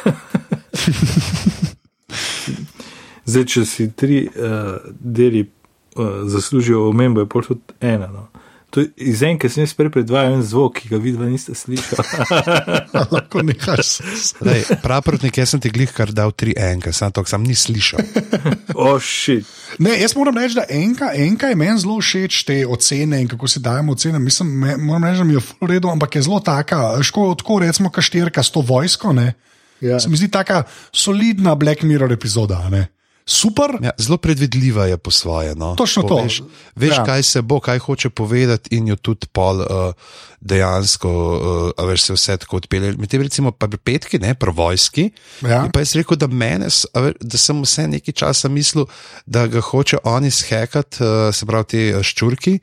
Zdaj, 3.29 3.44
če 3.44 3.64
si 3.68 3.90
tri 3.92 4.23
uh, 4.25 4.79
deli 4.88 5.44
uh, 5.44 6.07
zaslužijo 6.25 6.88
omembo, 6.88 7.20
je 7.20 7.29
pol 7.29 7.44
tudi 7.44 7.77
ena. 7.81 8.09
No. 8.09 8.29
To 8.70 8.80
je- 8.80 8.90
Iz 8.96 9.22
enke 9.22 9.48
sem 9.48 9.64
jaz 9.64 9.72
prej 9.74 9.90
predvajal 9.90 10.35
en 10.35 10.42
zvok, 10.42 10.76
ki 10.76 10.88
ga 10.88 10.96
vidva 10.96 11.26
niste 11.26 11.54
slišali. 11.54 12.04
Lahko 13.12 13.42
nehaš. 13.42 13.88
Lej, 14.40 14.62
Praprotnik, 14.78 15.37
jaz 15.37 15.50
sem 15.50 15.61
ti 15.61 15.70
glih 15.70 15.90
kar 15.90 16.12
dal 16.12 16.30
tri 16.33 16.54
enke, 16.56 16.92
sam 16.92 17.11
to 17.11 17.24
sam 17.24 17.42
ni 17.42 17.54
slišal. 17.54 18.00
O, 18.72 18.94
šit. 18.96 19.44
Ne, 19.78 19.96
jaz 19.98 20.14
moram 20.14 20.38
reči, 20.38 20.54
da 20.54 20.64
enka, 20.70 21.11
enka 21.14 21.46
je 21.46 21.56
meni 21.56 21.78
zelo 21.78 21.98
všeč 21.98 22.44
te 22.44 22.61
ocene 22.64 23.18
in 23.20 23.28
kako 23.28 23.44
si 23.46 23.61
dajemo 23.61 23.92
ocene. 23.92 24.18
Mislim, 24.18 24.48
me, 24.56 24.76
moram 24.78 25.04
reči, 25.04 25.18
da 25.18 25.24
mi 25.24 25.35
je 25.35 25.42
v 25.42 25.68
redu, 25.68 25.90
ampak 25.90 26.16
je 26.16 26.22
zelo 26.22 26.38
taka, 26.40 26.78
ško, 27.02 27.35
tako 27.35 27.59
recimo, 27.59 27.90
kaštirka 27.90 28.40
s 28.40 28.50
to 28.50 28.61
vojsko. 28.62 29.12
Ne, 29.12 29.35
Ja. 29.80 29.96
se 29.96 30.09
mi 30.09 30.16
zdi 30.16 30.28
taka 30.28 30.62
solidna 30.92 31.54
Black 31.54 31.83
Mirror 31.83 32.12
epizoda. 32.12 32.68
Ne. 32.68 32.87
Super, 33.26 33.70
Ja, 33.80 33.90
zelo 33.96 34.16
predvidljiva 34.16 34.87
je 34.87 34.96
po 34.96 35.11
svoje. 35.11 35.54
No. 35.54 35.74
Točno 35.74 36.02
to. 36.02 36.16
Veš, 36.18 36.42
veš 36.74 36.90
Ja. 36.92 37.04
kaj 37.04 37.22
se 37.22 37.42
bo, 37.42 37.61
kaj 37.61 37.78
hoče 37.78 38.11
povedati, 38.11 38.72
in 38.72 38.88
jo 38.88 38.96
tudi 38.96 39.26
pol 39.28 39.56
uh, 39.56 39.66
dejansko, 40.40 41.11
uh, 41.78 41.85
veš, 41.85 42.02
se 42.02 42.12
vse 42.12 42.37
tako 42.37 42.56
odpelje. 42.56 42.92
Medtem 42.94 43.22
recimo 43.22 43.50
pa 43.52 43.68
pri 43.68 43.78
petki, 43.78 44.18
ne, 44.18 44.35
pri 44.35 44.50
vojski. 44.50 45.11
Ja. 45.42 45.68
Pa 45.68 45.78
jaz 45.78 45.94
rekel, 45.94 46.16
da, 46.16 46.26
mene, 46.26 46.66
s- 46.66 46.87
a 46.90 47.00
veš, 47.00 47.14
da 47.22 47.38
sem 47.38 47.61
vse 47.61 47.87
nekaj 47.88 48.14
časa 48.14 48.48
mislil, 48.50 48.87
da 49.26 49.46
ga 49.46 49.61
hoče 49.62 49.98
oni 50.04 50.30
shekati, 50.33 50.98
uh, 50.98 51.09
se 51.30 51.46
pravi 51.46 51.64
uh, 51.90 52.02
ščurki. 52.02 52.59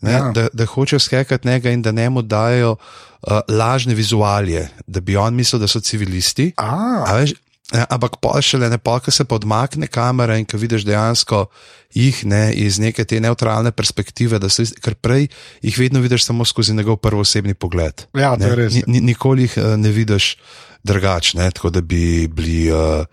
Ne, 0.00 0.12
Ja. 0.12 0.30
da, 0.30 0.46
da 0.52 0.64
hočejo 0.64 0.98
skakati 0.98 1.48
njega 1.48 1.70
in 1.70 1.82
da 1.82 1.90
njemu 1.92 2.22
dajo 2.22 2.72
uh, 2.72 3.28
lažne 3.48 3.94
vizualije, 3.94 4.68
da 4.86 5.00
bi 5.00 5.16
on 5.16 5.34
mislil, 5.34 5.58
da 5.58 5.66
so 5.66 5.80
civilisti. 5.80 6.52
A, 6.56 7.04
A 7.04 7.14
veš, 7.14 7.32
ja, 7.74 7.84
ampak 7.90 8.16
pa 8.22 8.40
šele 8.42 8.70
ne 8.70 8.78
pa, 8.78 8.98
ko 9.00 9.12
se 9.12 9.24
podmakne 9.28 9.86
kamera 9.86 10.38
in 10.38 10.46
ko 10.48 10.60
vidiš 10.60 10.86
dejansko 10.88 11.46
jih 11.94 12.24
ne, 12.28 12.52
iz 12.52 12.78
neke 12.78 13.04
te 13.04 13.20
neutralne 13.20 13.72
perspektive, 13.72 14.38
da 14.38 14.48
so 14.52 14.64
ker 14.82 14.94
prej 14.94 15.28
jih 15.64 15.78
vedno 15.78 16.00
vidiš 16.04 16.28
samo 16.28 16.44
skozi 16.44 16.76
njegov 16.76 17.00
prvoosebni 17.04 17.54
pogled. 17.54 18.08
Ja, 18.14 18.36
to 18.36 18.44
ne, 18.44 18.50
je 18.50 18.56
res. 18.56 18.74
Ni, 18.74 18.82
ni, 18.86 19.00
nikoli 19.12 19.48
jih 19.48 19.58
eh, 19.58 19.76
ne 19.76 19.92
vidiš 19.92 20.36
drugačne, 20.82 21.50
tako 21.50 21.70
da 21.70 21.80
bi 21.80 22.28
bili 22.28 22.72
uh, 22.72 23.04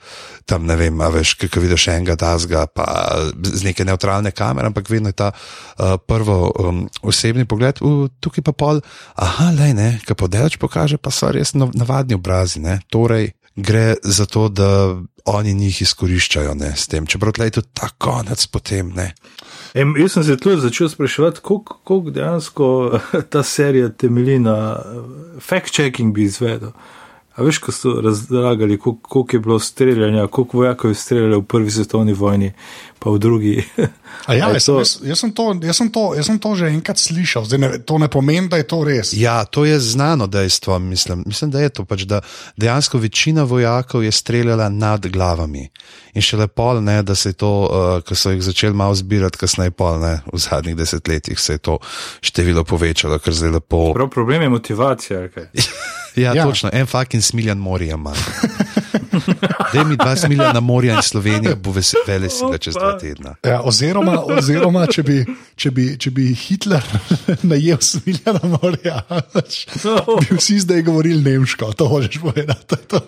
tam, 0.45 0.67
ne 0.69 0.75
vem, 0.75 0.99
veš, 1.11 1.33
kako 1.33 1.59
vidiš 1.59 1.87
enega 1.87 2.15
dazga, 2.15 2.67
pa 2.67 2.85
z 3.41 3.63
neke 3.65 3.85
neutralne 3.85 4.31
kamere, 4.31 4.69
ampak 4.69 4.89
vedno 4.89 5.09
je 5.09 5.17
ta 5.17 5.31
uh, 5.33 5.95
prvo 6.07 6.53
um, 6.59 6.83
osebni 7.01 7.45
pogled, 7.45 7.81
uh, 7.81 8.05
tukaj 8.19 8.45
pa 8.45 8.53
pol, 8.53 8.81
aha, 9.15 9.49
le 9.57 9.73
ne, 9.73 9.89
kaj 10.05 10.19
podelač 10.19 10.59
pokaže, 10.61 11.01
pa 11.01 11.11
so 11.11 11.31
res 11.33 11.55
nav- 11.57 11.73
navadni 11.73 12.15
obrazi, 12.15 12.61
ne, 12.61 12.79
torej 12.93 13.33
gre 13.55 13.95
za 14.03 14.25
to, 14.25 14.49
da 14.49 14.97
oni 15.25 15.53
njih 15.53 15.81
izkoriščajo 15.81 16.53
ne, 16.53 16.73
s 16.75 16.87
tem, 16.87 17.05
čeprav 17.05 17.33
tle 17.33 17.47
je 17.47 17.57
tudi 17.59 17.67
ta 17.73 17.89
konec 17.97 18.45
potem, 18.47 18.91
ne. 18.95 19.13
Em, 19.73 19.95
jaz 19.97 20.13
sem 20.15 20.23
se 20.23 20.37
tudi 20.37 20.61
začel 20.61 20.89
spraševati, 20.89 21.41
koliko 21.41 21.79
koliko 21.83 22.09
dejansko 22.09 22.99
ta 23.31 23.43
serija 23.43 23.89
temelji 23.89 24.39
na 24.39 24.57
eh, 24.75 24.99
fact-checking 25.39 26.13
bi 26.13 26.23
izvedel. 26.23 26.71
A 27.35 27.43
veš, 27.43 27.57
ko 27.59 27.71
so 27.71 27.97
razlagali, 28.01 28.77
koliko, 28.77 29.09
koliko 29.09 29.35
je 29.35 29.39
bilo 29.39 29.59
streljanja, 29.59 30.27
koliko 30.27 30.57
vojakov 30.57 30.91
je 30.91 30.95
streljalo 30.95 31.39
v 31.39 31.45
prvi 31.45 31.71
svetovni 31.71 32.13
vojni, 32.13 32.53
pa 32.99 33.10
v 33.10 33.19
drugi. 33.19 33.55
a 34.25 34.34
ja, 34.34 34.49
jaz, 34.53 34.63
sem- 34.63 34.73
to- 34.73 34.79
jaz, 34.79 34.91
jaz, 35.03 35.19
sem 35.19 35.31
to, 35.31 35.43
jaz, 35.62 35.77
sem 35.77 35.89
to, 35.89 36.03
jaz 36.15 36.25
sem 36.25 36.39
to 36.39 36.55
že 36.55 36.65
enkrat 36.67 36.97
slišal, 36.97 37.45
Zdaj, 37.45 37.60
ne, 37.60 37.69
to 37.79 37.97
ne 37.97 38.08
pomeni, 38.08 38.47
da 38.47 38.58
je 38.58 38.65
to 38.65 38.84
res. 38.84 39.13
Ja, 39.13 39.45
to 39.45 39.65
je 39.65 39.79
znano 39.79 40.27
dejstvo. 40.27 40.79
Mislim, 40.79 41.23
mislim 41.25 41.51
da 41.51 41.60
je 41.60 41.69
to 41.69 41.86
pač, 41.86 42.01
da 42.01 42.21
dejansko 42.55 42.97
večina 42.97 43.43
vojakov 43.43 44.03
je 44.03 44.12
streljala 44.12 44.69
nad 44.69 45.05
glavami. 45.05 45.69
In 46.13 46.21
še 46.21 46.38
lepo, 46.38 46.79
ne, 46.79 47.03
da 47.03 47.15
se 47.15 47.29
je 47.29 47.34
to, 47.36 47.51
uh, 47.63 47.99
ko 48.01 48.15
so 48.15 48.31
jih 48.31 48.39
začeli 48.41 48.73
malo 48.73 48.95
zbirati, 48.95 49.38
kasneje 49.38 49.71
pol, 49.71 49.99
ne, 49.99 50.21
v 50.25 50.39
zadnjih 50.39 50.75
desetletjih 50.75 51.39
se 51.39 51.53
je 51.53 51.58
to 51.60 51.77
število 52.21 52.63
povečalo, 52.63 53.19
ker 53.19 53.36
zdaj 53.36 53.51
lepo. 53.51 53.91
Prav 53.93 54.10
problem 54.10 54.41
je 54.41 54.49
motivacija. 54.49 55.21
Ja, 55.21 55.29
Ja. 56.15 56.31
ja, 56.31 56.45
točno, 56.45 56.69
en 56.71 56.88
fucking 56.88 57.19
smiljan 57.19 57.58
morja 57.60 57.93
ima. 57.93 58.13
Da 59.75 59.83
mi 59.83 59.97
dva 59.97 60.15
smiljana 60.15 60.59
morja 60.59 60.95
in 60.95 61.01
Slovenija 61.01 61.55
bo 61.55 61.71
vesele 61.71 62.29
sile 62.29 62.57
čez 62.57 62.73
dva 62.73 62.93
tedna. 62.97 63.35
Ja, 63.43 63.61
oziroma, 63.61 64.15
oziroma 64.29 64.85
če, 64.88 65.03
bi, 65.03 65.17
če, 65.55 65.71
bi, 65.71 65.85
če 65.97 66.11
bi 66.11 66.29
Hitler 66.33 66.85
najel 67.51 67.77
smiljana 67.81 68.39
morja, 68.55 69.01
bi 70.19 70.38
vsi 70.38 70.59
zdaj 70.59 70.81
govorili 70.81 71.21
nemško, 71.21 71.73
to 71.73 71.88
hočeš 71.88 72.21
povedati. 72.21 72.75
To. 72.88 73.01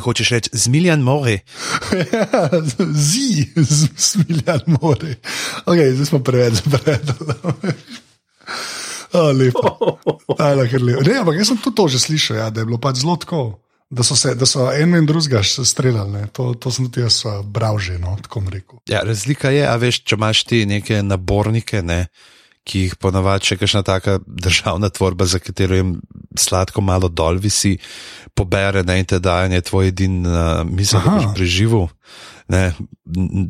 Hočeš 0.00 0.28
reči, 0.30 0.50
zmiljan 0.52 1.00
more? 1.00 1.38
Ja, 2.12 2.50
Zi, 2.92 3.46
z- 3.56 3.88
smiljan 3.96 4.60
morje. 4.80 5.16
Okay, 5.66 5.92
zdaj 5.92 6.06
smo 6.06 6.18
preveč 6.20 6.60
zapredali. 6.60 7.34
Oh, 9.12 9.30
lepo. 9.34 9.96
Aj, 10.38 10.54
lahko 10.54 10.76
je 10.76 10.82
lepo. 10.84 11.02
Ne, 11.02 11.16
ampak 11.18 11.34
jaz 11.34 11.48
sem 11.50 11.58
tudi 11.58 11.76
to 11.76 11.88
že 11.88 11.98
slišal, 11.98 12.36
ja, 12.36 12.50
da 12.50 12.62
je 12.62 12.68
bilo 12.68 12.78
pač 12.78 13.02
zelo 13.02 13.16
tako. 13.18 13.58
Da 13.90 14.04
so, 14.06 14.14
se, 14.14 14.36
da 14.38 14.46
so 14.46 14.68
en 14.70 14.94
in 14.94 15.06
drugega 15.06 15.42
streljali, 15.42 16.12
ne. 16.12 16.26
to, 16.32 16.52
to 16.54 16.70
sem 16.70 16.86
tudi 16.86 17.02
jaz 17.02 17.24
eh, 17.26 17.40
bral 17.42 17.78
že, 17.82 17.96
no, 17.98 18.14
tako 18.22 18.44
rekel. 18.46 18.78
Ja, 18.86 19.02
razlika 19.06 19.50
je, 19.50 19.64
a 19.66 19.74
veš, 19.82 20.04
če 20.06 20.18
imaš 20.18 20.44
ti 20.46 20.60
neke 20.70 21.00
nabornike, 21.02 21.82
ne, 21.82 22.04
ki 22.62 22.84
jih 22.84 22.94
ponavadi 23.02 23.50
še 23.50 23.58
kakšna 23.58 23.82
taka 23.82 24.20
državna 24.26 24.92
tvorba, 24.94 25.26
za 25.26 25.40
katero 25.42 25.74
jim 25.74 25.96
sladko 26.38 26.84
malo 26.86 27.10
dol 27.10 27.40
visi, 27.42 27.74
pobere 28.38 28.84
ne, 28.86 29.00
in 29.02 29.10
te 29.10 29.18
daje, 29.18 29.50
je 29.56 29.66
tvoj 29.72 29.90
edin, 29.90 30.20
uh, 30.22 30.60
mislim, 30.68 31.02
da 31.02 31.10
Aha. 31.10 31.16
boš 31.16 31.34
preživel. 31.34 31.88
Ne, 32.50 32.62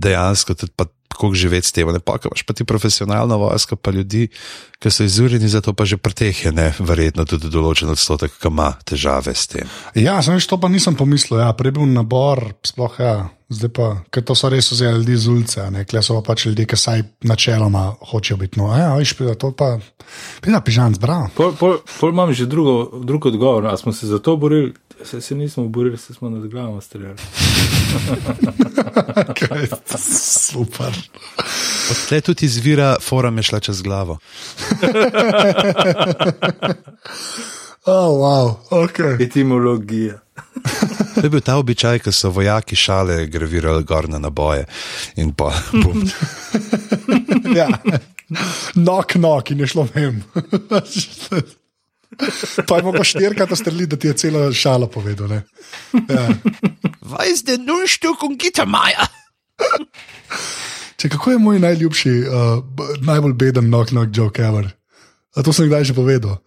dejansko 0.01 0.57
tudi 0.57 0.73
pa 0.77 0.89
kako 1.11 1.35
živeti 1.35 1.69
s 1.69 1.73
tem. 1.73 1.89
Ne 1.93 2.01
pa, 2.01 2.19
imaš 2.25 2.43
pa 2.47 2.55
ti 2.55 2.65
profesionalno 2.65 3.39
vojsko, 3.39 3.77
pa 3.77 3.91
ljudi, 3.91 4.29
ki 4.79 4.91
so 4.91 5.05
izurjeni 5.05 5.49
za 5.49 5.61
to, 5.61 5.73
pa 5.73 5.85
že 5.85 5.97
pretehje, 5.97 6.53
ne, 6.53 6.71
verjetno 6.79 7.27
tudi 7.29 7.51
določen 7.51 7.91
odstotek, 7.93 8.39
ki 8.41 8.49
ima 8.49 8.73
težave 8.85 9.35
s 9.35 9.51
tem. 9.51 9.69
Ja, 9.95 10.21
sem 10.23 10.39
veš, 10.39 10.49
to 10.49 10.61
pa 10.61 10.71
nisem 10.73 10.97
pomislil. 10.97 11.43
Ja, 11.43 11.53
prej 11.53 11.77
bil 11.77 11.91
nabor, 11.91 12.53
sploh 12.67 12.97
ja. 13.03 13.15
Zdaj 13.51 13.71
pa, 13.75 13.87
ker 14.15 14.23
to 14.23 14.37
so 14.39 14.47
res 14.47 14.69
vzeli 14.71 15.01
ljudi 15.01 15.17
iz 15.19 15.25
ulice, 15.27 15.65
ne, 15.75 15.83
kle 15.83 15.99
so 16.07 16.15
pa 16.21 16.23
pač 16.31 16.47
ljudje, 16.47 16.69
ki 16.71 16.77
saj 16.79 17.03
načeloma 17.27 17.97
hočejo 18.13 18.39
biti. 18.39 18.61
No, 18.63 18.71
ja, 18.79 18.93
viš, 18.95 19.17
to 19.43 19.51
pa, 19.51 19.73
pina 20.41 20.63
pižan, 20.63 20.95
zbravo. 20.95 21.33
Pol, 21.35 21.57
pol, 21.59 21.81
pol 21.99 22.15
imam 22.15 22.31
že 22.31 22.47
drugo, 22.47 23.03
drug 23.03 23.27
odgovor. 23.27 23.67
A 23.67 23.77
smo 23.77 23.93
se 23.93 24.07
za 24.07 24.23
to 24.23 24.37
borili? 24.39 24.71
Se, 25.03 25.21
se 25.21 25.35
nismo 25.35 25.67
borili, 25.67 25.99
se 25.99 26.15
smo 26.15 26.31
nad 26.31 26.47
glavama 26.47 26.81
streljali. 26.81 27.19
Okay, 29.31 29.67
super. 29.99 30.95
Odtle 31.91 32.21
tudi 32.21 32.47
izvira, 32.47 32.97
fora 33.01 33.31
mi 33.31 33.39
je 33.39 33.43
šla 33.43 33.61
čez 33.61 33.83
glavo. 33.83 34.19
Oh, 37.87 38.21
wow, 38.21 38.57
okay. 38.71 39.23
Etimologija. 39.23 40.19
To 41.15 41.21
je 41.23 41.31
bil 41.31 41.41
ta 41.41 41.57
običaj, 41.57 41.99
ko 41.99 42.13
so 42.13 42.31
vojaki 42.31 42.77
šale 42.77 43.27
gravirali 43.27 43.85
gor 43.85 44.09
na 44.09 44.19
naboje. 44.19 44.67
In 45.17 45.33
pa, 45.33 45.49
bum, 45.83 46.05
ja. 47.57 47.69
Nok, 48.75 49.15
nok 49.15 49.51
in 49.51 49.61
je 49.61 49.67
šlo 49.67 49.89
vem. 49.95 50.23
Pa 52.69 52.77
je 52.77 52.83
mogoče 52.83 53.05
štirikrat 53.05 53.59
streliti, 53.59 53.87
da 53.87 53.97
ti 53.97 54.09
je 54.09 54.17
celo 54.17 54.53
šalo 54.53 54.87
povedal. 54.87 55.29
ne. 55.29 55.43
Ja. 56.09 56.29
Weiß 57.11 57.45
der 57.45 57.59
Nullstück 57.59 58.23
und 58.23 58.39
Gittermeier? 58.39 59.09
Če, 61.01 61.09
kako 61.09 61.31
je 61.35 61.39
moj 61.41 61.59
najljubši, 61.63 62.13
uh, 62.29 62.61
najbolj 63.05 63.35
beden 63.41 63.71
knock 63.71 63.89
knock 63.91 64.13
joke 64.17 64.43
ever? 64.43 64.69
A 65.37 65.43
to 65.43 65.53
sem 65.53 65.69
kdaj 65.69 65.89
že 65.91 65.95
povedal. 65.97 66.39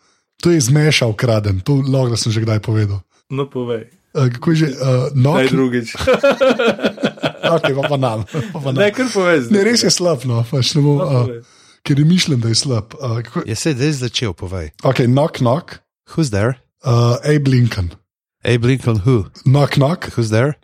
To 0.43 0.51
je 0.51 0.59
zmešal 0.61 1.13
kraden, 1.15 1.61
to 1.63 1.79
lahko 1.81 2.13
da 2.13 2.17
sem 2.19 2.31
že 2.31 2.43
kdaj 2.43 2.59
povedal. 2.61 3.01
No, 3.33 3.47
povej. 3.49 3.89
Uh, 4.13 4.29
kako 4.29 4.51
je 4.53 4.57
že? 4.57 4.67
Uh, 4.77 5.09
Naj 5.11 5.49
knock, 5.49 5.51
drugič. 5.51 5.87
okay, 7.57 7.73
pa, 7.73 7.83
pa 7.89 7.97
nam. 7.97 8.23
Pa, 8.29 8.59
pa 8.61 8.69
nam. 8.69 8.77
Ne, 8.77 8.91
kar 8.93 9.09
povej. 9.09 9.49
Ne, 9.49 9.63
res 9.65 9.81
je 9.81 9.89
slab, 9.89 10.21
no, 10.29 10.43
pač 10.45 10.75
ne 10.77 10.81
bom, 10.85 11.01
No, 11.01 11.05
uh, 11.05 11.25
povej. 11.25 11.41
ker 11.81 11.95
je 11.97 12.05
mišljen, 12.05 12.39
da 12.39 12.53
je 12.53 12.59
slab. 12.59 12.93
Uh, 12.95 13.19
kako, 13.25 13.41
Je 13.49 13.55
se 13.57 13.73
zdaj 13.73 13.91
začel, 14.05 14.33
povej. 14.37 14.69
ok, 14.85 15.07
knock 15.09 15.41
knock, 15.41 15.81
Who's 16.13 16.29
there? 16.29 16.59
uh, 16.85 17.17
Abe 17.25 17.49
Lincoln, 17.49 17.89
Abe 18.45 18.65
Lincoln, 18.65 18.97
who? 19.05 19.29
knock 19.45 19.77
knock, 19.77 20.11
Who's 20.15 20.29
there? 20.29 20.55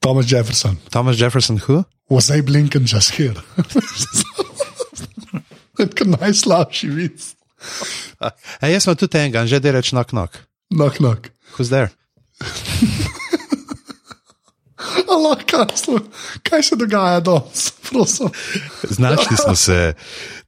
Thomas 0.00 0.26
Jefferson. 0.26 0.78
Thomas 0.90 1.16
Jefferson, 1.16 1.56
who? 1.58 1.84
Was 2.08 2.30
Abe 2.30 2.48
Lincoln 2.48 2.86
just 2.86 3.10
here? 3.10 3.34
Kot 5.76 6.00
najslabši 6.06 6.88
vic. 6.90 7.34
Hey, 8.60 8.72
jaz 8.72 8.86
sem 8.86 8.96
tudi 8.98 9.18
enega, 9.18 9.46
že 9.46 9.60
da 9.60 9.70
reč 9.74 9.90
knock 9.90 10.10
knock. 10.14 10.38
Knock 10.70 10.98
knock. 10.98 11.30
Who's 11.56 11.70
there? 11.70 11.90
Allah, 15.08 15.38
kaj, 15.42 16.62
se 16.62 16.76
dogaja 16.78 17.20
danes? 17.20 17.72
Znašli 18.90 19.36
smo 19.36 19.54
se 19.54 19.94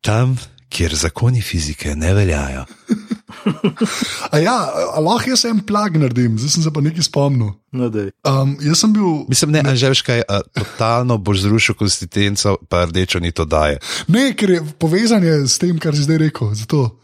tam, 0.00 0.38
kjer 0.70 0.94
zakoni 0.94 1.42
fizike 1.42 1.94
ne 1.98 2.14
veljajo. 2.14 2.64
A 4.34 4.38
ja, 4.38 4.54
a 4.94 5.00
lahko 5.00 5.30
jaz 5.30 5.44
en 5.48 5.60
plag 5.64 5.94
naredim, 5.96 6.34
zdaj 6.38 6.50
sem 6.54 6.64
se 6.64 6.72
pa 6.74 6.82
nekaj 6.84 7.06
spomnil. 7.06 7.52
No, 7.72 7.88
dej. 7.92 8.10
Um, 8.26 8.52
jaz 8.60 8.82
sem 8.82 8.92
bil, 8.92 9.22
Mislim, 9.30 9.54
ne, 9.54 9.62
Anželš, 9.64 10.02
kaj 10.04 10.22
a, 10.28 10.40
totalno 10.56 11.16
boš 11.16 11.46
zrušil 11.46 11.78
konsistenco, 11.78 12.56
pa 12.68 12.84
rdečo 12.90 13.20
ni 13.22 13.32
to 13.32 13.46
daje. 13.48 13.78
ne, 14.12 14.32
ker 14.36 14.56
je 14.56 14.60
povezan 14.78 15.24
je 15.24 15.46
s 15.48 15.56
tem, 15.62 15.78
kar 15.80 15.96
si 15.96 16.04
zdaj 16.04 16.20
rekel. 16.26 16.52
Zato. 16.54 17.00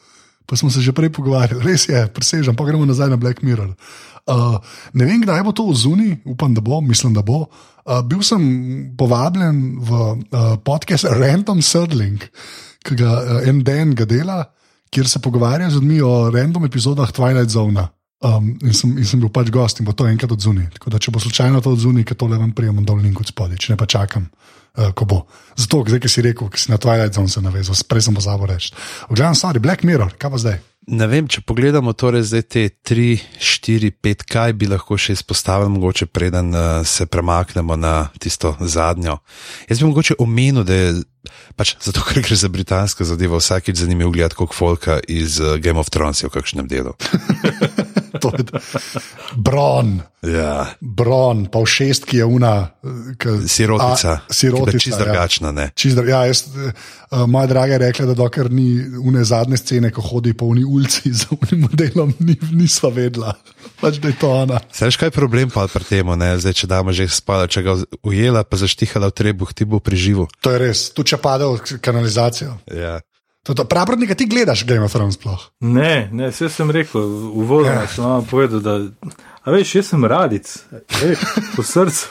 Pa 0.47 0.55
smo 0.55 0.71
se 0.71 0.79
že 0.81 0.93
prej 0.95 1.11
pogovarjali, 1.11 1.59
res 1.67 1.89
je, 1.89 2.05
presežem, 2.15 2.55
pa 2.55 2.63
gremo 2.63 2.87
nazaj 2.87 3.11
na 3.11 3.19
Black 3.19 3.43
Mirror. 3.43 3.73
Uh, 4.27 4.59
ne 4.95 5.07
vem, 5.07 5.19
kdaj 5.23 5.43
bo 5.43 5.51
to 5.55 5.67
v 5.67 5.75
zuni, 5.75 6.11
upam, 6.23 6.55
da 6.55 6.63
bo, 6.63 6.79
mislim, 6.83 7.15
da 7.15 7.23
bo. 7.23 7.47
Uh, 7.83 8.03
bil 8.07 8.23
sem 8.23 8.43
povabljen 8.99 9.79
v 9.83 9.91
uh, 9.91 10.15
podcast 10.63 11.07
Random 11.11 11.63
Sudling, 11.63 12.23
ki 12.87 12.97
ga 12.99 13.43
en 13.49 13.61
dan 13.67 13.95
ga 13.99 14.07
dela, 14.09 14.41
kjer 14.95 15.09
se 15.11 15.23
pogovarja 15.23 15.71
z 15.71 15.81
ljudmi 15.81 16.01
o 16.05 16.31
random 16.31 16.69
epizodah 16.69 17.13
Twilight 17.13 17.51
Zone. 17.51 17.89
Um, 18.25 18.55
in, 18.65 18.73
sem, 18.73 18.95
in 18.97 19.05
sem 19.05 19.21
bil 19.21 19.29
pač 19.29 19.51
gost 19.53 19.83
in 19.83 19.85
bo 19.85 19.93
to 19.93 20.07
enkrat 20.09 20.33
odzuni. 20.33 20.65
Tako 20.73 20.91
da, 20.95 21.01
če 21.03 21.13
bo 21.13 21.21
slučajno 21.21 21.61
to 21.61 21.75
odzuni, 21.77 22.05
ker 22.07 22.17
tole 22.17 22.39
vam 22.41 22.55
prijemam 22.57 22.87
dol 22.87 23.03
link 23.05 23.21
od 23.21 23.29
spodaj, 23.29 23.59
če 23.61 23.75
ne 23.75 23.77
pa 23.77 23.85
čakam, 23.93 24.31
uh, 24.31 24.89
ko 24.97 25.05
bo. 25.05 25.19
Zato, 25.53 25.83
zdaj, 25.85 26.01
ki 26.01 26.11
si 26.11 26.25
rekel, 26.25 26.49
ki 26.49 26.63
si 26.63 26.73
na 26.73 26.81
Twilight 26.81 27.19
Zone 27.19 27.29
se 27.29 27.45
navezal, 27.45 27.77
prej 27.85 28.07
sem 28.09 28.17
pozabil 28.17 28.49
reči. 28.55 28.73
V 29.11 29.19
glavnem, 29.19 29.37
stvari, 29.37 29.61
Black 29.61 29.85
Mirror, 29.85 30.17
kaj 30.17 30.33
pa 30.33 30.41
zdaj? 30.41 30.57
Ne 30.97 31.09
vem, 31.11 31.27
če 31.27 31.43
pogledamo 31.43 31.93
torej 31.99 32.23
zdaj 32.31 32.43
te 32.47 32.63
3, 32.71 33.19
4, 33.43 33.91
5, 34.01 34.25
kaj 34.31 34.53
bi 34.55 34.69
lahko 34.71 34.97
še 34.97 35.17
izpostavili, 35.19 35.75
mogoče 35.75 36.07
preden 36.07 36.55
uh, 36.55 36.87
se 36.87 37.05
premaknemo 37.11 37.77
na 37.77 37.95
tisto 38.23 38.55
zadnjo. 38.63 39.19
Jaz 39.69 39.83
bi 39.83 39.91
mogoče 39.91 40.17
omenil, 40.23 40.63
da 40.65 40.79
je 40.79 40.93
pač 41.57 41.77
zato, 41.81 42.05
ker 42.07 42.23
gre 42.23 42.37
za 42.37 42.49
britansko 42.49 43.05
zadevo, 43.05 43.41
vsakič 43.43 43.83
zanimivo 43.85 44.11
gledati 44.11 44.39
kot 44.39 44.55
folka 44.55 45.01
iz 45.09 45.41
uh, 45.41 45.57
Game 45.63 45.81
of 45.81 45.91
Thrones 45.91 46.25
v 46.25 46.33
kakšnem 46.33 46.69
delu. 46.71 46.97
To 48.17 48.33
je 48.33 48.49
Bron, 49.37 50.01
Ja, 50.27 50.75
Bron, 50.81 51.47
pa 51.47 51.63
v 51.63 51.69
šestki 51.71 52.19
je 52.19 52.25
una. 52.25 52.67
K, 53.19 53.47
sirotica. 53.47 54.13
A, 54.27 54.33
sirotica. 54.33 54.79
Čist 54.79 54.99
ja. 54.99 55.05
drugačna, 55.05 55.53
ne. 55.53 55.69
Čist, 55.75 55.97
dr- 55.99 56.09
ja, 56.09 56.25
jaz, 56.27 56.47
uh, 56.51 57.27
moja 57.31 57.47
draga 57.47 57.77
je 57.77 57.83
rekla, 57.85 58.07
da 58.11 58.17
dokler 58.19 58.51
ni 58.51 58.81
une 58.99 59.25
zadnje 59.25 59.61
scene, 59.61 59.91
ko 59.95 60.03
hodi 60.03 60.35
po 60.35 60.49
uni 60.51 60.65
ulici 60.65 61.13
za 61.21 61.31
unim 61.37 61.67
modelom, 61.69 62.15
ni, 62.19 62.37
nisva 62.53 62.91
vedela, 62.91 63.37
pač, 63.81 63.99
da 64.03 64.09
je 64.09 64.17
to 64.21 64.31
ona. 64.31 64.61
Saj 64.73 64.97
kaj 65.01 65.11
je 65.11 65.17
problem 65.17 65.51
pa 65.51 65.67
pri 65.71 65.85
tem, 65.85 66.07
zdaj 66.39 66.55
če 66.55 66.67
damo 66.71 66.93
že 66.93 67.09
spala, 67.09 67.49
če 67.51 67.63
ga 67.63 67.77
ujela, 68.03 68.45
pa 68.45 68.57
zaštihala 68.57 69.11
v 69.11 69.17
trebuh, 69.17 69.51
ti 69.55 69.65
bo 69.65 69.81
preživel. 69.81 70.27
To 70.41 70.55
je 70.55 70.59
res, 70.59 70.91
tu 70.95 71.05
če 71.07 71.19
pade 71.21 71.45
v 71.47 71.79
kanalizacijo. 71.83 72.57
Ja. 72.71 73.01
Pravrodnika 73.47 74.15
ti 74.19 74.27
gledaš 74.27 74.65
Game 74.67 74.83
of 74.83 74.91
Thrones 74.93 75.15
sploh. 75.15 75.39
Ne, 75.63 76.09
ne, 76.13 76.31
vse 76.35 76.49
sem 76.51 76.71
rekel, 76.71 77.03
uvodno 77.31 77.71
Ja. 77.73 77.87
sem 77.87 78.05
vam 78.05 78.27
povedal, 78.27 78.61
da, 78.61 78.75
a 79.45 79.51
veš, 79.55 79.75
jaz 79.79 79.87
sem 79.95 80.05
radic, 80.05 80.51
veš, 81.03 81.19
po 81.55 81.63
srcu. 81.63 82.07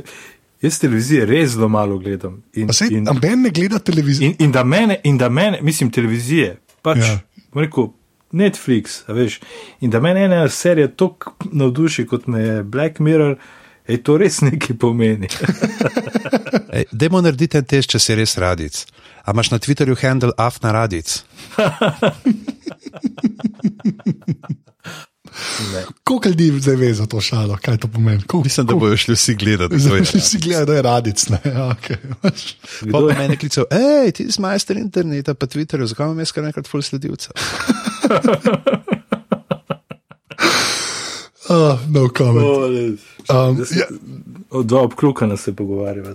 Jaz 0.60 0.76
televizije 0.76 1.24
res 1.24 1.54
zelo 1.54 1.68
malo 1.72 1.96
gledam. 1.98 2.42
In, 2.52 2.68
sej, 2.68 2.90
in, 2.92 3.06
Amben 3.08 3.40
ne 3.42 3.48
gleda 3.48 3.78
televizijo. 3.80 4.26
in, 4.28 4.34
in, 4.44 4.50
da 4.52 4.60
mene, 4.64 4.98
in 5.08 5.16
da 5.16 5.28
mene, 5.32 5.62
mislim, 5.64 5.88
televizije, 5.90 6.58
pač, 6.84 6.98
ja. 7.00 7.14
rekel, 7.56 7.86
Netflix, 8.32 9.02
veš, 9.08 9.40
in 9.80 9.90
da 9.90 10.00
mene 10.00 10.24
ena 10.24 10.48
serija 10.48 10.88
tako 10.88 11.34
navduši, 11.52 12.06
kot 12.06 12.26
me 12.26 12.40
je 12.40 12.62
Black 12.62 12.98
Mirror, 12.98 13.36
je 13.88 14.02
to 14.02 14.18
res 14.18 14.40
nekaj 14.40 14.76
pomeni. 14.78 15.28
Ej, 16.76 16.84
Dajmo 16.92 17.20
narediti 17.20 17.58
en 17.58 17.66
test, 17.66 17.90
če 17.90 17.98
si 17.98 18.14
res 18.14 18.36
radic. 18.38 18.86
A 19.24 19.34
imaš 19.34 19.50
na 19.50 19.58
Twitterju 19.58 19.96
handle 20.02 20.32
afna 20.38 20.72
radic? 20.72 21.24
Koliko 26.04 26.28
ljudi 26.28 26.60
zdaj 26.60 26.76
ve 26.76 26.94
za 26.94 27.06
to 27.06 27.20
šalo, 27.20 27.58
kaj 27.62 27.78
to 27.78 27.88
pomeni? 27.88 28.22
Koliko, 28.22 28.44
Mislim, 28.46 28.66
da 28.66 28.74
bojo 28.74 28.96
šli 28.96 29.14
vsi 29.14 29.34
gledati. 29.34 29.78
Zdaj 29.78 29.98
je. 29.98 30.04
si 30.04 30.38
gledal, 30.38 30.66
da 30.66 30.74
je 30.74 30.82
radic. 30.82 31.28
Ne? 31.28 31.38
Okay. 31.70 31.96
Pa 32.92 32.98
je? 32.98 33.18
meni 33.18 33.36
klical, 33.36 33.64
hej, 33.72 34.12
ti 34.12 34.32
si 34.32 34.40
majster 34.40 34.76
interneta, 34.76 35.34
pa 35.34 35.46
Twitterju, 35.46 35.86
zakaj 35.86 36.06
imam 36.06 36.18
jaz 36.18 36.32
kar 36.32 36.44
nekrat 36.44 36.68
full 36.68 36.82
sledilca? 36.82 37.30
uh, 41.48 41.78
no 41.88 42.08
comment. 42.08 43.00
Um, 43.28 43.66
ja, 43.70 43.86
O, 44.50 44.62
dva 44.62 44.80
obklukana 44.80 45.36
se 45.36 45.52
pogovarjava. 45.56 46.14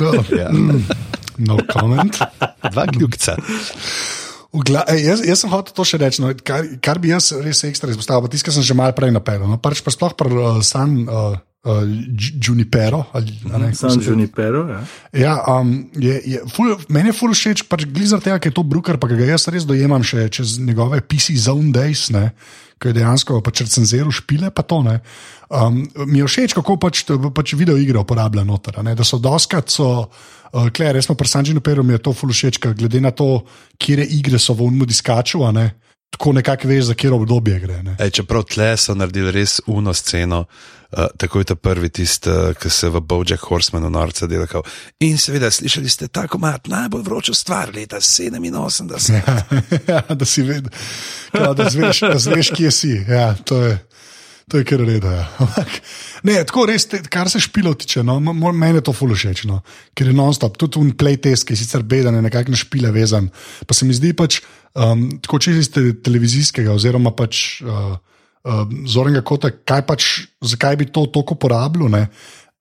no, 0.00 0.12
Ja. 0.38 0.50
no 1.48 1.58
comment. 1.72 2.16
Dva 2.72 2.86
kljukca. 2.86 3.36
Gla, 4.54 4.84
jaz, 4.94 5.18
jaz 5.26 5.40
sem 5.42 5.50
hotel 5.50 5.74
to 5.74 5.82
še 5.82 5.98
reči, 5.98 6.22
no, 6.22 6.30
kar, 6.46 6.62
kar 6.78 7.00
bi 7.02 7.10
jaz 7.10 7.32
res 7.42 7.64
ekstra 7.66 7.90
izpostavil, 7.90 8.30
kar 8.30 8.54
sem 8.54 8.62
že 8.62 8.76
malo 8.78 8.94
prej 8.94 9.10
napeljal. 9.10 9.50
No, 9.50 9.58
pač 9.58 9.82
pa 9.82 9.90
sploh 9.90 10.14
pri 10.14 10.30
uh, 10.30 10.60
San 10.62 10.94
uh, 11.10 11.34
uh, 11.66 11.82
Junipero. 12.38 13.02
Ali, 13.16 13.34
ne, 13.50 13.72
se- 13.74 13.90
Junipero, 13.98 14.68
ja. 14.70 14.80
Ja, 15.10 15.34
um, 15.58 15.90
je, 15.98 16.20
je, 16.22 16.42
ful, 16.54 16.76
meni 16.86 17.10
je 17.10 17.16
ful 17.18 17.34
všeč, 17.34 17.66
pač 17.66 17.82
glizar 17.90 18.22
tega, 18.22 18.38
ker 18.38 18.52
je 18.52 18.58
to 18.60 18.62
Brooker, 18.62 19.00
pa 19.00 19.10
ga 19.10 19.18
jaz 19.26 19.48
res 19.50 19.66
dojemam 19.66 20.06
še 20.06 20.28
čez 20.30 20.58
njegove 20.62 21.02
PC 21.02 21.34
Zone 21.34 21.74
Days, 21.74 22.10
ne, 22.14 22.30
ki 22.84 22.92
je 22.92 22.98
dejansko 23.00 23.40
pač 23.40 23.64
recenziral 23.64 24.12
špile, 24.12 24.52
pa 24.52 24.60
to 24.68 24.82
ne. 24.84 24.98
Um, 25.48 25.80
mi 26.04 26.20
je 26.20 26.28
všeč, 26.28 26.54
kako 26.56 26.76
pač, 26.82 27.06
pač 27.08 27.54
video 27.56 27.78
igre 27.80 28.02
uporablja 28.02 28.44
noter, 28.44 28.76
ne, 28.84 28.92
da 28.98 29.06
so 29.08 29.16
doskrat 29.22 29.72
so. 29.72 30.10
Uh, 30.54 30.68
Klej, 30.70 30.92
res 30.94 31.08
smo 31.08 31.16
pri 31.18 31.26
Sanžinu 31.26 31.64
Peru, 31.64 31.82
mi 31.82 31.96
je 31.96 32.02
to 32.04 32.12
ful 32.14 32.30
všeč, 32.30 32.60
ker 32.62 32.76
glede 32.78 33.00
na 33.02 33.10
to, 33.10 33.42
kje 33.80 34.04
igre 34.04 34.38
so 34.38 34.54
v 34.54 34.68
unmu 34.68 34.86
diskaču, 34.86 35.40
ne. 35.56 35.72
tako 36.14 36.32
nekako 36.36 36.68
veš, 36.70 36.84
za 36.92 36.94
kjer 36.94 37.16
obdobje 37.16 37.58
gre. 37.58 37.80
Ne. 37.82 37.96
Ej, 37.98 38.20
čeprav 38.20 38.44
tle 38.46 38.68
so 38.78 38.94
naredili 38.94 39.32
res 39.34 39.58
uno 39.66 39.94
sceno, 39.94 40.44
uh, 40.96 41.06
tako 41.16 41.38
je 41.38 41.44
ta 41.44 41.54
prvi 41.54 41.88
tisti, 41.88 42.30
uh, 42.30 42.52
ki 42.58 42.70
se 42.70 42.88
v 42.88 43.00
Bojack 43.00 43.42
Horsemanu 43.42 43.90
norca 43.90 44.26
dela. 44.26 44.46
Kao. 44.46 44.62
In 45.00 45.18
seveda, 45.18 45.50
slišali 45.50 45.88
ste 45.88 46.08
tako 46.08 46.38
mat, 46.38 46.68
najbolj 46.68 47.02
vročo 47.02 47.34
stvar 47.34 47.74
leta 47.74 48.00
87. 48.00 49.20
ja, 49.92 50.02
da 50.08 50.24
si 50.24 50.42
vedel, 50.42 50.70
da 51.32 51.70
zveš, 51.70 52.00
da 52.00 52.18
zveš, 52.18 52.50
kje 52.56 52.70
si. 52.70 52.94
Ja, 53.08 53.34
to 53.44 53.62
je. 53.62 53.78
To 54.48 54.58
je 54.60 54.64
kar 54.64 54.80
reda. 54.80 55.12
Ja. 55.12 55.28
Ne, 56.24 56.38
tako 56.48 56.62
res, 56.68 56.86
te, 56.88 57.02
kar 57.12 57.28
se 57.28 57.40
špilo 57.40 57.74
tiče, 57.76 58.00
no, 58.04 58.16
meni 58.20 58.78
je 58.78 58.82
to 58.86 58.94
fulušeč, 58.96 59.42
no, 59.48 59.58
ker 59.96 60.08
je 60.08 60.14
non-stop, 60.16 60.54
tudi 60.60 60.80
un 60.80 60.94
playtest, 60.96 61.44
ki 61.44 61.52
je 61.52 61.60
sicer 61.60 61.84
beden, 61.84 62.16
nekako 62.24 62.54
na 62.54 62.60
špile 62.60 62.92
vezan. 62.94 63.26
Pa 63.68 63.76
se 63.76 63.84
mi 63.84 63.96
zdi 63.96 64.14
pač, 64.16 64.38
um, 64.72 65.02
tako 65.20 65.42
če 65.44 65.58
ste 65.64 65.82
televizijskega, 66.04 66.72
oziroma 66.72 67.12
pač 67.12 67.60
uh, 67.60 67.98
zornega 68.86 69.22
kota, 69.24 69.50
kaj 69.64 69.86
pač, 69.86 70.08
zakaj 70.44 70.76
bi 70.76 70.88
to 70.92 71.06
toliko 71.06 71.34
porabljal, 71.40 71.88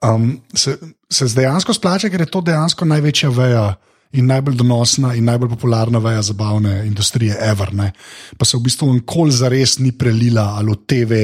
um, 0.03 0.29
se, 0.55 0.77
se 1.11 1.27
dejansko 1.36 1.73
splača, 1.73 2.09
ker 2.09 2.23
je 2.23 2.31
to 2.31 2.41
dejansko 2.41 2.88
največja 2.88 3.31
veja 3.36 3.73
in 4.13 4.27
najbolj 4.29 4.59
donosna 4.59 5.15
in 5.17 5.25
najbolj 5.25 5.49
popularna 5.55 5.99
veja 5.99 6.21
zabavne 6.21 6.84
industrije, 6.86 7.36
ever. 7.41 7.73
Ne? 7.73 7.91
Pa 8.38 8.45
se 8.45 8.57
v 8.57 8.61
bistvu 8.67 8.91
nikoli 8.93 9.34
za 9.34 9.49
res 9.49 9.79
ni 9.81 9.91
prelila 9.91 10.53
ali 10.59 10.75
v 10.75 10.77
TV, 10.86 11.21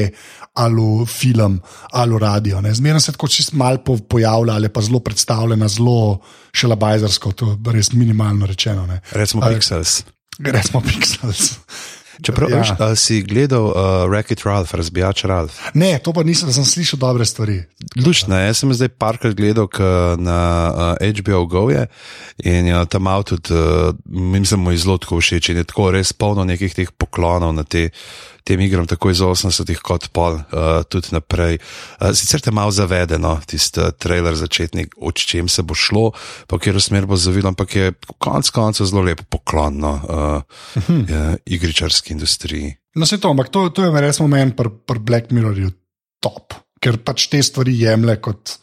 ali 0.58 0.88
v 1.04 1.06
film, 1.06 1.60
ali 1.92 2.16
v 2.16 2.22
radio. 2.24 2.62
Zmerno 2.74 3.00
se 3.00 3.14
tako 3.14 3.28
čist 3.28 3.54
malo 3.54 3.84
pojavlja 3.84 4.58
ali 4.58 4.74
pa 4.74 4.82
zelo 4.82 5.00
predstavljena, 5.00 5.68
zelo 5.68 6.20
šelabajzersko, 6.54 7.32
to 7.32 7.52
je 7.54 7.74
res 7.74 7.94
minimalno 7.94 8.50
rečeno. 8.50 8.88
Ne? 8.88 9.02
Recimo 9.12 9.46
Pixels. 9.46 10.04
Recimo 10.40 10.82
Pixels. 10.82 11.60
Čeprav 12.24 12.50
ja. 12.52 12.60
veš, 12.60 12.72
si 13.00 13.22
gledal 13.24 13.70
uh, 13.72 13.76
Racket 14.12 14.44
Ralph, 14.44 14.76
razbijač 14.76 15.24
Ralph. 15.24 15.56
Ne, 15.74 15.94
to 16.04 16.14
pa 16.14 16.24
nisem, 16.28 16.52
sem 16.52 16.66
slišal 16.68 17.00
dobre 17.00 17.26
stvari. 17.26 17.62
Lušno, 17.96 18.36
jaz 18.36 18.60
sem 18.60 18.74
zdaj 18.76 18.92
parkrat 19.00 19.38
gledal 19.38 19.70
na 20.20 20.40
uh, 21.00 21.12
HBO 21.20 21.46
Go 21.46 21.70
je 21.72 21.88
in 22.44 22.68
je 22.68 22.86
tam 22.92 23.08
avto 23.08 23.38
tudi, 23.38 23.56
uh, 23.56 23.96
mislim, 24.06 24.60
mu 24.60 24.72
je 24.72 24.84
zelo 24.84 24.98
tako 24.98 25.22
všeč 25.24 25.50
in 25.54 25.64
je 25.64 25.70
tako 25.70 25.92
res 25.96 26.14
polno 26.14 26.44
nekih 26.44 26.76
teh 26.76 26.92
poklonov 26.92 27.56
na 27.56 27.64
te 27.64 27.90
tem 28.50 28.62
igram, 28.66 28.88
tako 28.90 29.12
iz 29.14 29.22
80-ih, 29.22 29.82
kot 29.86 30.10
pol, 30.16 30.40
uh, 30.42 30.82
tudi 30.90 31.14
naprej. 31.14 31.60
Uh, 32.00 32.10
sicer 32.18 32.42
te 32.42 32.54
malo 32.56 32.74
zavedeno, 32.74 33.36
tisti 33.50 33.84
uh, 33.84 33.92
trailer 33.94 34.38
začetnik, 34.40 34.96
o 34.98 35.14
čem 35.14 35.50
se 35.52 35.62
bo 35.62 35.78
šlo, 35.78 36.10
pa 36.50 36.58
kjer 36.62 36.80
smer 36.82 37.06
bo 37.10 37.20
zavil, 37.20 37.52
ampak 37.52 37.76
je 37.78 37.94
konec 38.18 38.50
koncev 38.56 38.90
zelo 38.90 39.06
lepo 39.06 39.28
poklonno 39.30 39.94
uh, 39.94 40.88
uh, 40.90 41.36
igričarski 41.46 42.16
industriji. 42.18 42.74
No, 42.98 43.06
se 43.06 43.20
to, 43.22 43.30
ampak 43.30 43.54
to, 43.54 43.68
to 43.70 43.86
je 43.86 44.02
res 44.02 44.22
moment 44.24 44.58
pri 44.58 44.74
pr 44.90 45.04
Black 45.06 45.30
Mirrorju 45.36 45.70
top, 46.24 46.58
ker 46.82 46.98
pač 47.06 47.30
te 47.30 47.44
stvari 47.46 47.78
jemlje 47.78 48.18
kot. 48.24 48.58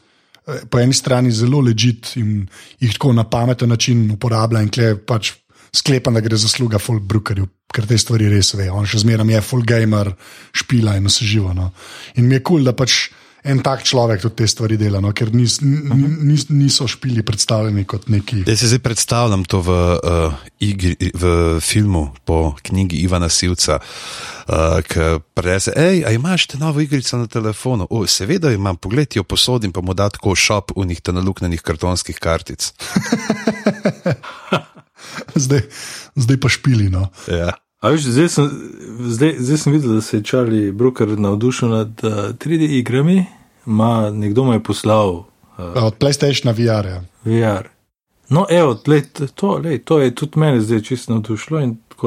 Po 0.71 0.79
eni 0.79 0.95
strani 0.95 1.33
zelo 1.35 1.59
ležit 1.59 2.13
in 2.21 2.45
jih 2.79 2.93
tako 2.95 3.11
na 3.17 3.25
pameten 3.27 3.67
način 3.67 4.05
uporablja, 4.15 4.61
in 4.63 4.69
klej 4.71 4.93
pač 5.03 5.33
sklepam, 5.75 6.15
da 6.15 6.25
gre 6.25 6.37
zasluga 6.37 6.81
full 6.83 7.01
brookerju, 7.01 7.49
ker 7.75 7.87
te 7.87 7.99
stvari 7.99 8.31
res 8.33 8.55
ve. 8.55 8.71
On 8.71 8.87
še 8.87 9.03
zmeraj 9.05 9.35
je 9.35 9.45
full 9.45 9.67
gamer, 9.67 10.13
špila 10.55 10.97
in 10.97 11.11
vse 11.11 11.27
živo. 11.27 11.55
No. 11.57 11.73
In 12.17 12.29
mi 12.29 12.39
je 12.39 12.43
kul, 12.43 12.61
cool, 12.61 12.71
da 12.71 12.77
pač 12.77 13.07
en 13.47 13.63
tak 13.63 13.85
človek 13.87 14.21
tudi 14.21 14.35
te 14.43 14.47
stvari 14.51 14.77
dela, 14.79 15.01
no, 15.03 15.13
ker 15.15 15.31
nis, 15.35 15.61
nis, 15.63 16.49
niso 16.51 16.87
špili 16.91 17.23
predstavljeni 17.27 17.85
kot 17.87 18.09
neki. 18.11 18.43
Jaz 18.47 18.61
se 18.61 18.69
zdaj 18.73 18.83
predstavljam 18.83 19.45
to 19.47 19.61
v, 19.63 19.71
uh, 19.71 20.33
igri, 20.59 20.97
v 21.15 21.25
filmu 21.63 22.11
po 22.27 22.57
knjigi 22.63 22.97
Ivana 23.07 23.29
Sivca. 23.31 23.79
Uh, 24.47 24.79
ki 24.87 25.19
prese, 25.35 25.73
hej, 25.75 26.05
a 26.07 26.13
imaš 26.15 26.47
te 26.53 26.59
novo 26.59 26.81
igrico 26.83 27.19
na 27.19 27.27
telefonu? 27.27 27.87
O, 27.91 28.07
seveda 28.07 28.53
imam, 28.55 28.77
pogled 28.79 29.17
jo 29.19 29.25
posodim, 29.27 29.73
pa 29.75 29.81
mu 29.83 29.95
da 29.95 30.07
tako 30.11 30.35
šop 30.39 30.71
v 30.77 30.87
njih 30.87 31.01
naluknjenih 31.03 31.63
kartonskih 31.63 32.19
kartic. 32.23 32.71
zdaj, 35.45 35.63
zdaj 36.15 36.41
pa 36.41 36.49
špili. 36.49 36.91
No. 36.91 37.09
Ja. 37.29 37.53
Viš, 37.91 38.09
zdaj, 38.11 38.29
sem, 38.29 38.51
zdaj, 39.01 39.37
zdaj 39.39 39.59
sem 39.59 39.73
videl, 39.73 39.95
da 39.95 40.01
se 40.01 40.17
je 40.17 40.23
Charlie 40.23 40.73
Brooker 40.73 41.19
navdušil 41.19 41.69
nad 41.69 42.05
uh, 42.05 42.11
eh, 42.11 42.33
3D 42.33 42.71
igrami. 42.81 43.25
Ma, 43.65 44.11
nekdo 44.11 44.45
mu 44.45 44.53
je 44.53 44.63
poslal. 44.63 45.25
Uh, 45.59 45.83
od 45.83 45.99
PlayStation 45.99 46.53
VR. 46.53 46.87
Ja. 46.87 47.01
VR. 47.25 47.69
No, 48.29 48.47
evo, 48.51 48.75
lej, 48.87 49.03
to, 49.35 49.59
lej, 49.63 49.85
to 49.85 49.99
je 49.99 50.15
tudi 50.15 50.39
meni 50.39 50.61
zdaj 50.61 50.81
čisto 50.81 51.13
navdušilo. 51.15 51.63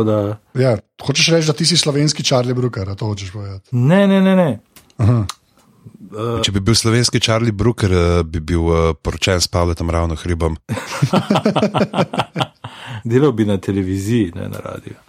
Da... 0.06 0.38
Ja, 0.54 0.78
hočeš 1.02 1.28
reči, 1.34 1.48
da 1.48 1.54
ti 1.54 1.66
si 1.66 1.78
slovenski 1.78 2.24
Charlie 2.24 2.54
Brooker, 2.54 2.96
to 2.96 3.06
hočeš 3.06 3.32
povedati? 3.32 3.76
Ne, 3.76 4.08
ne, 4.08 4.22
ne. 4.22 4.36
ne. 4.36 4.60
Uh, 6.10 6.40
Če 6.42 6.52
bi 6.56 6.60
bil 6.60 6.76
slovenski 6.76 7.22
Charlie 7.22 7.54
Brooker, 7.54 8.24
bi 8.26 8.40
bil 8.42 8.66
uh, 8.66 8.94
poročen 8.98 9.42
s 9.42 9.48
Pavlom 9.48 9.90
Ravno 9.90 10.16
Hribom. 10.18 10.58
Delal 13.10 13.32
bi 13.32 13.46
na 13.46 13.58
televiziji, 13.58 14.32
ne 14.36 14.50
na 14.50 14.60
radiju. 14.66 14.96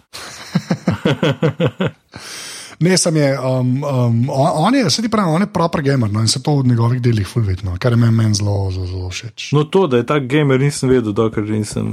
Ne, 2.81 2.97
sem 2.97 3.15
je, 3.15 3.39
um, 3.39 3.83
um, 3.83 4.29
on 4.33 4.75
je, 4.75 4.89
se 4.89 5.01
ti 5.01 5.09
pravi, 5.09 5.29
on 5.29 5.41
je 5.41 5.47
proper 5.53 5.81
gamer 5.85 6.09
no, 6.11 6.21
in 6.21 6.27
se 6.27 6.41
to 6.43 6.55
v 6.55 6.67
njegovih 6.67 7.01
delih 7.01 7.27
fulvidno, 7.27 7.75
kar 7.79 7.93
je 7.93 7.97
meni 8.01 8.15
men 8.17 8.33
zelo, 8.33 8.71
zelo, 8.71 8.87
zelo 8.87 9.09
všeč. 9.09 9.51
No, 9.53 9.63
to, 9.63 9.85
da 9.87 9.99
je 10.01 10.05
tak 10.09 10.25
gamer, 10.25 10.59
nisem 10.59 10.89
vedel, 10.89 11.13
dokler 11.13 11.45
nisem 11.49 11.91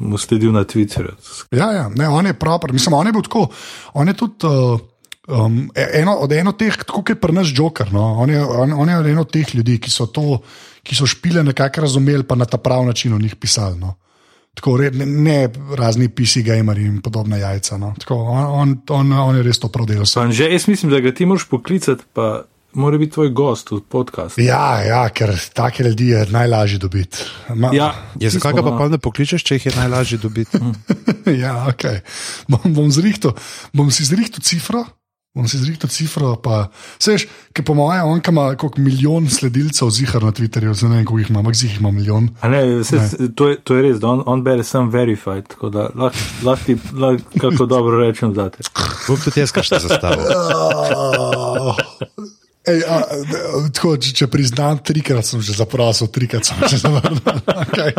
mu 0.00 0.18
sledil 0.18 0.52
na 0.52 0.64
Twitterju. 0.64 1.12
Ja, 1.52 1.68
ja, 1.72 1.90
ne, 1.92 2.08
on 2.08 2.26
je 2.26 2.32
proper, 2.40 2.72
mislim, 2.72 2.96
on 2.96 3.06
je 3.06 3.12
bil 3.12 3.22
tako, 3.28 3.46
on 3.92 4.08
je 4.08 4.16
tudi. 4.16 4.48
Uh, 4.48 4.80
Um, 5.24 5.70
eno, 5.74 6.18
od 6.20 6.32
eno 6.32 6.52
teh, 6.52 6.76
tako 6.76 7.00
kot 7.00 7.14
je 7.14 7.16
pri 7.16 7.32
nas 7.32 7.48
Joker, 7.48 7.92
no? 7.92 8.02
on, 8.20 8.30
je, 8.30 8.42
on, 8.44 8.72
on 8.72 8.88
je 8.88 8.96
eno 9.10 9.22
od 9.24 9.30
teh 9.32 9.54
ljudi, 9.54 9.78
ki 9.80 9.90
so, 9.90 10.06
to, 10.06 10.42
ki 10.84 10.96
so 10.96 11.08
špile 11.08 11.42
nekako 11.44 11.80
razumeli, 11.80 12.26
pa 12.28 12.36
na 12.36 12.44
ta 12.44 12.58
prav 12.60 12.84
način 12.84 13.14
o 13.14 13.18
njih 13.18 13.36
pisali. 13.36 13.78
No? 13.80 13.94
Tako, 14.54 14.76
ne, 14.78 15.06
ne 15.06 15.38
razni 15.76 16.08
PC 16.08 16.44
gameri 16.44 16.84
in 16.84 17.00
podobne 17.02 17.40
jajca. 17.40 17.78
No? 17.78 17.94
Tako, 17.98 18.14
on, 18.14 18.44
on, 18.44 18.74
on, 18.88 19.12
on 19.12 19.36
je 19.36 19.42
res 19.42 19.58
to 19.58 19.68
prodelal. 19.68 20.04
Že 20.30 20.50
jaz 20.52 20.68
mislim, 20.68 20.92
da 20.92 21.00
ga 21.00 21.14
ti 21.14 21.26
moraš 21.26 21.48
poklicati, 21.48 22.04
pa 22.12 22.44
mora 22.74 22.98
biti 22.98 23.12
tvoj 23.12 23.30
gost 23.30 23.70
v 23.70 23.80
podkastu. 23.88 24.42
Ja, 24.42 24.82
ja, 24.84 25.08
ker 25.08 25.32
take 25.54 25.84
ljudi 25.84 26.08
je 26.08 26.26
najlažje 26.30 26.78
dobiti. 26.78 27.24
Ma, 27.54 27.70
ja, 27.72 27.94
ja 28.20 28.30
zakaj 28.30 28.52
ga 28.52 28.62
pa, 28.62 28.76
pa 28.78 28.88
ne 28.88 28.98
pokličeš, 28.98 29.44
če 29.46 29.58
jih 29.58 29.66
je 29.66 29.74
najlažje 29.76 30.18
dobiti? 30.18 30.60
ja, 31.42 31.64
ok. 31.70 31.88
Bom, 32.48 32.74
bom, 32.74 32.92
zrihto, 32.92 33.34
bom 33.72 33.90
si 33.94 34.04
zrihto 34.04 34.42
cifro. 34.44 34.84
On 35.34 35.48
si 35.50 35.58
zrihta 35.58 35.90
cifra, 35.90 36.36
pa 36.38 36.68
seš, 37.02 37.24
ki 37.50 37.64
po 37.66 37.74
mojem, 37.74 38.06
on 38.06 38.20
ima 38.22 38.44
kot 38.54 38.76
milijon 38.78 39.26
sledilcev 39.26 39.90
zihar 39.90 40.22
na 40.22 40.30
Twitterju, 40.30 40.76
zdaj 40.78 40.92
ne 40.92 41.00
vem, 41.00 41.06
koliko 41.08 41.24
jih 41.24 41.32
ima, 41.32 41.40
ampak 41.42 41.56
zih 41.58 41.72
ima 41.80 41.90
milijon. 41.90 42.28
Ne, 42.46 42.60
se, 42.86 43.00
ne. 43.02 43.26
To, 43.34 43.48
je, 43.50 43.58
to 43.58 43.74
je 43.74 43.82
res, 43.82 43.98
da 43.98 44.12
on, 44.12 44.22
on 44.30 44.44
bere 44.46 44.62
sem 44.62 44.86
verified, 44.94 45.48
tako 45.50 45.72
da 45.74 45.88
lahko, 45.90 46.22
lahko, 46.46 46.78
lahko 46.94 47.42
kako 47.42 47.66
dobro 47.66 47.98
rečem 47.98 48.30
za 48.34 48.46
te. 48.54 48.62
Bog 49.08 49.18
tudi 49.26 49.42
jaz, 49.42 49.50
kaj 49.50 49.66
še 49.72 49.82
zastavlja. 49.88 50.34
Ej, 52.70 52.78
a, 52.88 53.02
tako, 53.74 53.98
če, 54.00 54.14
če 54.22 54.30
priznam, 54.30 54.78
trikrat 54.86 55.26
sem 55.26 55.42
že 55.42 55.58
zaprosil, 55.58 56.14
trikrat 56.14 56.46
sem 56.46 56.62
že 56.70 56.78
zavrnil. 56.78 57.18
Okay, 57.66 57.90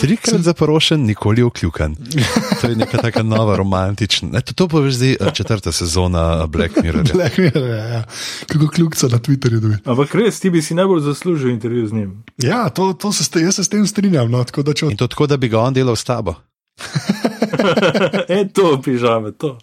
Trikrat 0.00 0.40
zaprošen, 0.40 1.04
nikoli 1.06 1.42
vključen. 1.42 1.96
To 2.60 2.68
je 2.68 2.76
neka 2.76 2.98
taka 2.98 3.22
nova 3.22 3.56
romantična. 3.56 4.28
Ne, 4.32 4.40
to, 4.40 4.54
to 4.54 4.66
bo 4.66 4.90
zdaj 4.90 5.12
eh, 5.12 5.16
četrta 5.34 5.72
sezona 5.72 6.46
Black 6.46 6.82
Mirror. 6.82 7.12
Black 7.12 7.38
Mirror, 7.38 7.68
ja. 7.70 7.84
ja. 7.84 8.04
Kako 8.46 8.68
ključa 8.68 9.06
na 9.06 9.18
Twitterju. 9.18 9.60
Dobi. 9.60 9.76
Ampak 9.84 10.14
res, 10.14 10.40
ti 10.40 10.50
bi 10.50 10.62
si 10.62 10.74
najbolj 10.74 11.00
zaslužil 11.00 11.50
intervju 11.50 11.86
z 11.86 11.92
njim. 11.92 12.22
Ja, 12.38 12.68
to, 12.68 12.92
to 12.92 13.12
se, 13.12 13.40
jaz 13.40 13.54
se 13.54 13.64
s 13.64 13.68
tem 13.68 13.86
strinjam. 13.86 14.30
No, 14.30 14.44
tako, 14.44 14.72
če... 14.72 14.86
In 14.90 14.96
to 14.96 15.06
tako, 15.06 15.26
da 15.26 15.36
bi 15.36 15.48
ga 15.48 15.60
on 15.60 15.74
delal 15.74 15.96
s 15.96 16.04
tabo. 16.04 16.34
e, 18.28 18.48
to 18.52 18.80
pižame, 18.84 19.32
to. 19.32 19.58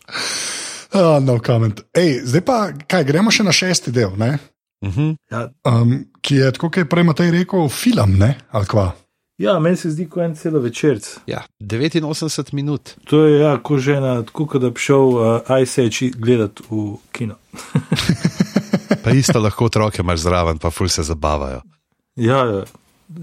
Oh, 0.94 1.20
no 1.24 1.40
comment. 1.46 1.82
Ej, 1.94 2.22
zdaj 2.26 2.42
pa, 2.46 2.58
kaj, 2.88 3.06
gremo 3.06 3.32
še 3.32 3.46
na 3.46 3.54
šesti 3.54 3.92
del. 3.92 4.14
Uh 4.14 4.88
mhm. 4.88 5.02
-huh. 5.02 5.16
ja. 5.32 5.50
um, 5.66 6.06
ki 6.22 6.36
je, 6.36 6.52
kot 6.52 6.78
je 6.78 6.86
prej 6.86 7.04
Matej 7.04 7.32
rekel, 7.32 7.70
film, 7.70 8.18
ne? 8.18 8.36
ali 8.52 8.66
kva. 8.66 8.92
Ja, 9.40 9.60
meni 9.60 9.78
se 9.80 9.88
zdi, 9.90 10.04
kot 10.12 10.24
en 10.24 10.34
celo 10.36 10.60
večer. 10.60 11.00
Ja, 11.28 11.46
89 11.64 12.52
minut. 12.54 12.96
To 13.08 13.24
je 13.24 13.40
ja, 13.40 13.54
ko 13.64 13.78
že 13.80 13.96
ena, 13.96 14.18
tako 14.28 14.60
da 14.60 14.70
bi 14.70 14.80
šel 14.84 15.16
uh, 15.16 15.62
Ice 15.62 15.86
Age 15.86 16.10
gledati 16.18 16.64
v 16.70 16.98
kino. 17.16 17.38
pa 19.04 19.16
isto 19.16 19.40
lahko 19.40 19.66
otroke 19.72 20.02
imaš 20.02 20.20
zraven, 20.20 20.60
pa 20.60 20.72
ful 20.72 20.92
se 20.92 21.04
zabavajo. 21.08 21.62
Ja, 22.20 22.44
ja, 22.52 22.66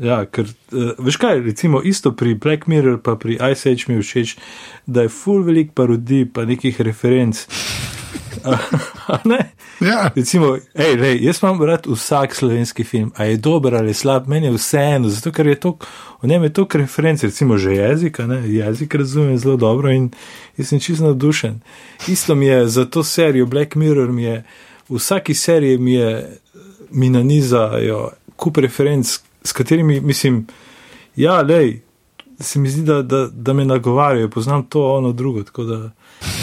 ja 0.01 0.23
ker 0.25 0.49
uh, 0.49 0.97
veš 0.99 1.21
kaj, 1.21 1.43
recimo 1.45 1.83
isto 1.85 2.14
pri 2.17 2.35
Black 2.35 2.64
Mirror, 2.67 2.97
pa 3.05 3.19
pri 3.21 3.37
Ice 3.53 3.71
Age 3.71 3.85
mi 3.89 4.01
je 4.01 4.09
všeč, 4.09 4.37
da 4.87 5.05
je 5.05 5.12
ful 5.12 5.45
velik 5.45 5.77
parodij, 5.77 6.31
pa 6.33 6.49
nekih 6.49 6.81
referenc. 6.81 7.45
Ja. 9.80 10.11
Recimo, 10.14 10.57
ej, 10.74 10.97
lej, 10.97 11.18
jaz 11.24 11.43
imam 11.43 11.62
rad 11.62 11.87
vsak 11.87 12.34
slovenski 12.34 12.84
film, 12.84 13.12
a 13.16 13.24
je 13.24 13.37
dober 13.37 13.74
ali 13.74 13.95
slab, 13.95 14.28
meni 14.28 14.47
je 14.47 14.53
vseeno, 14.53 15.09
zato 15.09 15.32
ker 15.32 15.47
je 15.47 15.55
to, 15.61 15.76
v 16.22 16.28
njem 16.28 16.43
je 16.43 16.53
to 16.53 16.66
referenc, 16.72 17.22
recimo 17.22 17.59
že 17.59 17.74
jezik, 17.74 18.18
ne, 18.18 18.41
jezik 18.49 18.95
razumem 18.95 19.39
zelo 19.39 19.57
dobro 19.57 19.93
in 19.93 20.11
jaz 20.57 20.68
sem 20.68 20.80
čisto 20.80 21.05
navdušen. 21.05 21.61
Isto 22.09 22.34
mi 22.34 22.47
je 22.47 22.68
za 22.68 22.84
to 22.84 23.05
serijo 23.05 23.47
Black 23.47 23.74
Mirror, 23.74 24.12
mi 24.12 24.22
je, 24.22 24.45
v 24.89 24.97
vsaki 24.97 25.34
seriji 25.34 25.78
mi 25.78 25.93
je, 25.93 26.39
mi 26.91 27.11
nanizajo 27.11 28.11
kup 28.37 28.57
referenc, 28.57 29.18
s 29.45 29.53
katerimi 29.53 30.01
mislim, 30.01 30.47
ja, 31.16 31.43
lej, 31.43 31.80
se 32.41 32.59
mi 32.59 32.68
zdi, 32.68 32.82
da, 32.82 33.03
da, 33.03 33.26
da 33.32 33.53
me 33.53 33.64
nagovarjajo, 33.64 34.30
poznam 34.30 34.66
to, 34.66 34.93
ono, 34.93 35.12
drugo, 35.12 35.43
da. 35.43 35.91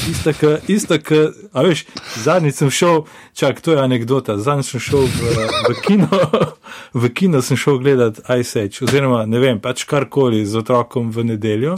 Ista, 0.10 0.34
ka, 0.34 0.58
ista, 0.68 0.98
ka, 1.00 1.16
a 1.52 1.62
veš, 1.62 1.86
zadnjič 2.24 2.56
sem 2.56 2.70
šel, 2.70 3.04
čak, 3.34 3.62
to 3.62 3.72
je 3.72 3.82
anekdota, 3.82 4.38
zadnjič 4.38 4.72
sem 4.72 4.80
šel 4.80 5.06
v, 5.06 5.36
v 5.70 5.76
kino, 5.86 6.10
v 7.02 7.10
kino 7.14 7.42
sem 7.42 7.58
šel 7.58 7.78
gledat 7.78 8.20
Ice 8.40 8.66
Age, 8.66 8.84
oziroma 8.86 9.26
ne 9.26 9.40
vem, 9.40 9.62
pač 9.62 9.86
karkoli 9.90 10.46
z 10.46 10.64
otrokom 10.64 11.12
v 11.12 11.28
nedeljo 11.34 11.78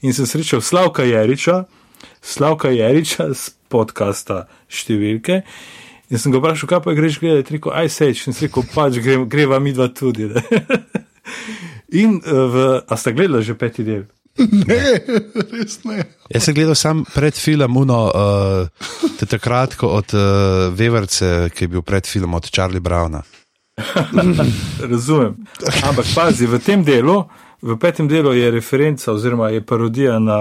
in 0.00 0.16
sem 0.16 0.26
srečal 0.26 0.64
Slavka 0.64 1.04
Jeriča, 1.04 1.64
Slavka 2.22 2.72
Jeriča 2.72 3.30
z 3.34 3.54
podcasta 3.68 4.46
številke 4.68 5.42
in 6.10 6.18
sem 6.18 6.32
ga 6.32 6.40
vprašal, 6.40 6.68
kaj 6.72 6.82
pa 6.84 6.96
greš 6.96 7.20
gledati, 7.22 7.58
rekel 7.58 7.76
Ice 7.84 8.08
Age 8.08 8.26
in 8.26 8.34
sem 8.34 8.48
rekel, 8.48 8.66
pač 8.74 8.98
gre, 9.04 9.20
greva 9.30 9.60
mi 9.62 9.76
dva 9.76 9.92
tudi. 9.92 10.32
In 11.92 12.20
v, 12.22 12.82
a 12.86 12.94
sta 12.96 13.10
gledala 13.10 13.42
že 13.42 13.58
peti 13.58 13.84
del? 13.84 14.06
Ne, 14.68 15.00
res 15.50 15.80
ne. 15.84 16.04
Jaz 16.30 16.46
sem 16.46 16.54
gledal 16.54 16.78
sam 16.78 17.02
pred 17.04 17.34
filmom, 17.34 17.82
Uno, 17.82 17.98
uh, 18.08 18.88
te 19.18 19.26
takrat 19.26 19.74
od 19.82 20.14
uh, 20.14 20.70
Veverce, 20.74 21.50
ki 21.54 21.66
je 21.66 21.72
bil 21.74 21.82
pred 21.82 22.06
filmom 22.06 22.38
od 22.38 22.48
Charlie 22.48 22.80
Browna. 22.80 23.22
Razumem. 24.92 25.34
Ampak 25.82 26.06
pazi, 26.14 26.46
v 26.46 26.60
tem 26.62 26.84
delu, 26.84 27.24
v 27.62 27.76
petem 27.80 28.08
delu 28.08 28.32
je 28.36 28.50
referenca 28.50 29.12
oziroma 29.12 29.50
je 29.50 29.64
parodija 29.66 30.18
na 30.18 30.38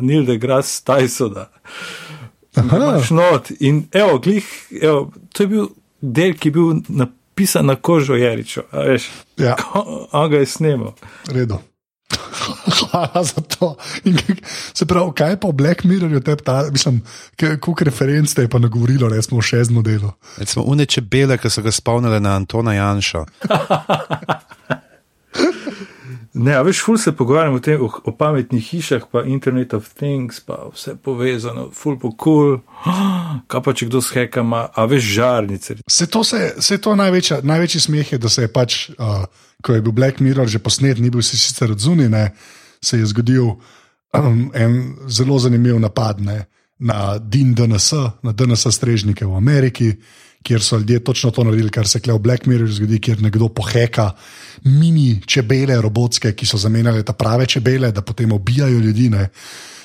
Neil 0.00 0.26
deGrasse 0.26 0.82
Tysona. 0.86 1.48
Not, 3.10 3.50
in 3.60 3.86
evo, 3.92 4.18
glih, 4.18 4.46
evo, 4.82 5.10
to 5.32 5.42
je 5.42 5.48
bil 5.48 5.68
del, 6.00 6.36
ki 6.36 6.50
je 6.50 6.52
bil 6.52 6.82
napisan 7.32 7.66
na 7.66 7.74
kožo 7.74 8.14
Jeričo. 8.14 8.62
Ja. 9.36 9.56
On 10.12 10.30
ga 10.30 10.36
je 10.36 10.46
snimal. 10.46 10.92
Redo. 11.28 11.58
Hvala 12.90 13.24
za 13.24 13.40
to. 13.40 13.76
In, 14.04 14.18
se 14.74 14.86
pravi, 14.86 15.12
kaj 15.16 15.40
pa 15.40 15.48
v 15.48 15.52
Black 15.52 15.84
Mirrorju, 15.84 16.20
mislim, 16.72 17.02
koliko 17.60 17.84
referenc 17.84 18.34
te 18.34 18.42
je 18.42 18.48
pa 18.48 18.58
nagovorilo, 18.58 19.08
da 19.08 19.22
smo 19.22 19.38
v 19.38 19.42
šestem 19.42 19.82
delu. 19.82 20.12
Recimo, 20.38 20.64
uneče 20.64 21.00
bele, 21.00 21.38
ki 21.38 21.50
so 21.50 21.62
ga 21.62 21.72
spomnili 21.72 22.20
na 22.20 22.36
Antona 22.36 22.74
Janša. 22.74 23.24
Ne, 26.34 26.54
a 26.56 26.62
veš, 26.64 26.80
ful 26.80 26.96
se 26.98 27.12
pogovarjamo 27.12 27.56
o, 27.56 27.60
tem, 27.60 27.80
o, 27.82 27.90
o 28.04 28.12
pametnih 28.16 28.64
hišah, 28.70 29.02
pa 29.12 29.20
Internet 29.28 29.74
of 29.76 29.90
Things, 29.92 30.40
pa 30.40 30.62
vse 30.72 30.94
povezano, 30.96 31.66
ful 31.76 31.98
po 32.00 32.14
kul, 32.16 32.56
cool. 32.56 32.94
kaj 33.52 33.62
pa 33.64 33.74
če 33.76 33.88
kdo 33.90 34.00
sheka, 34.00 34.40
ima, 34.40 34.62
a 34.72 34.86
veš, 34.88 35.10
žarnice. 35.12 35.76
Se 35.90 36.08
to, 36.08 36.24
se, 36.24 36.54
se 36.64 36.78
to 36.80 36.96
največja, 36.96 37.42
največji 37.44 37.84
smeh 37.84 38.14
je, 38.14 38.20
da 38.22 38.32
se 38.32 38.46
je 38.46 38.52
pač, 38.52 38.78
uh, 38.96 39.26
ko 39.60 39.76
je 39.76 39.84
bil 39.84 39.92
Black 39.92 40.24
Mirror 40.24 40.48
že 40.48 40.62
posnet, 40.62 41.02
ni 41.04 41.12
bil 41.12 41.22
si 41.22 41.36
sicer 41.36 41.76
odzunjen, 41.76 42.16
se 42.82 42.98
je 42.98 43.12
zgodil 43.12 43.52
um, 43.52 44.48
en 44.54 44.80
zelo 45.12 45.38
zanimiv 45.38 45.76
napad 45.80 46.24
ne, 46.24 46.46
na 46.80 47.18
DIN 47.18 47.52
DNS, 47.54 47.92
na 48.24 48.32
DNS 48.32 48.66
strežnike 48.72 49.28
v 49.28 49.36
Ameriki 49.36 49.92
kjer 50.42 50.62
so 50.62 50.78
ljudje 50.78 51.04
točno 51.04 51.30
to 51.30 51.44
naredili, 51.44 51.70
kar 51.70 51.88
se 51.88 52.00
je 52.04 52.12
v 52.12 52.18
Black 52.18 52.46
Mirror 52.46 52.70
zgodi, 52.70 53.00
kjer 53.00 53.22
nekdo 53.22 53.48
poheka 53.48 54.10
mini 54.64 55.20
čebele, 55.26 55.80
robotske, 55.82 56.32
ki 56.32 56.46
so 56.46 56.58
zamenjale 56.58 57.02
ta 57.02 57.12
prave 57.12 57.46
čebele, 57.46 57.92
da 57.92 58.02
potem 58.02 58.32
ubijajo 58.32 58.78
ljudi. 58.78 59.08
Ne. 59.10 59.28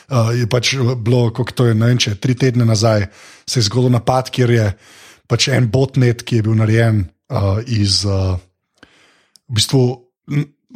Uh, 0.08 0.32
je 0.40 0.48
pač 0.48 0.76
bilo, 0.98 1.30
kako 1.34 1.52
to 1.52 1.66
je, 1.66 1.76
ne 1.76 1.92
vem, 1.92 1.98
če 1.98 2.16
tri 2.16 2.36
tedne 2.36 2.66
nazaj 2.66 3.08
se 3.48 3.60
je 3.60 3.68
zgodil 3.68 3.92
napad, 3.92 4.30
kjer 4.32 4.52
je 4.52 4.68
pač 5.28 5.50
en 5.52 5.68
botnet, 5.72 6.24
ki 6.24 6.40
je 6.40 6.46
bil 6.46 6.56
narejen 6.56 7.04
uh, 7.30 7.60
iz 7.68 8.06
uh, 8.08 8.38
v 9.50 9.60
bistvu. 9.60 9.84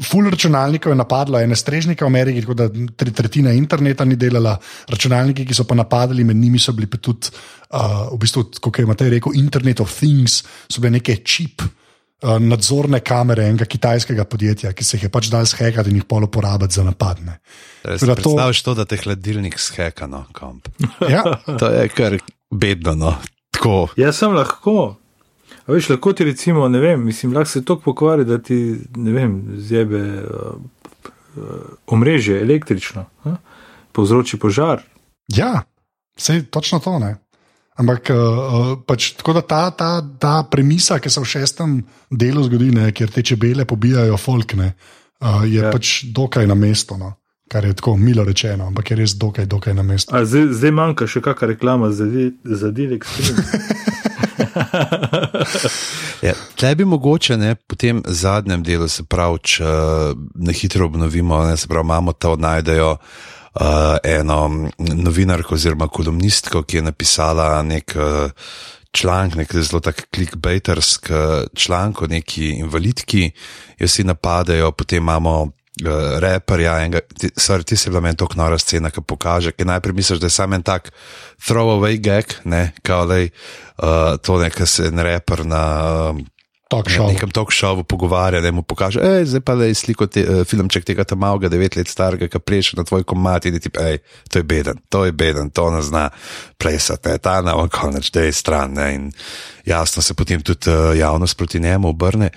Ful 0.01 0.29
računalnikov 0.29 0.91
je 0.91 0.97
napadlo, 0.97 1.39
ene 1.39 1.55
strežnike 1.55 2.05
v 2.05 2.09
Ameriki, 2.09 2.41
tako 2.41 2.55
da 2.57 2.67
tri 2.97 3.13
tretjine 3.13 3.53
interneta 3.57 4.05
ni 4.05 4.17
delala, 4.19 4.55
računalniki, 4.89 5.45
ki 5.45 5.57
so 5.57 5.65
pa 5.69 5.77
napadali, 5.77 6.25
med 6.25 6.39
njimi 6.39 6.59
so 6.59 6.73
bili 6.73 6.89
pa 6.89 6.97
tudi, 6.97 7.29
uh, 7.69 8.07
v 8.09 8.17
bistvu, 8.21 8.47
kot 8.61 8.79
je 8.81 8.87
Matej 8.89 9.13
rekel, 9.15 9.37
Internet 9.37 9.83
of 9.85 9.93
Things, 9.93 10.41
so 10.67 10.81
bile 10.81 10.97
neke 10.97 11.19
čip, 11.21 11.61
uh, 11.61 12.37
nadzorne 12.41 13.01
kamere 13.05 13.45
enega 13.49 13.67
kitajskega 13.69 14.25
podjetja, 14.29 14.73
ki 14.73 14.87
se 14.87 14.97
jih 14.97 15.05
je 15.07 15.11
pač 15.13 15.29
dal 15.33 15.45
shekati 15.49 15.93
in 15.93 16.01
jih 16.01 16.07
polo 16.09 16.31
porabiti 16.31 16.79
za 16.79 16.85
napadne. 16.87 17.37
Predstavljaš 17.83 18.63
to, 18.65 18.75
da 18.77 18.85
te 18.85 18.97
hladilnik 19.01 19.59
sheka, 19.59 20.09
no, 20.09 20.25
komp. 20.33 20.69
Ja. 21.09 21.23
to 21.59 21.69
je 21.69 21.87
kar 21.93 22.17
bedno, 22.51 22.95
no. 22.95 23.15
Tako. 23.51 23.91
Jaz 23.99 24.17
sem 24.17 24.33
lahko. 24.33 25.00
A 25.71 25.73
veš, 25.73 25.87
lahko 25.89 26.11
ti 26.13 26.25
recimo, 26.27 26.67
ne 26.67 26.79
vem, 26.83 27.03
mislim, 27.05 27.31
lahko 27.33 27.49
se 27.49 27.65
to 27.65 27.77
pokvari, 27.79 28.25
da 28.27 28.37
ti, 28.43 28.75
ne 28.95 29.11
vem, 29.11 29.37
zjebe 29.55 30.01
uh, 30.03 31.45
omrežje 31.87 32.41
električno, 32.41 33.05
uh, 33.23 33.37
povzroči 33.91 34.39
požar. 34.39 34.81
Ja, 35.31 35.61
vse 36.19 36.41
točno 36.51 36.79
to, 36.83 36.97
ne. 36.99 37.13
Ampak 37.79 38.11
uh, 38.11 38.73
pač, 38.83 39.13
tako 39.15 39.37
da 39.39 39.45
ta, 39.47 39.61
ta, 39.71 39.93
ta 40.19 40.33
premisa, 40.51 40.99
ki 40.99 41.09
se 41.09 41.23
v 41.23 41.31
šestem 41.37 41.79
delu 42.11 42.43
zgodi, 42.49 42.73
ne, 42.75 42.91
kjer 42.91 43.15
te 43.15 43.23
čebele 43.23 43.63
pobijajo 43.65 44.19
folkne, 44.19 44.73
uh, 45.23 45.47
je 45.47 45.63
ja. 45.63 45.71
pač 45.71 46.01
dokaj 46.11 46.51
na 46.51 46.59
mestu. 46.59 46.99
No. 46.99 47.13
Kar 47.47 47.63
je 47.63 47.79
tako 47.79 47.95
milo 47.95 48.27
rečeno, 48.27 48.67
ampak 48.67 48.91
je 48.91 48.99
res 48.99 49.15
dokaj, 49.15 49.47
dokaj 49.47 49.79
na 49.79 49.87
mestu. 49.87 50.11
Zdaj, 50.11 50.51
zdaj 50.51 50.75
manjka 50.75 51.07
še 51.07 51.23
kakšna 51.23 51.53
reklama 51.55 51.95
za, 51.95 52.11
za 52.43 52.75
Dilek. 52.75 53.07
ja, 56.27 56.33
Tle 56.55 56.75
bi 56.75 56.85
mogoče 56.85 57.37
ne, 57.37 57.55
po 57.55 57.75
tem 57.75 58.01
zadnjem 58.07 58.63
delu, 58.63 58.87
se 58.87 59.03
pravi, 59.03 59.39
če 59.53 59.73
na 60.35 60.55
hitro 60.55 60.87
obnovimo, 60.89 61.43
ne, 61.45 61.57
se 61.57 61.67
pravi, 61.67 61.85
imamo 61.85 62.13
to 62.13 62.35
najdejo. 62.35 62.97
Uh, 63.51 63.97
eno 64.07 64.45
novinarko 64.79 65.57
oziroma 65.57 65.89
kolumnistko, 65.91 66.61
ki 66.63 66.77
je 66.77 66.83
napisala 66.85 67.47
nek 67.67 67.91
uh, 67.99 68.31
članek, 68.95 69.35
nek 69.35 69.55
zelo 69.59 69.81
tak 69.83 70.05
klikbejtersk 70.15 71.09
članek 71.59 72.01
o 72.01 72.07
neki 72.07 72.53
invalidki, 72.61 73.25
jo 73.79 73.89
si 73.91 74.07
napadajo, 74.07 74.71
potem 74.71 75.03
imamo 75.03 75.51
uh, 75.79 76.19
reperja, 76.19 76.89
stvar 77.37 77.63
ti 77.63 77.77
se 77.77 77.89
je 77.89 77.91
bila 77.91 78.01
meni 78.01 78.17
tako 78.17 78.35
nora 78.37 78.57
scena, 78.57 78.91
ki 78.91 79.01
pokaže, 79.07 79.51
ki 79.51 79.65
najprej 79.65 79.95
misliš, 79.95 80.19
da 80.19 80.27
je 80.27 80.35
samo 80.35 80.55
en 80.55 80.63
tak 80.63 80.91
throwaway 81.47 81.99
gag, 82.01 82.35
ne, 82.43 82.71
kao 82.83 83.05
lej, 83.05 83.29
uh, 83.77 84.17
to 84.21 84.39
nekaj 84.41 84.67
se 84.67 84.91
en 84.91 84.99
reper 84.99 85.45
na. 85.45 85.63
Um, 86.11 86.25
Talk 86.71 86.87
show. 86.87 87.09
Nekem 87.11 87.27
talk 87.35 87.49
showu 87.51 87.83
pogovarja, 87.83 88.39
da 88.39 88.47
mu 88.51 88.61
pokaže, 88.63 89.01
hej, 89.03 89.25
zdaj 89.27 89.41
pa 89.43 89.57
je 89.59 89.73
sliko 89.75 90.05
te, 90.07 90.21
uh, 90.23 90.45
filmček 90.47 90.85
tega 90.87 91.03
tam 91.03 91.19
malega, 91.19 91.49
devet 91.51 91.75
let 91.75 91.91
starega, 91.91 92.29
ki 92.31 92.39
pleše 92.39 92.79
na 92.79 92.85
tvoj 92.87 93.03
komat 93.03 93.49
in 93.49 93.59
ti 93.59 93.67
pa, 93.67 93.89
hej, 93.89 93.99
to 94.31 94.39
je 94.39 94.47
beden, 94.47 94.79
to 94.87 95.03
je 95.03 95.11
beden, 95.11 95.49
to 95.51 95.67
ne 95.71 95.81
zna 95.83 96.07
plesati, 96.55 97.11
ne, 97.11 97.19
ta 97.19 97.41
na 97.43 97.57
konec, 97.67 98.07
da 98.15 98.23
je 98.23 98.31
stran, 98.31 98.79
ne, 98.79 98.87
in 98.95 99.11
jasno 99.67 99.99
se 100.01 100.15
potem 100.15 100.39
tudi 100.41 100.71
uh, 100.71 100.95
javnost 100.95 101.37
proti 101.37 101.59
njemu 101.59 101.91
obrne. 101.91 102.31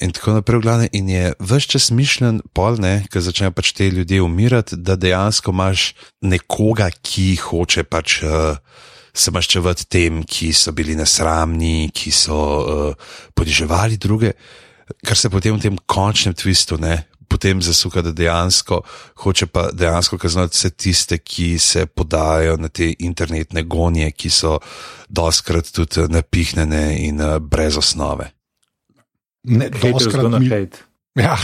In 0.00 0.14
tako 0.14 0.38
naprej, 0.38 0.60
glavne, 0.62 0.88
in 0.92 1.08
je 1.08 1.32
vse 1.42 1.74
čas 1.74 1.90
mišljen, 1.90 2.40
pol 2.54 2.78
ne, 2.80 3.04
ker 3.10 3.24
začnejo 3.24 3.52
pač 3.56 3.72
te 3.74 3.90
ljudje 3.90 4.22
umirati, 4.22 4.76
da 4.76 4.96
dejansko 4.96 5.52
imaš 5.54 5.92
nekoga, 6.22 6.90
ki 7.02 7.34
hoče 7.42 7.84
pač. 7.90 8.22
Uh, 8.22 8.58
se 9.14 9.30
maščevati 9.30 9.86
tem, 9.90 10.22
ki 10.26 10.50
so 10.56 10.74
bili 10.74 10.96
nesramni, 10.98 11.90
ki 11.94 12.10
so 12.14 12.36
uh, 12.36 13.10
poniževali 13.38 13.98
druge, 14.02 14.34
kar 15.06 15.18
se 15.18 15.30
potem 15.30 15.54
v 15.56 15.62
tem 15.62 15.82
končnem 15.86 16.34
tvistu 16.34 16.80
ne. 16.82 17.04
Potem 17.30 17.62
zasuka, 17.64 18.02
da 18.04 18.12
dejansko 18.14 18.82
hoče 19.24 19.48
pa 19.50 19.68
dejansko 19.74 20.18
kaznovati 20.22 20.58
vse 20.58 20.70
tiste, 20.70 21.18
ki 21.18 21.56
se 21.58 21.86
podajo 21.86 22.58
na 22.60 22.68
te 22.68 22.92
internetne 23.06 23.64
gonje, 23.66 24.10
ki 24.12 24.30
so 24.30 24.58
doskrat 25.08 25.72
tudi 25.74 26.06
napihnjene 26.10 26.84
in 27.06 27.22
brez 27.48 27.78
osnove. 27.80 28.33
Ne, 29.44 29.68
doskrat 29.70 30.40
mi... 30.40 30.48
Ja, 31.14 31.36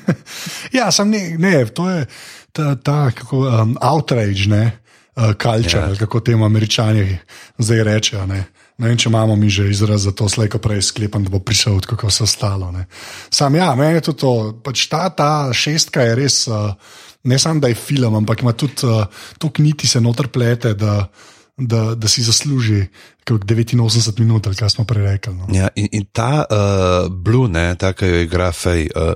ja 0.78 0.90
sem 0.94 1.10
ne, 1.10 1.22
ne, 1.38 1.64
to 1.66 1.88
je 1.90 2.06
ta, 2.52 2.74
ta 2.76 3.10
kako, 3.10 3.46
um, 3.48 3.76
outrage, 3.80 4.46
ne 4.46 4.78
uh, 5.16 5.34
yeah. 5.34 5.98
kako 5.98 6.20
temu 6.20 6.44
američani 6.44 7.18
zdaj 7.58 7.84
rečejo. 7.84 8.26
Ne? 8.26 8.44
ne 8.78 8.88
vem, 8.88 8.98
če 8.98 9.10
imamo 9.10 9.36
mi 9.36 9.50
že 9.52 9.68
izraz 9.70 10.08
za 10.08 10.12
to, 10.16 10.28
slejko 10.28 10.58
prej 10.58 10.82
sklepam, 10.82 11.24
da 11.24 11.30
bo 11.30 11.38
prišel, 11.38 11.80
kako 11.86 12.10
se 12.10 12.24
ostalo. 12.24 12.72
Ne? 12.72 12.86
Sam 13.30 13.54
ja, 13.54 13.74
meni 13.78 14.00
je 14.00 14.14
to, 14.16 14.32
pač 14.64 14.86
ta, 14.90 15.06
ta 15.14 15.52
šestka 15.54 16.02
je 16.02 16.14
res, 16.18 16.46
uh, 16.48 16.72
ne 17.24 17.38
samo 17.38 17.60
da 17.62 17.70
je 17.70 17.78
film, 17.78 18.16
ampak 18.22 18.42
ima 18.42 18.52
tudi 18.52 18.86
uh, 18.88 19.04
to 19.38 19.52
kniti 19.52 19.86
se 19.86 20.00
noter 20.00 20.28
plete. 20.28 20.74
Da, 20.74 21.06
da, 21.56 21.94
da 21.94 22.08
si 22.08 22.22
zasluži 22.22 22.86
kot 23.28 23.44
89 23.44 24.20
minut, 24.20 24.48
kaj 24.58 24.70
smo 24.70 24.84
prej 24.84 25.04
rekli. 25.04 25.34
No. 25.34 25.46
Ja, 25.52 25.68
in, 25.74 25.88
in 25.92 26.04
ta 26.12 26.44
uh, 26.44 27.12
Blue, 27.12 27.48
ne, 27.48 27.74
ta, 27.78 27.92
ki 27.92 28.06
jo 28.06 28.20
igra 28.26 28.52
Fej. 28.52 28.90
Uh, 28.96 29.12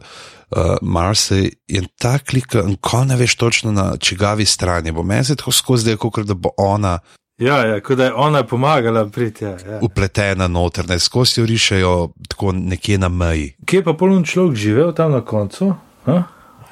Uh, 0.47 0.77
Marse 0.83 1.41
je 1.67 1.81
ta 1.99 2.21
klika, 2.23 2.61
ko 2.81 3.01
ne 3.05 3.17
veš 3.19 3.35
točno 3.35 3.73
na 3.75 3.97
čigavi 3.99 4.45
strani. 4.47 4.93
Bo 4.95 5.03
meni 5.03 5.25
se 5.25 5.35
tako 5.37 5.51
skozi, 5.53 5.97
kot 5.97 6.21
da 6.23 6.35
bo 6.35 6.53
ona 6.57 7.01
Ja, 7.39 7.67
ja, 7.67 7.81
kot 7.81 7.99
da 7.99 8.05
je 8.05 8.15
ona 8.15 8.43
pomagala 8.47 9.09
priti. 9.09 9.45
Ja, 9.45 9.51
ja. 9.51 9.79
upletena 9.83 10.49
noter, 10.49 10.89
ne 10.89 10.99
skozi 10.99 11.41
jo 11.41 11.47
rišejo 11.47 12.09
tako 12.29 12.53
nekje 12.53 12.99
na 12.99 13.09
meji. 13.09 13.57
Kje 13.67 13.77
je 13.77 13.85
pa 13.85 13.93
poln 13.93 14.25
človek 14.25 14.57
živel 14.57 14.93
tam 14.95 15.13
na 15.13 15.21
koncu? 15.21 15.75
Ha? 16.05 16.23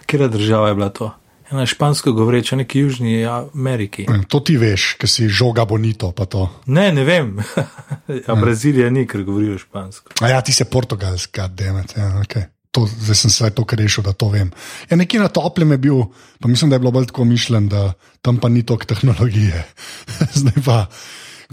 Kera 0.07 0.29
država 0.29 0.69
je 0.69 0.75
bila 0.75 0.89
to? 0.89 1.11
Ena 1.55 1.66
špansko 1.66 2.12
govoreča, 2.12 2.57
neki 2.57 2.80
južni 2.80 3.26
Ameriki. 3.26 4.07
Ne, 4.11 4.24
To 4.28 4.40
ti 4.42 4.57
veš, 4.59 4.96
ker 4.98 5.07
si 5.07 5.28
žoga 5.30 5.62
bonito. 5.64 6.11
pa 6.11 6.26
to. 6.26 6.48
Ne, 6.66 6.90
ne 6.92 7.05
vem. 7.07 7.38
ja, 8.26 8.34
Brazilija 8.34 8.90
ni, 8.90 9.07
ker 9.07 9.22
govorijo 9.22 9.59
špansko. 9.62 10.18
A 10.20 10.32
ja, 10.34 10.40
ti 10.42 10.52
si 10.52 10.66
portugalski, 10.66 11.46
demet. 11.55 11.94
Ja, 11.96 12.11
okay. 12.18 12.50
To, 12.74 12.88
zdaj 12.90 13.14
sem 13.14 13.30
se 13.30 13.50
to 13.55 13.62
rešil, 13.70 14.02
da 14.02 14.12
to 14.12 14.32
vem. 14.34 14.50
Ja, 14.90 14.98
nekje 14.98 15.20
na 15.22 15.28
toplem 15.30 15.70
je 15.70 15.78
bil, 15.78 16.00
pa 16.42 16.50
mislim, 16.50 16.70
da 16.70 16.74
je 16.74 16.82
bilo 16.82 16.90
bolj 16.90 17.07
tako 17.07 17.24
mišljen, 17.24 17.68
da 17.68 17.92
tam 18.22 18.42
pa 18.42 18.48
ni 18.48 18.66
toliko 18.66 18.90
tehnologije. 18.90 19.62
zdaj 20.42 20.59
pa, 20.64 20.86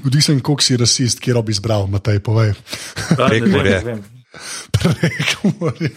godi 0.01 0.21
se 0.21 0.33
jim, 0.33 0.41
koliko 0.41 0.65
si 0.65 0.77
rasist, 0.81 1.21
kjer 1.21 1.37
bi 1.45 1.53
izbral, 1.53 1.85
Matej, 1.87 2.19
povej. 2.25 2.57
Ja, 2.57 2.57
ne 2.57 3.17
vem, 3.17 3.29
Prekmurje. 3.29 3.77
ne 3.77 3.85
vem. 3.85 4.01
Prekomorje. 4.75 5.91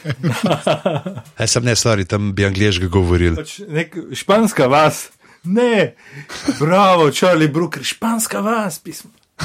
Jaz 1.41 1.51
sem 1.51 1.65
ne 1.65 1.77
stvari, 1.77 2.05
tam 2.05 2.33
bi 2.35 2.47
angliško 2.47 2.89
govoril. 2.93 3.37
Pač 3.39 3.61
nek 3.69 3.97
španska 4.15 4.67
vas. 4.71 5.09
Ne, 5.45 5.93
bravo, 6.57 7.11
Charlie 7.13 7.49
Brooker, 7.53 7.85
španska 7.85 8.41
vas, 8.41 8.79
pismo. 8.81 9.11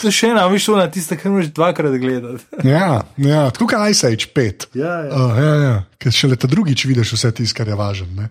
to 0.00 0.10
je 0.10 0.12
še 0.12 0.34
ena, 0.34 0.44
viš 0.52 0.68
ona 0.74 0.84
tista, 0.92 1.16
ki 1.16 1.32
moraš 1.32 1.48
dvakrat 1.56 1.96
gledati. 1.96 2.44
Ja, 2.68 3.00
ja, 3.16 3.46
kot 3.56 3.72
Ice 3.88 4.10
Age 4.12 4.28
5. 4.36 4.68
Ja, 4.76 4.94
ja. 5.08 5.16
Uh, 5.16 5.40
ja, 5.40 5.54
ja. 5.64 5.74
Ker 5.98 6.12
šele 6.12 6.36
ta 6.36 6.50
drugič 6.50 6.84
vidiš 6.90 7.16
vse 7.16 7.32
tisto, 7.40 7.56
kar 7.56 7.72
je 7.72 7.78
važno. 7.78 8.10
ne. 8.20 8.28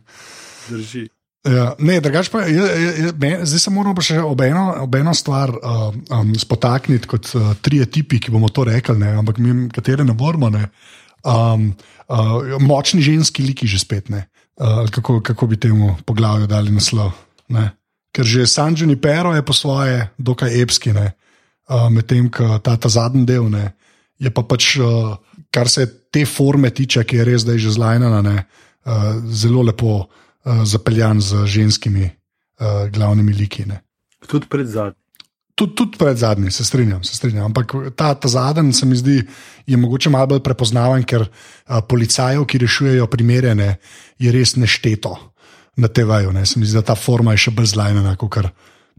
Drži. 0.70 1.08
Ja, 1.48 1.68
ne, 1.80 2.00
drugač 2.04 2.28
pa, 2.34 2.41
je, 2.43 2.60
je, 2.60 2.91
je, 3.08 3.36
zdaj 3.48 3.62
se 3.62 3.72
moramo 3.72 4.04
še 4.04 4.20
ob 4.20 4.41
eno, 4.43 4.66
ob 4.84 4.95
eno 5.00 5.14
stvar 5.16 5.54
uh, 5.56 5.89
um, 6.12 6.34
spotakniti 6.36 7.08
kot 7.08 7.30
uh, 7.38 7.54
trije 7.64 7.88
tipi, 7.98 8.20
ki 8.20 8.34
bomo 8.34 8.50
to 8.52 8.66
rekli, 8.68 8.98
ne, 9.00 9.14
ampak 9.22 9.39
mi, 9.39 9.70
katere 9.72 10.04
ne 10.08 10.16
moramo. 10.18 10.50
Ne. 10.52 10.66
Um, 11.24 11.70
uh, 12.12 12.58
močni 12.64 13.04
ženski 13.06 13.45
liki 13.48 13.70
že 13.70 13.80
spet 13.80 14.12
ne. 14.12 14.26
Uh, 14.58 14.89
kako, 14.91 15.22
kako 15.24 15.48
bi 15.48 15.60
temu 15.62 15.93
poglavju 16.06 16.50
dali 16.52 16.74
naslov? 16.74 17.14
Ne. 17.54 17.70
Ker 18.12 18.28
že 18.28 18.48
San 18.50 18.76
Junipero 18.76 19.32
je 19.36 19.45
po 19.45 19.54
svoje 19.54 20.10
dokaj 20.18 20.62
epski, 20.62 20.91
ne. 20.91 21.14
uh, 21.70 21.88
medtem 21.91 22.32
ko 22.32 22.60
ta, 22.64 22.76
ta 22.80 22.89
zadnji 22.89 23.26
del 23.28 23.48
ne, 23.52 23.74
je 24.18 24.32
pa 24.34 24.43
pač, 24.43 24.76
uh, 24.82 25.18
kar 25.54 25.70
se 25.70 25.86
te 26.12 26.26
forme 26.26 26.72
tiče, 26.72 27.04
ki 27.04 27.22
je 27.22 27.28
res 27.28 27.43
zdaj 27.45 27.60
že 27.62 27.76
zlajnana, 27.76 28.22
ne, 28.26 28.38
uh, 28.88 29.20
zelo 29.32 29.66
lepo 29.68 30.08
uh, 30.48 30.64
zapeljan 30.64 31.22
z 31.22 31.45
ženskimi 31.45 32.08
uh, 32.08 32.88
glavnimi 32.89 33.36
liki. 33.36 33.68
Ne. 33.68 33.82
Tudi 34.28 34.48
pred 34.48 34.68
zadnjim. 34.68 35.04
Tudi, 35.58 35.74
tudi 35.74 35.98
pred 35.98 36.18
zadnjim, 36.18 36.52
se 36.52 36.66
strinjam, 36.66 37.04
se 37.04 37.16
strinjam. 37.18 37.45
Ampak 37.45 37.74
ta, 37.95 38.14
ta 38.14 38.30
zadnji 38.30 38.74
se 38.74 38.86
mi 38.86 38.95
zdi, 38.95 39.24
je 39.66 39.78
mogoče 39.78 40.10
malo 40.14 40.28
bolj 40.28 40.43
prepoznaven, 40.45 41.02
ker 41.04 41.26
a, 41.66 41.82
policajev, 41.82 42.45
ki 42.45 42.62
rešujejo 42.62 43.08
primere, 43.10 43.56
ne, 43.58 43.80
je 44.22 44.32
res 44.32 44.54
nešteto 44.56 45.16
na 45.82 45.89
TV-ju. 45.89 46.32
ne. 46.32 46.45
Se 46.45 46.60
mi 46.60 46.66
zdi, 46.66 46.78
da 46.78 46.86
ta 46.86 46.95
forma 46.95 47.34
je 47.34 47.48
še 47.48 47.56
bolj 47.58 47.72
zlajna, 47.74 48.14
kot 48.22 48.30
kar 48.30 48.52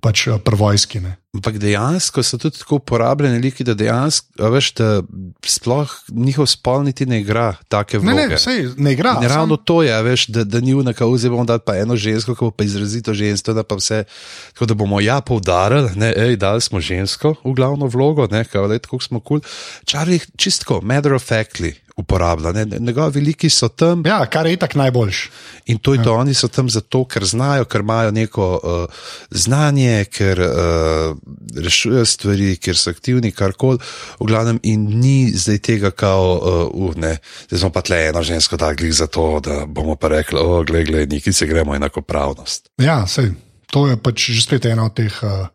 pač 0.03 0.27
a, 0.35 0.41
prvojski. 0.43 1.01
Ne. 1.07 1.15
Ampak 1.29 1.59
dejansko 1.59 2.23
so 2.23 2.39
tudi 2.39 2.59
tako 2.59 2.75
uporabljeni 2.77 3.39
liki, 3.39 3.65
da 3.65 3.75
dejansko, 3.75 4.49
veš, 4.49 4.73
da 4.73 5.03
sploh 5.45 5.91
njihov 6.09 6.47
spol 6.47 6.83
niti 6.83 7.07
ne 7.07 7.21
igra 7.21 7.55
take 7.69 7.99
Ne, 7.99 8.13
vloge. 8.13 8.29
ne, 8.29 8.39
sej, 8.39 8.69
ne 8.77 8.93
igra. 8.93 9.21
Ne, 9.21 9.29
ravno 9.29 9.57
sam- 9.57 9.65
to 9.65 9.83
je, 9.83 10.03
veš, 10.03 10.27
da, 10.27 10.45
da 10.45 10.61
ni 10.61 10.75
unaka, 10.75 11.05
zdaj 11.07 11.31
bomo 11.31 11.45
dali 11.45 11.61
pa 11.61 11.77
eno 11.77 11.97
žensko, 11.97 12.35
ki 12.35 12.41
bo 12.41 12.51
pa 12.51 12.65
izrazito 12.65 13.15
žensko, 13.15 13.53
da 13.53 13.63
pa 13.63 13.77
vse. 13.77 14.05
Tako 14.53 14.67
da 14.67 14.75
bomo 14.75 15.01
ja 15.01 15.21
poudarili, 15.21 15.91
ne, 15.97 16.15
ej, 16.17 16.37
dali 16.37 16.61
smo 16.61 16.81
žensko 16.81 17.35
v 17.45 17.53
glavno 17.53 17.87
vlogo, 17.87 18.27
ne, 18.27 18.45
kao, 18.45 18.67
lej, 18.67 18.79
tako 18.79 19.01
smo 19.01 19.21
kul. 19.21 19.41
Cool. 19.41 19.51
Čarli 19.85 20.21
čistko, 20.37 20.81
matter 20.81 21.13
of 21.13 21.23
factly 21.23 21.75
uporablja, 21.99 22.53
ne, 22.53 22.67
njegovi 22.79 23.11
veliki 23.13 23.51
so 23.51 23.69
tam. 23.69 24.03
Ja, 24.07 24.27
kar 24.27 24.47
je 24.47 24.53
itak 24.53 24.75
najboljš. 24.75 25.31
In 25.67 25.79
to 25.79 25.95
je 25.95 26.03
to, 26.03 26.15
oni 26.15 26.35
so 26.35 26.49
tam 26.49 26.71
zato, 26.71 27.05
ker 27.05 27.25
znajo, 27.25 27.65
ker 27.65 27.81
imajo 27.81 28.11
neko 28.11 28.47
uh, 28.55 28.87
znanje, 29.31 30.05
ker 30.07 30.41
uh, 30.41 31.18
rešujejo 31.57 32.05
stvari, 32.07 32.57
ker 32.57 32.77
so 32.79 32.91
aktivni, 32.91 33.33
karkoli. 33.33 33.81
V 34.21 34.29
glavnem, 34.29 34.61
in 34.63 34.87
ni 35.01 35.31
zdaj 35.35 35.59
tega, 35.65 35.91
kao, 35.91 36.25
uh, 36.37 36.89
uh, 36.89 36.97
ne, 36.97 37.17
zdaj 37.49 37.65
smo 37.65 37.71
pa 37.75 37.83
tle 37.87 38.01
eno 38.09 38.23
žensko 38.23 38.57
dali 38.57 38.93
za 38.93 39.07
to, 39.07 39.41
da 39.45 39.65
bomo 39.67 39.97
pa 39.97 40.13
rekli, 40.13 40.41
o, 40.41 40.63
gled, 40.65 40.87
gled, 40.87 41.13
neki 41.13 41.33
se 41.33 41.47
gremo 41.47 41.77
enakopravnost. 41.77 42.69
Ja, 42.83 43.03
sej, 43.07 43.33
to 43.73 43.89
je 43.89 43.97
pač 44.01 44.31
že 44.31 44.43
spet 44.43 44.71
ena 44.71 44.89
od 44.89 44.97
teh. 44.97 45.23
Uh, 45.23 45.47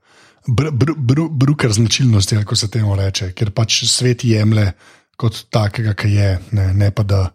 Br, 0.43 0.74
br, 0.76 0.89
br, 0.99 1.22
bruker 1.32 1.72
značilnosti, 1.72 2.36
kako 2.36 2.55
se 2.59 2.68
temu 2.68 2.97
reče, 2.99 3.30
ker 3.32 3.53
pač 3.55 3.86
svet 3.88 4.26
jemlje 4.28 4.74
kot 5.16 5.45
takega, 5.47 5.93
ki 5.95 6.09
je, 6.11 6.32
ne, 6.51 6.66
ne 6.76 6.89
pa 6.91 7.05
da 7.07 7.30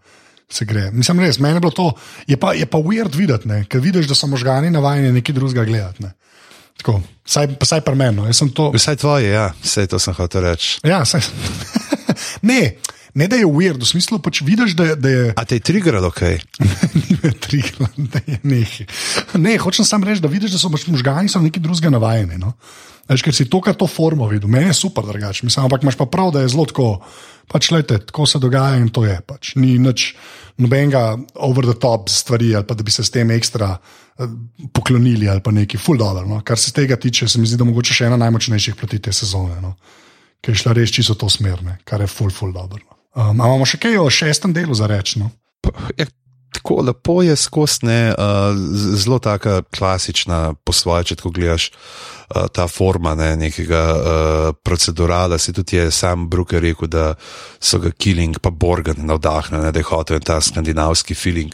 se 0.50 0.64
gre. 0.64 0.90
Mislim, 0.92 1.20
res, 1.20 1.38
meni 1.40 1.56
je 1.56 1.62
bilo 1.64 1.72
to, 1.72 1.86
je 2.28 2.36
pa, 2.36 2.52
je 2.52 2.66
pa 2.66 2.80
weird 2.84 3.16
videti, 3.16 3.48
ker 3.68 3.80
vidiš, 3.80 4.08
da 4.08 4.16
so 4.16 4.28
možgani 4.28 4.70
navajeni 4.70 5.12
nekaj 5.12 5.36
drugega 5.36 5.64
gledati. 5.64 6.02
Ne. 6.04 6.12
Tako, 6.78 7.00
saj, 7.26 7.48
saj 7.62 7.82
pri 7.82 7.96
meni. 7.98 8.22
no, 8.22 8.48
to. 8.54 8.70
Vsaj 8.74 8.96
tvoje, 9.02 9.30
ja, 9.30 9.50
vse 9.62 9.86
to 9.90 9.98
sem 9.98 10.14
hotel 10.14 10.46
reči. 10.46 10.78
Ja, 10.86 11.02
saj, 11.04 11.26
ne, 12.50 12.78
ne, 13.14 13.26
da 13.26 13.36
je 13.36 13.46
weird, 13.46 13.82
v 13.82 13.88
smislu 13.88 14.20
pač 14.22 14.42
vidiš, 14.46 14.76
da, 14.78 14.94
da 14.94 15.10
je. 15.10 15.24
A 15.34 15.44
te 15.44 15.58
je 15.58 15.64
triggeralo, 15.66 16.10
kaj? 16.14 16.38
Ni 16.98 17.18
me 17.22 17.32
trigla, 17.34 17.90
da 17.98 18.22
je 18.26 18.38
nekaj. 18.46 18.86
Ne, 19.42 19.56
hočem 19.58 19.84
samo 19.88 20.06
reči, 20.06 20.22
da 20.22 20.30
vidiš, 20.30 20.54
da 20.54 20.62
so 20.62 20.70
pač 20.70 20.86
možgani 20.86 21.32
so 21.32 21.42
nekaj 21.42 21.64
drugega 21.66 21.90
navajeni. 21.90 22.38
No? 22.38 22.54
Veš, 23.08 23.22
ker 23.24 23.32
si 23.32 23.46
to, 23.48 23.60
kar 23.64 23.72
to 23.72 23.86
formo 23.88 24.26
videl, 24.28 24.50
meni 24.52 24.68
je 24.68 24.76
super 24.76 25.06
drugače. 25.08 25.46
Ampak 25.56 25.82
imaš 25.82 25.96
pa 25.96 26.04
prav, 26.06 26.32
da 26.34 26.42
je 26.42 26.50
zelo 26.52 26.66
tako, 26.68 26.88
pač 27.48 27.70
lete, 27.72 27.96
tako 28.04 28.26
se 28.28 28.38
dogaja 28.38 28.76
in 28.76 28.90
to 28.92 29.06
je. 29.08 29.16
Pač. 29.24 29.54
Ni 29.56 29.78
nič 29.80 30.12
nobenega 30.60 31.16
over 31.34 31.64
the 31.64 31.76
top 31.80 32.10
stvari, 32.12 32.52
ali 32.54 32.66
pa 32.68 32.76
da 32.76 32.84
bi 32.84 32.92
se 32.92 33.04
s 33.04 33.10
tem 33.14 33.30
ekstra 33.30 33.78
eh, 33.78 34.28
poklonili 34.74 35.28
ali 35.28 35.40
pa 35.40 35.50
neki 35.50 35.80
full 35.80 35.96
dollar. 35.96 36.26
No? 36.28 36.42
Kar 36.44 36.58
se 36.60 36.72
tega 36.72 36.96
tiče, 37.00 37.28
se 37.28 37.40
mi 37.40 37.48
zdi, 37.48 37.56
da 37.56 37.64
mogoče 37.64 37.94
še 37.94 38.10
ena 38.10 38.20
najmočnejših 38.20 38.76
proti 38.76 38.98
te 38.98 39.12
sezone. 39.12 39.56
No? 39.64 39.74
Ker 40.44 40.52
je 40.54 40.60
šla 40.60 40.76
res 40.76 40.92
čisto 40.92 41.16
to 41.16 41.30
smerne, 41.32 41.78
kar 41.88 42.04
je 42.04 42.10
full, 42.12 42.30
full 42.30 42.52
dobro. 42.52 42.84
No? 42.84 42.94
Um, 43.18 43.40
imamo 43.40 43.64
še 43.66 43.80
kaj 43.80 43.96
o 43.98 44.10
šestem 44.12 44.52
delu 44.52 44.76
za 44.76 44.86
reči? 44.86 45.18
No? 45.18 45.32
Ja, 45.96 46.04
tako 46.54 46.82
lepo 46.86 47.22
je 47.24 47.34
skozi, 47.36 47.88
ne, 47.88 48.00
uh, 48.12 48.52
z- 48.54 49.00
zelo 49.02 49.18
taka 49.18 49.62
klasična, 49.74 50.52
po 50.64 50.72
svoje, 50.76 51.10
če 51.10 51.16
tako 51.18 51.32
gledaš, 51.34 51.70
uh, 52.34 52.46
ta 52.52 52.66
forma 52.68 53.14
ne, 53.14 53.36
nekega 53.36 53.82
uh, 53.94 54.54
procedurala. 54.62 55.38
Si 55.38 55.52
tudi 55.52 55.76
je 55.76 55.90
sam 55.90 56.28
Brooker 56.28 56.62
rekel, 56.62 56.88
da 56.88 57.14
so 57.60 57.78
ga 57.78 57.90
Killing 57.90 58.38
pa 58.38 58.50
Borgen 58.50 59.06
navdahnili, 59.06 59.72
da 59.72 59.78
je 59.78 59.84
hotel 59.90 60.20
ta 60.20 60.40
skandinavski 60.40 61.14
feeling. 61.14 61.52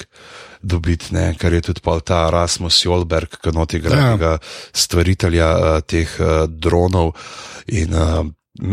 Dobiti, 0.63 1.13
ne, 1.15 1.35
kar 1.39 1.53
je 1.53 1.61
tudi 1.61 1.81
ta 2.05 2.31
Rasmus 2.31 2.85
Jolberg, 2.85 3.37
ki 3.43 3.53
noti 3.53 3.77
igra 3.77 4.17
Ja. 4.21 4.39
stvaritelja 4.73 5.51
uh, 5.59 5.81
teh 5.85 6.09
uh, 6.21 6.47
dronov. 6.49 7.13
In, 7.67 7.93
uh, 7.95 8.25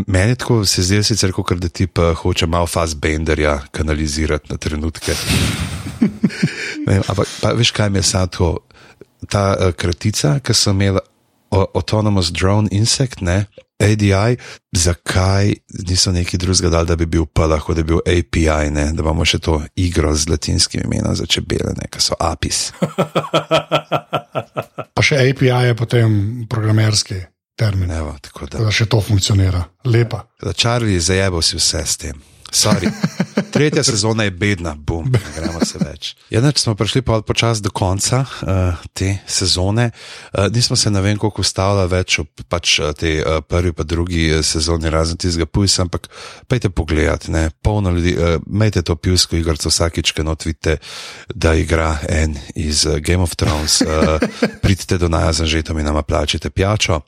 meni 0.06 0.36
tako 0.36 0.64
se 0.64 0.82
zdi, 0.82 1.02
sicer, 1.04 1.32
kot 1.32 1.52
da 1.60 1.68
ti 1.68 1.86
pa 1.86 2.14
hoče 2.14 2.46
malo 2.46 2.66
Fassbenderja 2.66 3.58
kanalizirati 3.70 4.52
na 4.52 4.56
trenutke. 4.56 5.12
Ne 6.86 6.96
ampak 7.08 7.28
pa, 7.40 7.52
veš, 7.54 7.70
kaj 7.70 7.90
mi 7.90 7.98
je 7.98 8.02
sad 8.02 8.30
tako? 8.32 8.58
Ta 9.30 9.54
uh, 9.54 9.72
kratica, 9.72 10.38
ki 10.42 10.54
so 10.54 10.70
imeli 10.70 10.98
o- 10.98 11.11
Autonomous 11.52 12.32
Drone 12.32 12.68
Insect, 12.72 13.20
ne? 13.20 13.44
ADI, 13.82 14.36
zakaj 14.72 15.54
niso 15.88 16.12
neki 16.12 16.38
drugega 16.38 16.70
dali, 16.70 16.86
da 16.86 16.96
bi 16.96 17.06
bil 17.06 17.26
pa 17.26 17.46
lahko, 17.50 17.74
da 17.74 17.82
bi 17.82 17.92
bil 17.92 18.00
API, 18.06 18.70
ne? 18.70 18.84
da 18.94 19.02
imamo 19.02 19.24
še 19.26 19.40
to 19.42 19.58
igro 19.76 20.14
z 20.14 20.30
latinskim 20.30 20.84
imenom 20.86 21.16
za 21.18 21.26
čebele, 21.26 21.74
ne? 21.76 21.88
ki 21.90 22.00
so 22.00 22.14
APIS. 22.20 22.70
Pa 24.92 25.02
še 25.02 25.18
API 25.18 25.50
je 25.66 25.74
potem 25.76 26.12
programerski 26.50 27.18
termin. 27.58 27.90
Evo, 27.90 28.14
tako 28.22 28.46
da, 28.46 28.58
Tako 28.58 28.64
da 28.68 28.74
še 28.74 28.86
to 28.86 29.00
funkcionira. 29.00 29.64
Lepa. 29.84 30.22
da 30.42 30.52
Charlie 30.52 31.00
zajebal 31.00 31.42
si 31.42 31.56
vse 31.56 31.82
s 31.86 31.96
tem. 31.96 32.20
Sorry. 32.52 32.88
Tretja 33.52 33.82
sezona 33.84 34.24
je 34.24 34.30
bedna, 34.30 34.74
bom, 34.78 35.08
ne 35.12 35.20
gremo 35.36 35.60
se 35.64 35.78
več. 35.80 36.12
Jednač 36.32 36.60
smo 36.60 36.74
prišli 36.76 37.02
pa 37.04 37.20
počasi 37.24 37.64
do 37.64 37.70
konca 37.72 38.22
uh, 38.24 38.80
te 38.92 39.14
sezone. 39.26 39.90
Uh, 40.32 40.48
nismo 40.52 40.76
se 40.76 40.90
ne 40.90 41.00
vem, 41.00 41.18
koliko 41.20 41.40
ustavili 41.40 41.88
več 41.92 42.18
v 42.20 42.44
pač, 42.48 42.74
uh, 42.80 42.92
te 42.96 43.14
uh, 43.20 43.40
prvi 43.44 43.72
pa 43.76 43.86
drugi 43.88 44.28
sezoni, 44.44 44.90
razen 44.92 45.20
tistega 45.20 45.48
pujsa, 45.48 45.86
ampak 45.86 46.08
pejte 46.48 46.68
pogledat, 46.68 47.28
ne, 47.32 47.46
polno 47.64 47.92
ljudi, 47.96 48.14
uh, 48.16 48.36
majte 48.46 48.84
to 48.84 48.96
pivsko 48.96 49.36
igrico 49.40 49.72
vsakič, 49.72 50.12
ki 50.12 50.26
notvite, 50.26 50.76
da 51.32 51.54
igra 51.56 51.94
en 52.08 52.36
iz 52.56 52.84
uh, 52.88 52.98
Game 53.00 53.24
of 53.24 53.36
Thrones, 53.40 53.80
uh, 53.84 54.20
pridite 54.64 55.00
do 55.00 55.08
naja 55.12 55.32
za 55.40 55.48
žetom 55.48 55.80
in 55.80 55.88
nama 55.88 56.02
plačite 56.04 56.50
pijačo. 56.50 57.00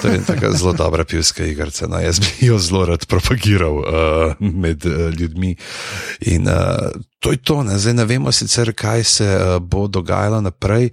To 0.00 0.08
je 0.08 0.24
taka 0.24 0.52
zelo 0.56 0.72
dobra 0.72 1.04
pivska 1.04 1.44
igrica, 1.44 1.88
no, 1.88 2.00
jaz 2.00 2.20
bi 2.20 2.48
jo 2.48 2.58
zelo 2.58 2.86
rad 2.88 3.04
propagiral 3.08 3.82
uh, 3.84 3.84
med 4.40 4.77
uh, 4.86 5.14
ljudmi. 5.14 5.56
In 6.20 6.48
uh, 6.48 6.90
to 7.18 7.30
je 7.30 7.36
to, 7.36 7.62
ne? 7.62 7.78
zdaj 7.78 7.94
ne 7.94 8.04
vemo 8.04 8.32
sicer, 8.32 8.72
kaj 8.72 9.04
se 9.04 9.26
uh, 9.26 9.58
bo 9.62 9.86
dogajalo 9.86 10.40
naprej, 10.40 10.90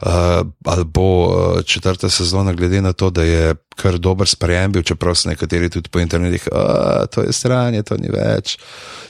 uh, 0.00 0.46
ali 0.64 0.84
bo 0.84 1.26
uh, 1.26 1.62
četrta 1.62 2.10
sezona, 2.10 2.52
glede 2.52 2.82
na 2.82 2.92
to, 2.92 3.10
da 3.10 3.22
je 3.22 3.54
kar 3.76 3.98
dober 3.98 4.28
sprejem 4.28 4.72
bil, 4.72 4.82
čeprav 4.82 5.14
so 5.14 5.28
nekateri 5.28 5.70
tudi 5.70 5.88
po 5.88 6.00
internetu, 6.00 6.50
da 6.52 7.06
to 7.06 7.22
je 7.22 7.32
stranje, 7.32 7.82
to 7.82 7.96
ni 7.96 8.08
več. 8.08 8.58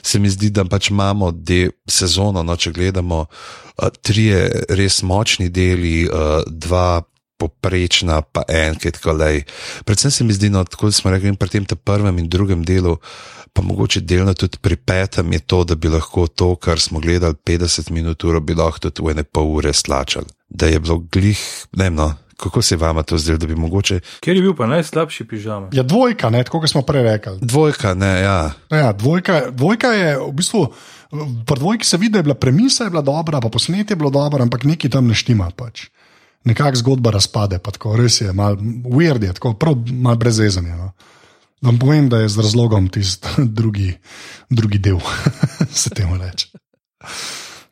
Se 0.01 0.19
mi 0.19 0.29
zdi, 0.29 0.49
da 0.49 0.65
pač 0.65 0.89
imamo 0.89 1.31
de 1.31 1.69
sezono, 1.87 2.43
no, 2.43 2.55
če 2.55 2.71
gledamo, 2.71 3.25
uh, 3.25 3.89
tri 4.01 4.31
res 4.69 5.03
močni 5.03 5.49
deli, 5.49 6.07
uh, 6.09 6.41
dva. 6.47 7.03
Poprečna, 7.37 8.21
pa 8.21 8.45
en, 8.47 8.77
ki 8.79 8.87
je 8.87 8.95
tako 8.95 9.13
lej. 9.19 9.43
Predvsem 9.85 10.11
se 10.11 10.23
mi 10.23 10.33
zdi, 10.33 10.49
no, 10.49 10.63
tako 10.63 10.91
smo 10.91 11.11
rekli, 11.11 11.35
pri 11.35 11.49
tem 11.49 11.65
prvem 11.65 12.23
in 12.23 12.29
drugem 12.31 12.63
delu, 12.63 12.95
pa 13.53 13.61
mogoče 13.61 14.01
delno 14.01 14.33
tudi 14.33 14.57
pri 14.61 14.75
petem 14.75 15.33
je 15.33 15.39
to, 15.39 15.63
da 15.63 15.75
bi 15.75 15.91
lahko 15.91 16.27
to, 16.27 16.55
kar 16.55 16.79
smo 16.79 16.99
gledali 16.99 17.35
50 17.35 17.91
minut, 17.91 18.23
uro, 18.23 18.39
bi 18.39 18.55
lahko 18.55 18.87
tudi 18.87 19.03
v 19.03 19.15
ene 19.15 19.23
pol 19.23 19.51
ure 19.55 19.73
slačali. 19.73 20.27
Da 20.49 20.67
je 20.67 20.79
bilo 20.79 20.99
glih, 21.11 21.39
ne 21.75 21.89
vem, 21.89 21.95
no, 21.95 22.13
kako 22.37 22.61
se 22.61 22.75
vam 22.75 23.03
to 23.03 23.17
zdelo, 23.17 23.37
da 23.37 23.47
bi 23.47 23.55
mogoče. 23.55 23.99
Ker 24.19 24.35
je 24.35 24.41
bil 24.41 24.55
pa 24.55 24.67
najslabši 24.67 25.27
pižama. 25.27 25.69
Ja, 25.73 25.83
dvojka, 25.83 26.29
ne, 26.29 26.43
tako 26.43 26.59
kot 26.63 26.69
smo 26.69 26.81
prej 26.81 27.03
rekli. 27.03 27.37
Dvojka, 27.41 27.93
ne, 27.93 28.11
ja. 28.21 28.51
ja 28.71 28.91
dvojka, 28.93 29.49
dvojka 29.51 29.87
je 29.87 30.17
v 30.19 30.31
bistvu. 30.31 30.67
Pri 31.47 31.59
dvojki 31.59 31.87
se 31.87 31.97
vidi, 31.97 32.11
da 32.11 32.19
je 32.19 32.23
bila 32.23 32.35
premisa 32.35 32.83
je 32.83 32.89
bila 32.89 33.01
dobra, 33.01 33.39
pa 33.41 33.49
posnetek 33.49 33.95
je 33.95 33.95
bilo 33.95 34.09
dobro, 34.09 34.43
ampak 34.43 34.63
nekaj 34.63 34.91
tam 34.91 35.07
ne 35.07 35.15
štima. 35.15 35.49
Pač. 35.55 35.87
Nekako 36.45 36.77
zgodba 36.77 37.11
razpade, 37.11 37.59
pa 37.59 37.71
tako 37.71 37.95
res 37.97 38.21
je, 38.21 38.33
malo 38.33 38.55
weird 38.85 39.23
je, 39.23 39.33
tako 39.33 39.53
prav 39.53 39.75
malo 39.91 40.15
brezvezanje. 40.15 40.75
No. 40.75 40.91
Vam 41.61 41.79
povem, 41.79 42.09
da 42.09 42.19
je 42.21 42.29
z 42.29 42.37
razlogom 42.37 42.89
tisti 42.89 43.27
drugi, 43.59 43.93
drugi 44.49 44.77
del, 44.77 44.99
se 45.81 45.89
temu 45.89 46.17
reče. 46.17 46.47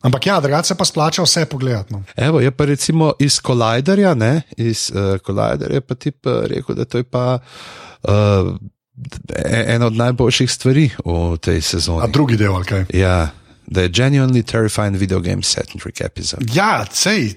Ampak 0.04 0.26
ja, 0.28 0.40
drugače 0.40 0.76
pa 0.76 0.86
splača 0.86 1.24
vse 1.24 1.46
pogledati. 1.46 1.94
No. 1.94 2.04
Evo, 2.16 2.42
je 2.42 2.52
pa 2.52 2.66
recimo 2.66 3.14
iz 3.20 3.40
Colliderja, 3.42 4.14
ne, 4.14 4.42
iz 4.58 4.92
uh, 4.92 5.20
Colliderja 5.26 5.82
pa 5.82 5.96
ti 5.96 6.12
pa 6.12 6.42
rekel, 6.46 6.76
da 6.76 6.86
to 6.86 6.98
je 6.98 7.04
pa. 7.04 7.40
Uh, 8.04 8.56
Ena 9.46 9.86
od 9.86 9.94
najboljših 9.94 10.52
stvari 10.52 10.90
v 11.06 11.38
tej 11.42 11.62
sezoni. 11.62 12.04
A 12.04 12.08
drugi 12.08 12.38
del, 12.38 12.54
kaj? 12.64 12.86
Ja, 12.94 13.30
da 13.66 13.82
je 13.82 13.90
genuinely 13.90 14.44
terrifying 14.46 14.98
video 14.98 15.20
game 15.20 15.42
set-centric 15.44 16.02
episode. 16.02 16.46
Ja, 16.54 16.86
sej, 16.92 17.34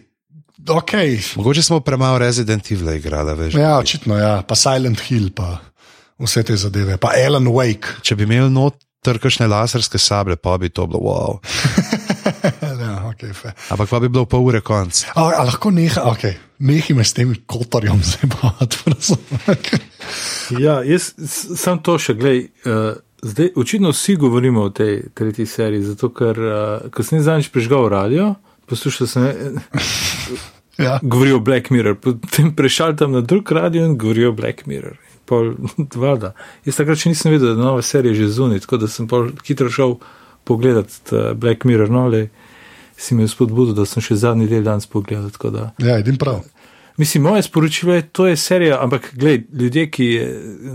ok. 0.69 0.93
Mogoče 1.37 1.62
smo 1.62 1.81
premalo 1.81 2.19
Resident 2.19 2.71
Evil 2.71 2.95
igrali, 2.95 3.35
veš. 3.35 3.55
Ja, 3.55 3.79
očitno, 3.79 4.19
ja, 4.19 4.43
pa 4.49 4.55
Silent 4.55 5.01
Hill 5.01 5.31
pa 5.35 5.59
vse 6.19 6.43
te 6.43 6.57
zadeve, 6.57 6.97
pa 6.97 7.12
Alan 7.27 7.47
Wake. 7.47 8.01
Če 8.03 8.17
bi 8.17 8.27
imel 8.27 8.51
noter 8.53 9.21
kakšne 9.23 9.49
laserske 9.51 9.99
sablje, 9.99 10.37
pa 10.37 10.57
bi 10.59 10.71
to 10.73 10.87
bilo 10.87 11.03
wow. 11.05 11.39
ja, 12.87 12.95
okay, 13.11 13.33
Ampak 13.71 13.89
pa 13.91 14.01
bi 14.01 14.09
bilo 14.09 14.27
pol 14.27 14.47
ure 14.49 14.61
konc. 14.64 15.05
A, 15.14 15.29
a 15.41 15.45
lahko 15.47 15.71
neha, 15.71 16.07
okay. 16.11 16.39
nehi 16.59 16.97
me 16.97 17.05
s 17.05 17.14
tem 17.17 17.35
kotorjem 17.47 18.01
zabavati. 18.03 18.97
ja, 20.64 20.81
jaz 20.87 21.12
sem 21.57 21.83
to 21.83 21.99
še 21.99 22.17
gledal. 22.19 22.49
Uh, 22.64 22.95
Zdaj, 23.27 23.49
očitno 23.57 23.91
vsi 23.91 24.14
govorimo 24.21 24.67
o 24.69 24.71
tej 24.71 25.09
tretji 25.17 25.47
seriji, 25.49 25.87
zato 25.89 26.11
ker 26.14 26.37
uh, 26.37 27.01
sem 27.03 27.23
zadnjič 27.25 27.49
prižgal 27.51 27.89
radio, 27.91 28.35
poslušal 28.69 29.09
sem. 29.09 29.57
Ja. 30.79 30.99
Govorijo 31.03 31.37
o 31.37 31.41
Black 31.41 31.70
Mirror, 31.70 31.97
potem 32.01 32.55
prešaltam 32.57 33.12
na 33.12 33.20
drug 33.20 33.53
radio 33.53 33.85
in 33.85 33.99
govorijo 33.99 34.31
o 34.31 34.37
Black 34.37 34.66
Mirror 34.66 34.97
pol. 35.27 35.55
Jaz 36.66 36.79
takrat 36.79 37.01
še 37.01 37.12
nisem 37.12 37.35
vedel, 37.35 37.53
da 37.53 37.55
je 37.55 37.64
nova 37.64 37.85
serija 37.85 38.14
že 38.16 38.31
zunaj, 38.33 38.64
tako 38.64 38.81
da 38.85 38.91
sem 38.91 39.09
pol 39.11 39.31
hitro 39.47 39.70
šel 39.72 39.97
pogledat 40.47 40.95
uh, 41.11 41.33
Black 41.35 41.66
Mirror, 41.66 41.91
no 41.91 42.07
ali 42.07 42.29
si 42.97 43.16
mi 43.18 43.27
spodbudil, 43.29 43.74
da 43.77 43.85
sem 43.89 44.05
še 44.05 44.16
zadnji 44.22 44.49
del 44.49 44.64
danes 44.64 44.87
pogledal. 44.89 45.33
Da, 45.53 45.70
ja, 45.83 45.99
idem 46.01 46.16
prav. 46.20 46.45
Mislim, 46.97 47.27
moje 47.29 47.43
sporočilo 47.45 47.93
je, 47.93 48.07
to 48.09 48.29
je 48.31 48.39
serija, 48.41 48.79
ampak 48.81 49.11
gled, 49.20 49.51
ljudje, 49.53 49.91
ki 49.93 50.07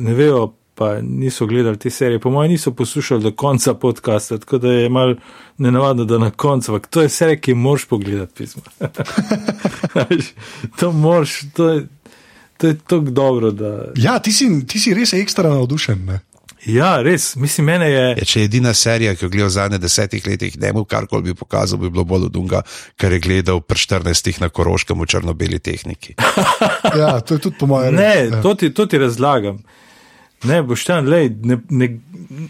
ne 0.04 0.14
vejo, 0.14 0.52
pa 0.82 1.02
niso 1.02 1.46
gledali 1.46 1.78
te 1.78 1.90
serije, 1.90 2.20
po 2.20 2.30
mojem, 2.34 2.52
niso 2.52 2.74
poslušali 2.74 3.24
do 3.24 3.32
konca 3.32 3.74
podcasta, 3.74 4.38
tako 4.38 4.58
da 4.58 4.72
je 4.72 4.90
mal 4.90 5.16
nenavadno, 5.58 6.06
da 6.06 6.18
na 6.18 6.32
koncu, 6.32 6.74
ampak 6.74 6.88
to 6.88 7.02
je 7.02 7.10
serija, 7.10 7.40
ki 7.40 7.54
moraš 7.54 7.86
pogledati 7.86 8.34
pismo. 8.34 8.62
to 10.80 10.92
moraš, 10.92 11.40
to 11.54 11.70
je 11.70 11.88
to 12.62 12.68
je 12.68 12.78
tako 12.78 13.00
dobro. 13.00 13.52
Da... 13.52 13.86
Ja, 13.96 14.20
ti 14.20 14.32
si, 14.32 14.46
ti 14.68 14.80
si 14.80 14.94
res 14.94 15.14
ekstra 15.14 15.50
navdušen. 15.50 16.06
Ne? 16.06 16.20
Ja, 16.66 17.02
res, 17.02 17.36
mislim, 17.36 17.66
mene 17.66 17.88
je. 17.90 18.04
je 18.20 18.26
če 18.26 18.44
je 18.44 18.50
edina 18.50 18.74
serija, 18.78 19.16
ki 19.18 19.26
jo 19.26 19.30
gledal 19.34 19.50
v 19.50 19.54
zadnjih 19.56 19.82
desetih 19.82 20.28
letih, 20.28 20.60
ne 20.62 20.70
mu 20.78 20.84
karkoli 20.86 21.32
bi 21.32 21.34
pokazal, 21.38 21.82
bi 21.82 21.90
bilo 21.90 22.06
bolj 22.06 22.28
odunga, 22.30 22.62
ker 23.02 23.18
je 23.18 23.20
gledal 23.24 23.64
pri 23.66 23.82
14 23.82 24.44
na 24.44 24.50
Koroškem 24.54 25.02
v 25.02 25.10
črno-beli 25.10 25.58
tehniki. 25.58 26.14
ja, 27.02 27.16
to 27.26 27.40
je 27.40 27.48
tudi 27.48 27.58
po 27.58 27.70
mojem. 27.72 27.98
Ne, 27.98 28.14
ja. 28.30 28.42
to, 28.46 28.54
ti, 28.54 28.70
to 28.74 28.86
ti 28.86 29.02
razlagam. 29.02 29.64
Ne, 30.44 30.64
boš 30.64 30.86
tam, 30.86 31.06
ne, 31.06 31.60
ne, 31.70 32.00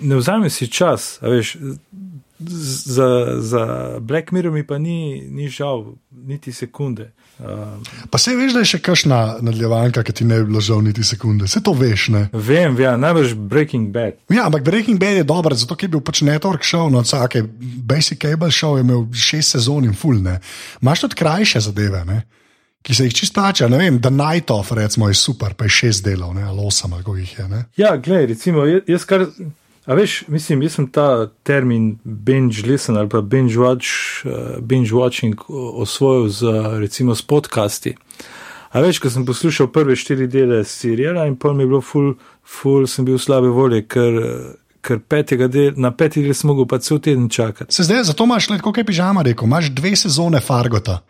ne 0.02 0.16
vzame 0.16 0.50
si 0.50 0.68
čas, 0.68 1.18
veš. 1.22 1.58
Za, 2.42 3.38
za 3.38 3.98
Black 4.00 4.32
Mirror 4.32 4.54
mi 4.54 4.64
pa 4.68 4.78
ni, 4.78 5.22
ni 5.30 5.50
žal, 5.50 5.94
niti 6.12 6.54
sekunde. 6.54 7.12
Um, 7.40 7.84
pa 8.10 8.18
se 8.18 8.36
veš, 8.36 8.54
da 8.54 8.62
je 8.62 8.70
še 8.70 8.80
kakšna 8.86 9.20
nadaljevanka, 9.42 10.04
ki 10.06 10.14
ti 10.14 10.26
ne 10.26 10.40
bi 10.42 10.50
bilo 10.50 10.62
žal 10.62 10.82
niti 10.86 11.04
sekunde. 11.06 11.46
Vse 11.50 11.62
to 11.66 11.74
veš, 11.78 12.08
ne? 12.14 12.24
Vem, 12.34 12.78
ja, 12.82 12.96
najbrž 13.02 13.34
Breaking 13.50 13.90
Bad. 13.94 14.20
Ja, 14.30 14.46
ampak 14.46 14.66
Breaking 14.66 15.00
Bad 15.02 15.22
je 15.22 15.24
dober, 15.26 15.56
zato 15.58 15.78
je 15.78 15.90
bil 15.90 16.02
pač 16.06 16.22
network 16.26 16.66
show, 16.66 16.90
no, 16.90 17.02
vsake 17.06 17.44
Basic 17.94 18.22
Cable 18.22 18.52
show 18.54 18.78
je 18.78 18.86
imel 18.86 19.08
šest 19.14 19.58
sezon 19.58 19.90
in 19.90 19.98
full, 19.98 20.22
ne. 20.22 20.40
Máš 20.82 21.08
tudi 21.08 21.18
krajše 21.22 21.62
zadeve, 21.66 22.06
ne? 22.06 22.22
Ki 22.82 22.96
se 22.96 23.06
jih 23.06 23.14
čisto 23.14 23.42
plača, 23.42 23.68
ne 23.70 23.78
vem, 23.78 24.02
The 24.02 24.10
Night 24.10 24.52
of, 24.52 24.72
recimo, 24.72 25.08
je 25.08 25.14
super, 25.14 25.54
pa 25.54 25.68
je 25.68 25.70
šest 25.70 26.06
delov, 26.06 26.34
ne, 26.34 26.44
ali 26.44 26.66
osem, 26.66 26.92
kako 26.92 27.16
jih 27.16 27.40
je. 27.40 27.48
Ne? 27.48 27.66
Ja, 27.78 27.96
gledaj, 27.98 28.26
recimo, 28.34 28.66
jaz 28.66 29.06
kar. 29.06 29.28
A 29.86 29.96
veš, 29.98 30.24
mislim, 30.30 30.62
jaz 30.62 30.76
sem 30.78 30.88
ta 30.94 31.28
termin 31.44 31.96
binge 32.04 32.62
listen 32.68 32.98
ali 32.98 33.10
pa 33.10 33.22
binge, 33.22 33.58
watch, 33.58 34.22
uh, 34.26 34.60
binge 34.62 34.94
watching 34.94 35.42
osvojil 35.50 36.30
z 36.30 36.54
recimo 36.80 37.16
s 37.16 37.22
podcasti. 37.22 37.96
A 38.72 38.80
veš, 38.80 39.02
ko 39.04 39.10
sem 39.10 39.26
poslušal 39.26 39.68
prve 39.74 39.96
štiri 40.00 40.28
dele 40.32 40.62
serijala 40.64 41.26
in 41.28 41.36
pol 41.36 41.54
mi 41.54 41.66
je 41.66 41.68
bilo 41.68 41.82
full, 41.82 42.14
full 42.46 42.88
sem 42.88 43.06
bil 43.06 43.18
slabe 43.20 43.50
volje, 43.52 43.82
ker, 43.84 44.22
ker 44.82 45.02
del, 45.50 45.74
na 45.76 45.92
peti 45.92 46.24
del 46.24 46.34
sem 46.34 46.48
mogel 46.48 46.70
pa 46.70 46.80
cel 46.80 47.00
teden 47.00 47.28
čakati. 47.30 47.74
Se 47.74 47.84
zdaj, 47.84 48.04
zato 48.04 48.24
imaš, 48.24 48.48
kot 48.62 48.78
je 48.78 48.86
pižama 48.86 49.26
rekel, 49.28 49.48
imaš 49.48 49.74
dve 49.76 49.96
sezone 49.96 50.40
Fargota, 50.40 51.02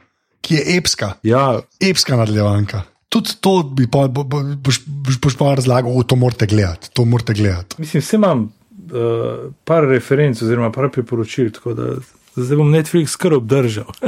ki 0.42 0.56
je 0.56 0.78
epska. 0.78 1.14
Ja. 1.24 1.60
Epska 1.80 2.16
nadaljevanka. 2.16 2.84
Tudi 3.12 3.36
to 3.44 3.60
bi 3.64 3.90
pa, 3.92 4.06
bo, 4.08 4.24
bo, 4.24 4.40
boš, 4.56 4.82
boš, 4.86 5.20
boš 5.20 5.36
pa 5.40 5.52
razlagal, 5.60 6.04
to 6.08 6.16
morate 6.16 6.48
gledati. 6.48 6.94
To 6.96 7.06
morate 7.06 7.34
gledati. 7.34 7.76
Mislim, 7.82 8.02
vse 8.02 8.16
imam 8.16 8.46
uh, 8.48 9.52
par 9.68 9.84
referenc, 9.90 10.42
oziroma 10.42 10.72
par 10.72 10.88
priporočil, 10.92 11.52
tako 11.52 11.76
da 11.76 11.90
zdaj 12.36 12.58
bom 12.58 12.72
Netflix 12.72 13.18
kar 13.20 13.36
obdržal. 13.36 13.92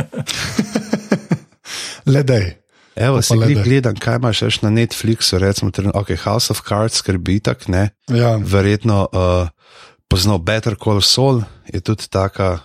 Le 2.13 2.23
da 2.23 2.39
je. 2.39 2.59
Evo, 2.95 3.21
si 3.21 3.34
ti 3.47 3.55
gledam, 3.63 3.97
kaj 3.97 4.19
imaš 4.21 4.43
še 4.53 4.67
na 4.67 4.69
Netflixu, 4.69 5.39
recimo, 5.41 5.71
okay, 5.97 6.17
House 6.23 6.53
of 6.53 6.61
Cards, 6.61 7.01
skrbi 7.01 7.39
tak, 7.41 7.65
ne? 7.67 7.88
Ja. 8.13 8.36
Verjetno 8.38 9.07
uh, 9.09 9.49
poznal 10.14 10.38
Better 10.38 10.76
Call 10.78 11.01
Saul, 11.01 11.41
je 11.74 11.82
tudi 11.82 12.05
taka 12.09 12.53
uh, 12.53 12.57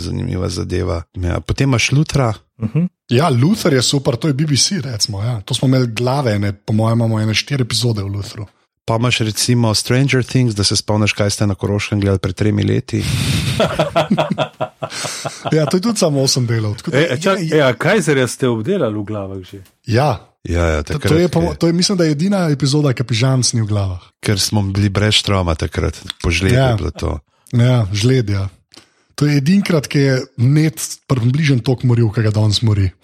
zanimiva 0.00 0.48
zadeva. 0.48 1.02
Ja, 1.12 1.40
potem 1.40 1.68
imaš 1.68 1.92
Lutra. 1.92 2.32
Uh 2.58 2.64
mhm. 2.64 2.78
-huh. 2.78 2.88
Ja, 3.08 3.28
Luther 3.28 3.72
je 3.72 3.82
super, 3.82 4.16
to 4.16 4.28
je 4.28 4.34
BBC, 4.34 4.70
recimo. 4.82 5.22
Ja. 5.22 5.40
To 5.40 5.54
smo 5.54 5.68
imeli 5.68 5.86
glave, 5.86 6.38
ne, 6.38 6.52
po 6.52 6.72
mojem, 6.72 6.98
imamo 6.98 7.20
ene 7.20 7.34
štiri 7.34 7.62
epizode 7.62 8.02
v 8.02 8.06
Luthru. 8.06 8.46
Pa 8.84 8.96
imaš 8.96 9.18
recimo 9.18 9.74
Stranger 9.74 10.24
Things, 10.24 10.54
da 10.54 10.64
se 10.64 10.76
spomniš, 10.76 11.12
kaj 11.12 11.30
ste 11.30 11.46
na 11.46 11.54
Koroškem 11.54 12.00
gledali 12.00 12.18
pred 12.18 12.34
tremi 12.34 12.62
leti. 12.62 12.98
ja, 15.56 15.66
to 15.66 15.76
je 15.76 15.80
tudi 15.80 15.98
samo 15.98 16.22
osem 16.22 16.46
delov. 16.46 16.76
Da, 16.86 16.98
e, 16.98 17.18
čak, 17.22 17.38
ja, 17.42 17.56
ja, 17.56 17.74
kaj 17.74 18.02
se 18.02 18.28
ste 18.28 18.48
obdelali 18.48 18.98
v 18.98 19.04
glavah 19.04 19.42
že? 19.50 19.62
Ja. 19.86 20.35
Ja, 20.48 20.64
ja, 20.66 20.82
to, 20.82 20.98
to, 20.98 21.14
je, 21.14 21.26
je. 21.26 21.54
to 21.58 21.66
je, 21.66 21.72
mislim, 21.72 21.98
da 21.98 22.04
je 22.06 22.14
edina 22.14 22.46
epizoda, 22.54 22.92
ki 22.94 23.04
pižam 23.04 23.42
sni 23.42 23.64
v 23.64 23.70
glavah. 23.70 24.02
Ker 24.22 24.40
smo 24.40 24.62
bili 24.62 24.88
brez 24.88 25.22
trauma 25.26 25.54
takrat, 25.58 25.98
požljivo 26.22 26.54
ja. 26.54 26.68
je 26.70 26.76
bilo 26.76 26.92
to. 26.94 27.18
Ja, 27.52 27.86
žled, 27.92 28.30
ja. 28.30 28.48
To 29.16 29.26
je 29.26 29.38
edinkrat, 29.40 29.88
ki 29.88 29.98
je 29.98 30.14
net 30.36 30.82
približen 31.08 31.62
tok 31.64 31.86
moril, 31.88 32.10
ki 32.12 32.26
ga 32.26 32.34
danes 32.34 32.62
mori. 32.66 32.90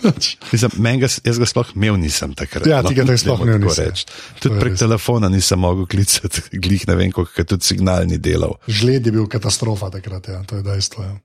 Da, 0.00 0.12
Mislim, 0.52 0.70
men 0.76 1.00
ga, 1.00 1.08
s- 1.08 1.20
jaz 1.24 1.38
ga 1.40 1.46
sploh 1.48 1.70
imel 1.74 1.96
nisem 2.00 2.32
takrat. 2.36 2.66
Ja, 2.68 2.82
ti 2.84 2.94
ga 2.94 3.04
no, 3.04 3.16
sploh 3.18 3.40
nisi, 3.48 3.80
ja. 3.80 3.88
reči. 3.88 4.04
Tudi 4.40 4.54
je 4.54 4.60
prek 4.60 4.74
res. 4.74 4.80
telefona 4.80 5.28
nisem 5.32 5.60
mogel 5.60 5.86
klicati, 5.90 6.42
glih 6.52 6.84
ne 6.88 6.96
vem, 6.98 7.12
koliko 7.12 7.32
ker 7.34 7.48
tudi 7.48 7.66
signal 7.66 8.04
ni 8.08 8.20
delal. 8.20 8.56
žled 8.68 9.08
je 9.08 9.12
bil 9.12 9.26
katastrofa 9.28 9.90
takrat, 9.92 10.28
ja. 10.28 10.40
to 10.48 10.60
je 10.60 10.64
dejstvo. 10.66 11.04
Ja. 11.04 11.16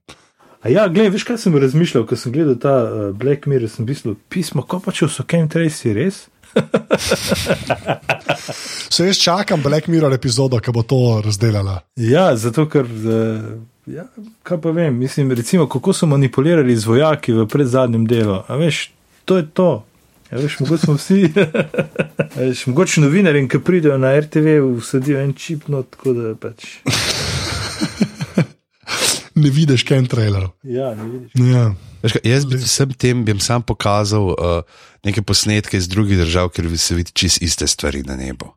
A 0.66 0.70
ja, 0.70 0.88
gledaj, 0.88 1.12
veš 1.14 1.24
kaj 1.24 1.38
sem 1.38 1.58
razmišljal, 1.62 2.08
ko 2.10 2.16
sem 2.18 2.32
gledal 2.34 2.56
ta 2.58 2.72
uh, 2.84 3.02
Black 3.14 3.46
Mirror, 3.46 3.70
sem 3.70 3.86
mislil, 3.86 4.16
pismo, 4.34 4.64
ko 4.66 4.80
pa 4.82 4.90
če 4.90 5.06
so 5.14 5.22
Ken 5.30 5.46
Tracy 5.46 5.92
res? 5.94 6.24
Se 8.96 9.06
jaz 9.06 9.20
čakam 9.22 9.62
Black 9.62 9.86
Mirror 9.94 10.16
epizodo, 10.18 10.58
ki 10.58 10.74
bo 10.74 10.82
to 10.82 11.22
razdelala. 11.22 11.84
Ja, 12.02 12.32
zato 12.34 12.66
ker, 12.66 12.90
uh, 12.90 13.46
ja, 13.86 14.08
kaj 14.42 14.58
pa 14.64 14.74
vem, 14.74 14.98
mislim, 14.98 15.36
recimo, 15.38 15.68
kako 15.70 15.94
so 15.94 16.10
manipulirali 16.10 16.74
z 16.74 16.90
vojaki 16.90 17.38
v 17.38 17.46
predzadnjem 17.46 18.10
delu. 18.10 18.42
A 18.50 18.58
veš, 18.58 18.88
to 19.30 19.38
je 19.38 19.46
to. 19.46 19.70
Ja, 20.32 20.42
veš, 20.42 20.58
mogoče 20.64 20.88
smo 20.88 20.98
vsi, 20.98 21.30
veš, 22.42 22.66
mogoče 22.72 23.06
novinarji, 23.06 23.46
ki 23.54 23.62
pridejo 23.62 24.02
na 24.02 24.18
RTV, 24.18 24.58
vsadijo 24.82 25.22
en 25.22 25.38
čip, 25.38 25.70
no 25.70 25.86
tako 25.86 26.18
da 26.18 26.34
pač. 26.42 26.82
Ne 29.36 29.50
vidiš 29.52 29.84
ken 29.84 30.06
trailerov. 30.08 30.54
Ja, 30.64 30.94
ne 30.96 31.10
vidiš. 31.10 31.32
Ja. 31.52 31.66
Veš 32.04 32.16
kaj, 32.16 32.22
Jaz 32.30 32.46
bi 32.48 32.60
vsem 32.62 32.94
tem 32.94 33.26
bi 33.26 33.36
sam 33.44 33.64
pokazal 33.66 34.32
uh, 34.32 34.62
neke 35.04 35.22
posnetke 35.22 35.78
iz 35.78 35.90
drugih 35.92 36.18
držav, 36.18 36.54
ker 36.56 36.70
bi 36.72 36.78
se 36.78 36.96
videli 36.96 37.14
čist 37.14 37.42
iste 37.42 37.68
stvari 37.68 38.04
na 38.08 38.16
nebu. 38.16 38.54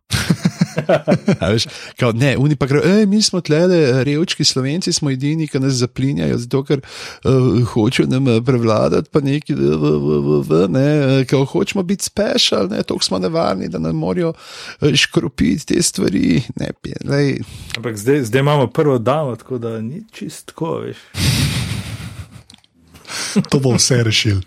Veš, 1.53 1.67
kao, 1.99 2.13
ne, 2.13 2.37
oni 2.39 2.57
pa 2.57 2.67
grejo, 2.67 3.07
mi 3.07 3.23
smo 3.23 3.41
tle, 3.41 3.61
revčki 4.05 4.45
slovenci 4.45 4.93
smo 4.93 5.11
edini, 5.11 5.49
ki 5.49 5.61
nas 5.61 5.81
zaplinjajo, 5.83 6.39
zato 6.39 6.63
ker 6.65 6.81
uh, 6.81 7.63
hočejo 7.73 8.09
nam 8.09 8.29
eh, 8.29 8.41
prevladati, 8.45 9.11
pa 9.13 9.21
neki, 9.21 9.55
v, 9.55 9.71
v, 9.77 9.93
v, 9.99 10.21
v, 10.21 10.41
v, 10.49 10.63
ne, 10.73 10.87
eh, 11.21 11.25
kao, 11.29 11.45
hočemo 11.45 11.83
biti 11.83 12.05
special, 12.05 12.69
ne, 12.71 12.83
toliko 12.83 13.05
smo 13.05 13.19
nevarni, 13.19 13.69
da 13.69 13.79
nam 13.79 13.97
morajo 13.97 14.33
eh, 14.81 14.97
škropiti 14.97 15.75
te 15.75 15.83
stvari. 15.83 16.43
Ne, 16.57 16.71
lej, 17.05 17.39
Ampak 17.77 17.97
zdaj, 17.97 18.25
zdaj 18.25 18.41
imamo 18.41 18.67
prvo 18.67 18.99
damo, 18.99 19.37
tako 19.37 19.59
da 19.59 19.81
ni 19.81 20.03
čist 20.13 20.47
tako, 20.47 20.79
veš. 20.79 20.97
To 23.49 23.61
bo 23.61 23.75
vse 23.77 24.03
rešil. 24.05 24.41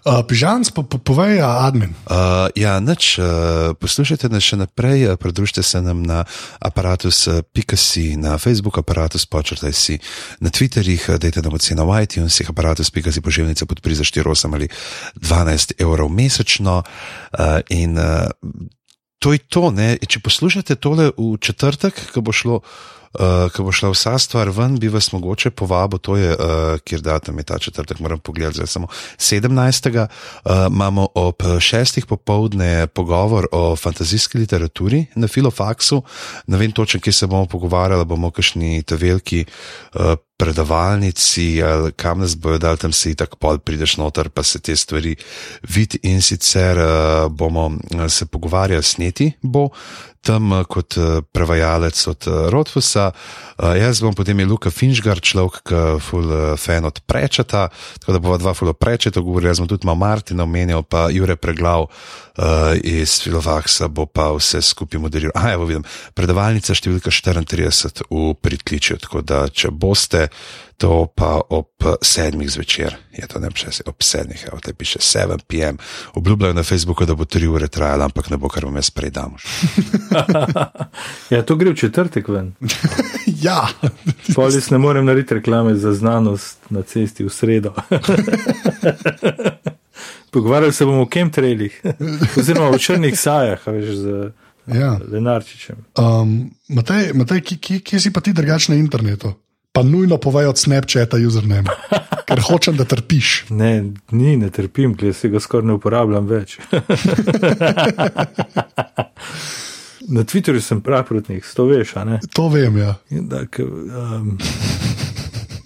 Uh, 0.00 0.24
Pižanc, 0.24 0.72
po, 0.72 0.80
po, 0.80 0.96
povej, 0.96 1.44
a, 1.44 1.68
admin. 1.68 1.92
Uh, 2.08 2.48
ja, 2.56 2.80
nič, 2.80 3.20
uh, 3.20 3.76
poslušajte 3.76 4.32
nas 4.32 4.40
še 4.40 4.56
naprej, 4.56 5.12
uh, 5.12 5.20
pridružite 5.20 5.60
se 5.60 5.76
nam 5.84 6.00
na 6.00 6.24
aparatus.si, 6.56 8.16
na 8.16 8.40
Facebook 8.40 8.80
aparatus, 8.80 9.28
počrtaj 9.28 9.76
si 9.76 10.00
na 10.40 10.48
Twitterjih, 10.48 11.04
uh, 11.04 11.20
dajte 11.20 11.44
nam 11.44 11.52
oceno 11.52 11.84
v 11.84 12.00
iTunesih, 12.08 12.48
aparatus.si 12.48 13.20
pošiljnica 13.20 13.68
podpri 13.68 13.92
za 13.92 14.08
4,8 14.08 14.56
ali 14.56 14.72
12 15.20 15.76
evrov 15.76 16.08
mesečno. 16.08 16.80
Uh, 17.36 17.60
in 17.68 18.00
uh, 18.00 18.32
to 19.20 19.36
je 19.36 19.40
to, 19.52 19.68
ne? 19.68 20.00
če 20.00 20.24
poslušate 20.24 20.80
tole 20.80 21.12
v 21.12 21.36
četrtek, 21.36 21.92
ko 22.16 22.24
bo 22.24 22.32
šlo. 22.32 22.64
Uh, 23.10 23.50
ko 23.50 23.64
bo 23.66 23.72
šla 23.74 23.88
vsa 23.90 24.12
stvar 24.22 24.52
ven, 24.54 24.76
bi 24.78 24.88
vas 24.88 25.08
mogoče 25.12 25.50
povabil, 25.50 25.98
to 25.98 26.14
je, 26.16 26.30
uh, 26.30 26.78
kjer 26.86 27.00
datum 27.02 27.38
je 27.38 27.44
ta 27.44 27.58
četrtek, 27.58 27.98
moram 27.98 28.18
pogledati, 28.18 28.60
zdaj 28.60 28.66
samo 28.66 28.86
17. 29.18 29.90
Uh, 29.98 30.52
imamo 30.70 31.08
ob 31.14 31.42
šestih 31.60 32.06
popovdne 32.06 32.86
pogovor 32.86 33.48
o 33.52 33.76
fantazijski 33.76 34.38
literaturi 34.38 35.06
na 35.14 35.28
Filofaksu. 35.28 36.02
Ne 36.46 36.58
vem 36.58 36.72
točno, 36.72 37.00
kje 37.00 37.12
se 37.12 37.26
bomo 37.26 37.46
pogovarjali, 37.46 38.04
bomo 38.04 38.30
kakšni 38.30 38.82
te 38.82 38.96
veliki 38.96 39.44
uh, 39.94 40.14
predavalnici 40.40 41.62
ali 41.62 41.92
kam 41.92 42.20
nas 42.20 42.36
bojo 42.36 42.58
dal, 42.58 42.76
tam 42.80 42.92
si 42.96 43.12
tako 43.14 43.36
pol 43.36 43.58
prideš 43.58 43.98
noter, 44.00 44.30
pa 44.32 44.42
se 44.42 44.60
te 44.60 44.76
stvari 44.76 45.16
vidi 45.68 45.98
in 46.08 46.22
sicer 46.22 46.78
uh, 46.78 47.28
bomo 47.28 47.70
se 48.08 48.26
pogovarjali 48.26 48.82
s 48.82 48.96
Neti, 48.98 49.32
bo 49.42 49.68
tam 50.26 50.52
uh, 50.52 50.64
kot 50.68 50.96
uh, 50.96 51.20
prevajalec 51.32 51.96
od 52.12 52.28
Rotfusa, 52.52 53.10
uh, 53.12 53.74
jaz 53.76 54.00
bom 54.04 54.14
potem 54.14 54.38
je 54.40 54.46
Luka 54.46 54.70
Finžgar, 54.70 55.20
človek, 55.20 55.62
ki 55.66 55.74
uh, 56.20 56.56
fan 56.60 56.84
od 56.84 57.00
Prečeta, 57.06 57.68
tako 58.00 58.12
da 58.12 58.22
bova 58.22 58.38
dva 58.38 58.54
full 58.54 58.72
Prečeta 58.72 59.20
govorila, 59.20 59.50
jaz 59.50 59.62
bom 59.62 59.68
tudi 59.68 59.88
malo 59.88 60.00
Martina 60.02 60.44
omenjal, 60.44 60.82
pa 60.82 61.08
Jure 61.10 61.36
Preglav 61.36 61.88
iz 62.80 63.18
Filovaksa 63.20 63.88
bo 63.88 64.06
pa 64.06 64.30
vse 64.32 64.62
skupaj 64.64 65.00
moderiral. 65.00 65.34
Aha, 65.36 65.52
evo 65.58 65.66
vidim, 65.68 65.84
predavalnica 66.16 66.72
številka 66.72 67.12
34 67.12 68.06
v 68.08 68.32
pritličju, 68.40 68.96
tako 69.02 69.20
da 69.20 69.42
če 69.52 69.68
boste, 69.68 70.28
to 70.80 71.06
pa 71.14 71.40
ob 71.48 71.68
sedmih 72.02 72.50
zvečer, 72.50 72.96
je 73.12 73.26
to 73.28 73.38
ne 73.38 73.50
vem, 73.52 73.72
ob 73.86 74.02
sedmih, 74.02 74.44
evo 74.48 74.60
te 74.64 74.72
piše 74.72 74.98
7 74.98 75.44
pm, 75.46 75.76
obljubljajo 76.14 76.54
na 76.54 76.62
Facebooku, 76.62 77.04
da 77.04 77.14
bo 77.14 77.24
tri 77.24 77.46
ure 77.46 77.68
trajalo, 77.68 78.04
ampak 78.04 78.30
ne 78.30 78.36
bo, 78.36 78.48
kar 78.48 78.64
vam 78.64 78.80
jaz 78.80 78.90
predam. 78.90 79.36
Ja, 81.30 81.42
to 81.46 81.54
gre 81.56 81.70
v 81.70 81.76
četrtek 81.76 82.28
ven. 82.28 82.52
ja, 83.46 83.68
Polis 84.34 84.70
ne 84.70 84.78
morem 84.78 85.06
narediti 85.06 85.34
reklame 85.34 85.74
za 85.74 85.92
znanost 85.94 86.58
na 86.70 86.82
cesti 86.82 87.24
v 87.24 87.30
sredo. 87.30 87.74
Pogovarjali 90.32 90.72
se 90.72 90.84
bomo 90.84 91.02
o 91.02 91.08
chemtrailih, 91.12 91.82
oziroma 92.38 92.70
o 92.70 92.78
črnih 92.78 93.20
sajah, 93.20 93.66
veš, 93.66 93.94
z 93.94 94.32
ja. 94.66 94.98
Lenarčičem. 95.12 95.76
Um, 95.98 96.50
Matej, 96.68 97.12
Matej 97.14 97.40
kje, 97.40 97.58
kje, 97.58 97.80
kje 97.80 98.00
si 98.00 98.12
pa 98.12 98.20
ti 98.20 98.32
drugač 98.32 98.68
na 98.68 98.80
internetu? 98.80 99.34
Pa 99.72 99.82
nujno 99.82 100.18
povej 100.18 100.46
od 100.50 100.58
Snapchata 100.58 101.16
username, 101.16 101.70
ker 102.28 102.40
hočem, 102.42 102.76
da 102.76 102.84
trpiš. 102.84 103.44
Ne, 103.54 103.94
ni, 104.10 104.36
ne 104.36 104.50
trpim, 104.50 104.96
ker 104.98 105.14
se 105.14 105.30
ga 105.30 105.40
skoraj 105.40 105.66
ne 105.70 105.78
uporabljam 105.78 106.26
več. 106.26 106.58
Na 110.10 110.24
Twitterju 110.26 110.58
sem 110.64 110.80
praprotnik, 110.82 111.46
to 111.54 111.68
veš, 111.70 111.94
a 112.00 112.04
ne? 112.04 112.18
To 112.34 112.48
vem, 112.50 112.80
ja. 112.82 112.96
Da, 113.10 113.44
ke, 113.46 113.62
um, 113.62 114.34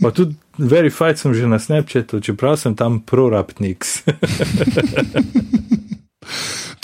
pa 0.03 0.13
tudi 0.13 0.37
verified 0.59 1.17
sem 1.17 1.33
že 1.33 1.49
na 1.49 1.57
Snapchatu, 1.59 2.21
čeprav 2.21 2.61
sem 2.61 2.77
tam 2.77 3.01
prorapnik. 3.01 3.85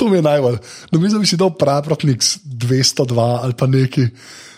To 0.00 0.08
mi 0.08 0.16
je 0.16 0.22
najbolj. 0.22 0.56
No, 0.92 1.00
mislim, 1.00 1.20
da 1.20 1.26
si 1.28 1.36
dal 1.36 1.50
Praprotnix 1.60 2.38
202 2.44 3.20
ali 3.44 3.52
pa 3.52 3.66
neki, 3.66 4.06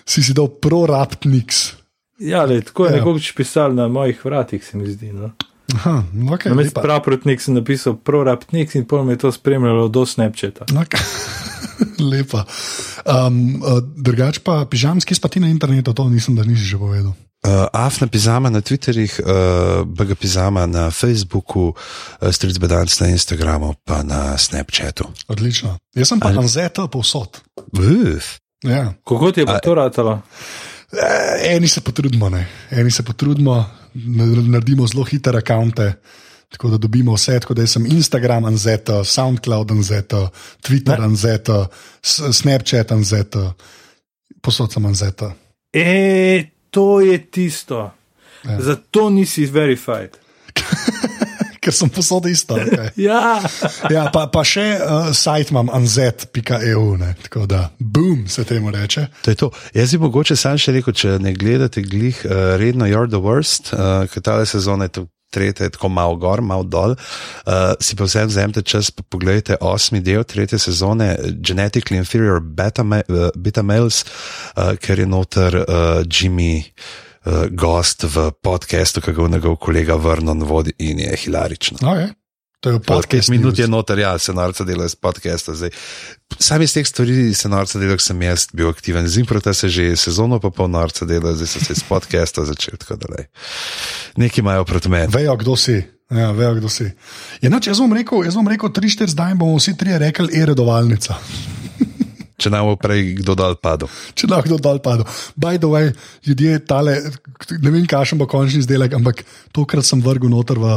si 0.07 0.23
si 0.23 0.35
dal 0.35 0.47
ProRaptnix. 0.47 1.82
Ja, 2.25 2.45
le, 2.45 2.61
tako 2.61 2.87
je 2.87 2.91
Ja. 2.91 2.97
nekoč 2.97 3.33
pisal 3.33 3.75
na 3.75 3.89
mojih 3.89 4.21
vratih, 4.21 4.61
se 4.61 4.77
mi 4.77 4.87
zdi. 4.87 5.13
No? 5.13 5.31
Aha, 5.75 6.03
okay, 6.29 6.49
Namesto 6.49 6.71
lepa. 6.71 6.81
praprotnik 6.83 7.41
sem 7.41 7.55
napisal 7.55 7.97
prorapnik 7.97 8.75
in 8.75 8.85
pol 8.85 9.05
me 9.05 9.13
je 9.13 9.19
to 9.19 9.33
spremljalo 9.33 9.89
do 9.89 10.03
Snapchata. 10.03 10.65
Okay. 10.67 11.01
lepa. 12.13 12.45
Um, 13.05 13.57
uh, 13.57 13.79
drugač 13.97 14.39
pa 14.39 14.65
pižamski 14.65 15.15
spati 15.15 15.41
na 15.41 15.49
internetu, 15.49 15.93
to 15.93 16.05
nisem, 16.07 16.35
da 16.35 16.45
nisi 16.45 16.63
že 16.65 16.79
povedal. 16.79 17.15
Uh, 17.43 17.51
Afna 17.73 18.07
Pizama 18.07 18.47
na 18.49 18.61
Twitterjih, 18.61 19.17
uh, 19.17 19.27
BG 19.85 20.15
Pizama 20.15 20.63
na 20.65 20.91
Facebooku, 20.91 21.69
uh, 21.69 21.75
Stric 22.25 22.55
Bedanc 22.57 23.01
na 23.01 23.09
Instagramu, 23.09 23.75
pa 23.83 24.03
na 24.03 24.39
Snapchatu. 24.39 25.05
Odlično. 25.27 25.75
Jaz 25.91 26.09
sem 26.09 26.21
pa 26.21 26.29
Ali- 26.29 26.39
anzeta 26.39 26.87
povsod. 26.87 27.41
Uf. 27.73 28.39
Ja. 28.63 28.95
Kako 29.03 29.33
ti 29.33 29.41
je 29.41 29.47
pa 29.47 29.53
A- 29.53 29.61
to 29.61 29.75
ratalo? 29.75 30.21
E, 30.93 31.55
eni 31.55 31.69
se 31.69 31.81
potrudimo, 31.81 32.29
ne. 32.29 32.47
eni 32.71 32.91
se 32.91 33.03
potrudimo, 33.03 33.55
na- 33.95 34.27
naredimo 34.27 34.87
zelo 34.87 35.05
hitre 35.05 35.33
račune. 35.33 35.95
Tako 36.49 36.69
da 36.69 36.77
dobimo 36.77 37.15
vse, 37.15 37.41
tako 37.41 37.55
da 37.55 37.67
sem 37.67 37.87
Instagram 37.87 38.45
anzeta, 38.45 39.05
SoundCloud 39.05 39.71
anzeta, 39.71 40.29
Twitter 40.61 40.99
Ne. 40.99 41.05
anzeta, 41.05 41.67
S- 42.03 42.21
Snapchat 42.33 42.93
anzeta, 42.93 43.55
posod 44.43 44.73
sem 44.73 44.85
anzeta. 44.87 45.33
E, 45.73 46.45
to 46.71 47.01
je 47.01 47.27
tisto. 47.27 47.91
Ja. 48.45 48.61
Zato 48.61 49.11
nisi 49.11 49.47
verified. 49.47 50.11
Ker 51.73 51.79
sem 51.81 51.93
posod 51.93 52.29
isto. 52.29 52.61
Okay. 52.61 52.93
Ja, 53.09 53.41
Ja, 53.91 54.07
pa, 54.13 54.27
pa 54.31 54.45
še 54.47 54.65
uh, 54.77 55.11
sajt 55.17 55.51
imam 55.53 55.71
anzet.eu, 55.73 56.85
ne. 57.01 57.15
tako 57.25 57.47
da 57.49 57.71
boom 57.79 58.27
se 58.29 58.45
temu 58.45 58.71
reče. 58.71 59.07
To 59.25 59.33
je 59.33 59.39
to. 59.41 59.51
Jaz 59.75 59.95
bi 59.95 60.03
mogoče 60.03 60.37
sam 60.37 60.61
še 60.61 60.77
rekel, 60.77 60.95
če 60.95 61.17
ne 61.23 61.33
gledate 61.37 61.83
glih 61.83 62.21
uh, 62.27 62.55
redno 62.61 62.87
You're 62.91 63.11
the 63.11 63.21
Worst, 63.23 63.73
uh, 63.73 64.05
ker 64.13 64.25
ta 64.25 64.39
sezona 64.47 64.91
je 64.91 65.01
to. 65.01 65.09
Tretje 65.33 65.65
je 65.65 65.73
tako 65.73 65.89
malo 65.89 66.19
gor, 66.21 66.43
malo 66.45 66.61
dol. 66.69 66.93
Uh, 66.93 67.73
si 67.81 67.97
pa 67.97 68.05
vsem 68.05 68.29
vzemite 68.29 68.61
čas, 68.69 68.91
pa 68.93 69.01
pogledajte 69.01 69.57
osmi 69.65 70.03
del 70.05 70.27
tretje 70.29 70.59
sezone, 70.61 71.15
Genetically 71.41 71.97
Inferior 71.97 72.43
Beta, 72.45 72.85
ma 72.85 72.99
uh, 73.01 73.31
beta 73.33 73.65
Males, 73.65 74.03
uh, 74.05 74.75
ker 74.77 75.01
je 75.01 75.07
noter 75.09 75.57
uh, 75.63 76.05
Jimmy 76.05 76.61
uh, 77.25 77.47
gost 77.51 78.05
v 78.05 78.31
podkastu, 78.43 79.01
ki 79.01 79.13
ga 79.13 79.29
njegov 79.29 79.57
kolega 79.57 79.97
Vernon 79.97 80.43
vodi 80.43 80.73
in 80.79 81.01
je 81.01 81.17
hilarično. 81.17 81.79
Okay. 81.83 82.13
To 82.63 82.71
je 82.71 82.79
Podcast 82.79 83.03
podcast. 83.03 83.31
minut 83.31 83.59
je 83.59 83.67
noter, 83.69 83.99
ja, 83.99 84.19
se 84.19 84.33
norca 84.33 84.65
dela 84.65 84.85
iz 84.87 84.95
podcasta. 84.95 85.55
Zdaj. 85.55 85.71
Sam 86.39 86.63
iz 86.63 86.75
teh 86.75 86.87
stvari 86.87 87.35
se 87.35 87.49
norca 87.49 87.79
dela, 87.79 87.99
sem 87.99 88.23
jaz 88.23 88.47
bil 88.55 88.69
aktiven. 88.71 89.09
Z 89.09 89.19
improta 89.19 89.55
se 89.55 89.69
že 89.69 89.97
sezono 89.97 90.39
pa 90.41 90.51
pol 90.51 90.71
norca 90.71 91.05
dela, 91.05 91.35
zdaj 91.35 91.47
so 91.47 91.65
se 91.65 91.73
iz 91.73 91.83
podcasta 91.83 92.45
začeli. 92.45 92.79
tako 92.79 92.97
da, 92.97 93.15
lej. 93.17 93.27
Neki 94.17 94.41
imajo 94.41 94.65
proti 94.65 94.89
meni. 94.89 95.11
Vejo, 95.11 95.37
kdo 95.37 95.57
si. 95.57 95.83
Ja, 96.11 96.31
vejo, 96.31 96.55
kdo 96.55 96.69
si. 96.69 96.87
Je, 97.41 97.51
noč, 97.51 97.67
jaz 97.67 97.81
bom 97.83 97.93
rekel, 97.93 98.25
jaz 98.25 98.39
rekel, 98.49 98.71
tri, 98.73 98.89
štiri 98.89 99.11
zdaj 99.11 99.35
bomo 99.35 99.57
vsi 99.57 99.75
trije 99.77 99.99
rekli, 99.99 100.31
e-redovalnica. 100.31 101.19
Če 102.43 102.51
nam 102.51 102.67
bo 102.67 102.75
prej 102.81 103.13
kdo 103.21 103.37
dal 103.39 103.55
padel. 103.63 103.87
Če 104.19 104.27
lahko 104.27 104.59
dol 104.59 104.81
padel. 104.83 105.07
By 105.39 105.61
the 105.63 105.71
way, 105.71 105.93
ljudje, 106.27 106.59
tale, 106.67 106.97
ne 107.63 107.71
vem, 107.71 107.87
kakšen 107.87 108.19
bo 108.19 108.27
končni 108.27 108.59
izdelek, 108.65 108.97
ampak 108.99 109.23
tokrat 109.55 109.87
sem 109.87 110.03
vrgel 110.03 110.33
noter 110.33 110.59
v 110.59 110.73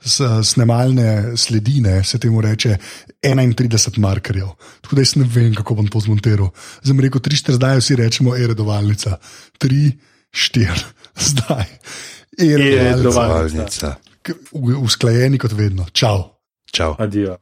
s- 0.00 0.24
snemalne 0.48 1.36
sledine, 1.36 1.98
se 2.04 2.16
temu 2.18 2.40
reče 2.40 2.78
31 3.20 4.00
markerjev. 4.00 4.54
Tako 4.80 4.96
da 4.96 5.04
jaz 5.04 5.12
ne 5.20 5.28
vem, 5.28 5.52
kako 5.54 5.76
bom 5.76 5.88
to 5.92 6.00
zmontiral. 6.00 6.48
Zdaj 6.80 6.94
bom 6.94 7.04
rekel, 7.04 7.20
3-4 7.20 7.58
zdaj 7.60 7.82
vsi 7.82 7.98
rečemo 8.00 8.32
e-redovalnica. 8.32 9.18
3-4 9.60 10.88
zdaj. 11.30 11.68
E-redovalnica. 12.40 13.94
U- 14.52 14.80
Usklajeni 14.84 15.38
kot 15.38 15.52
vedno. 15.52 15.86
Čau. 15.92 16.24
Čau. 16.72 16.94
Adijo. 16.98 17.36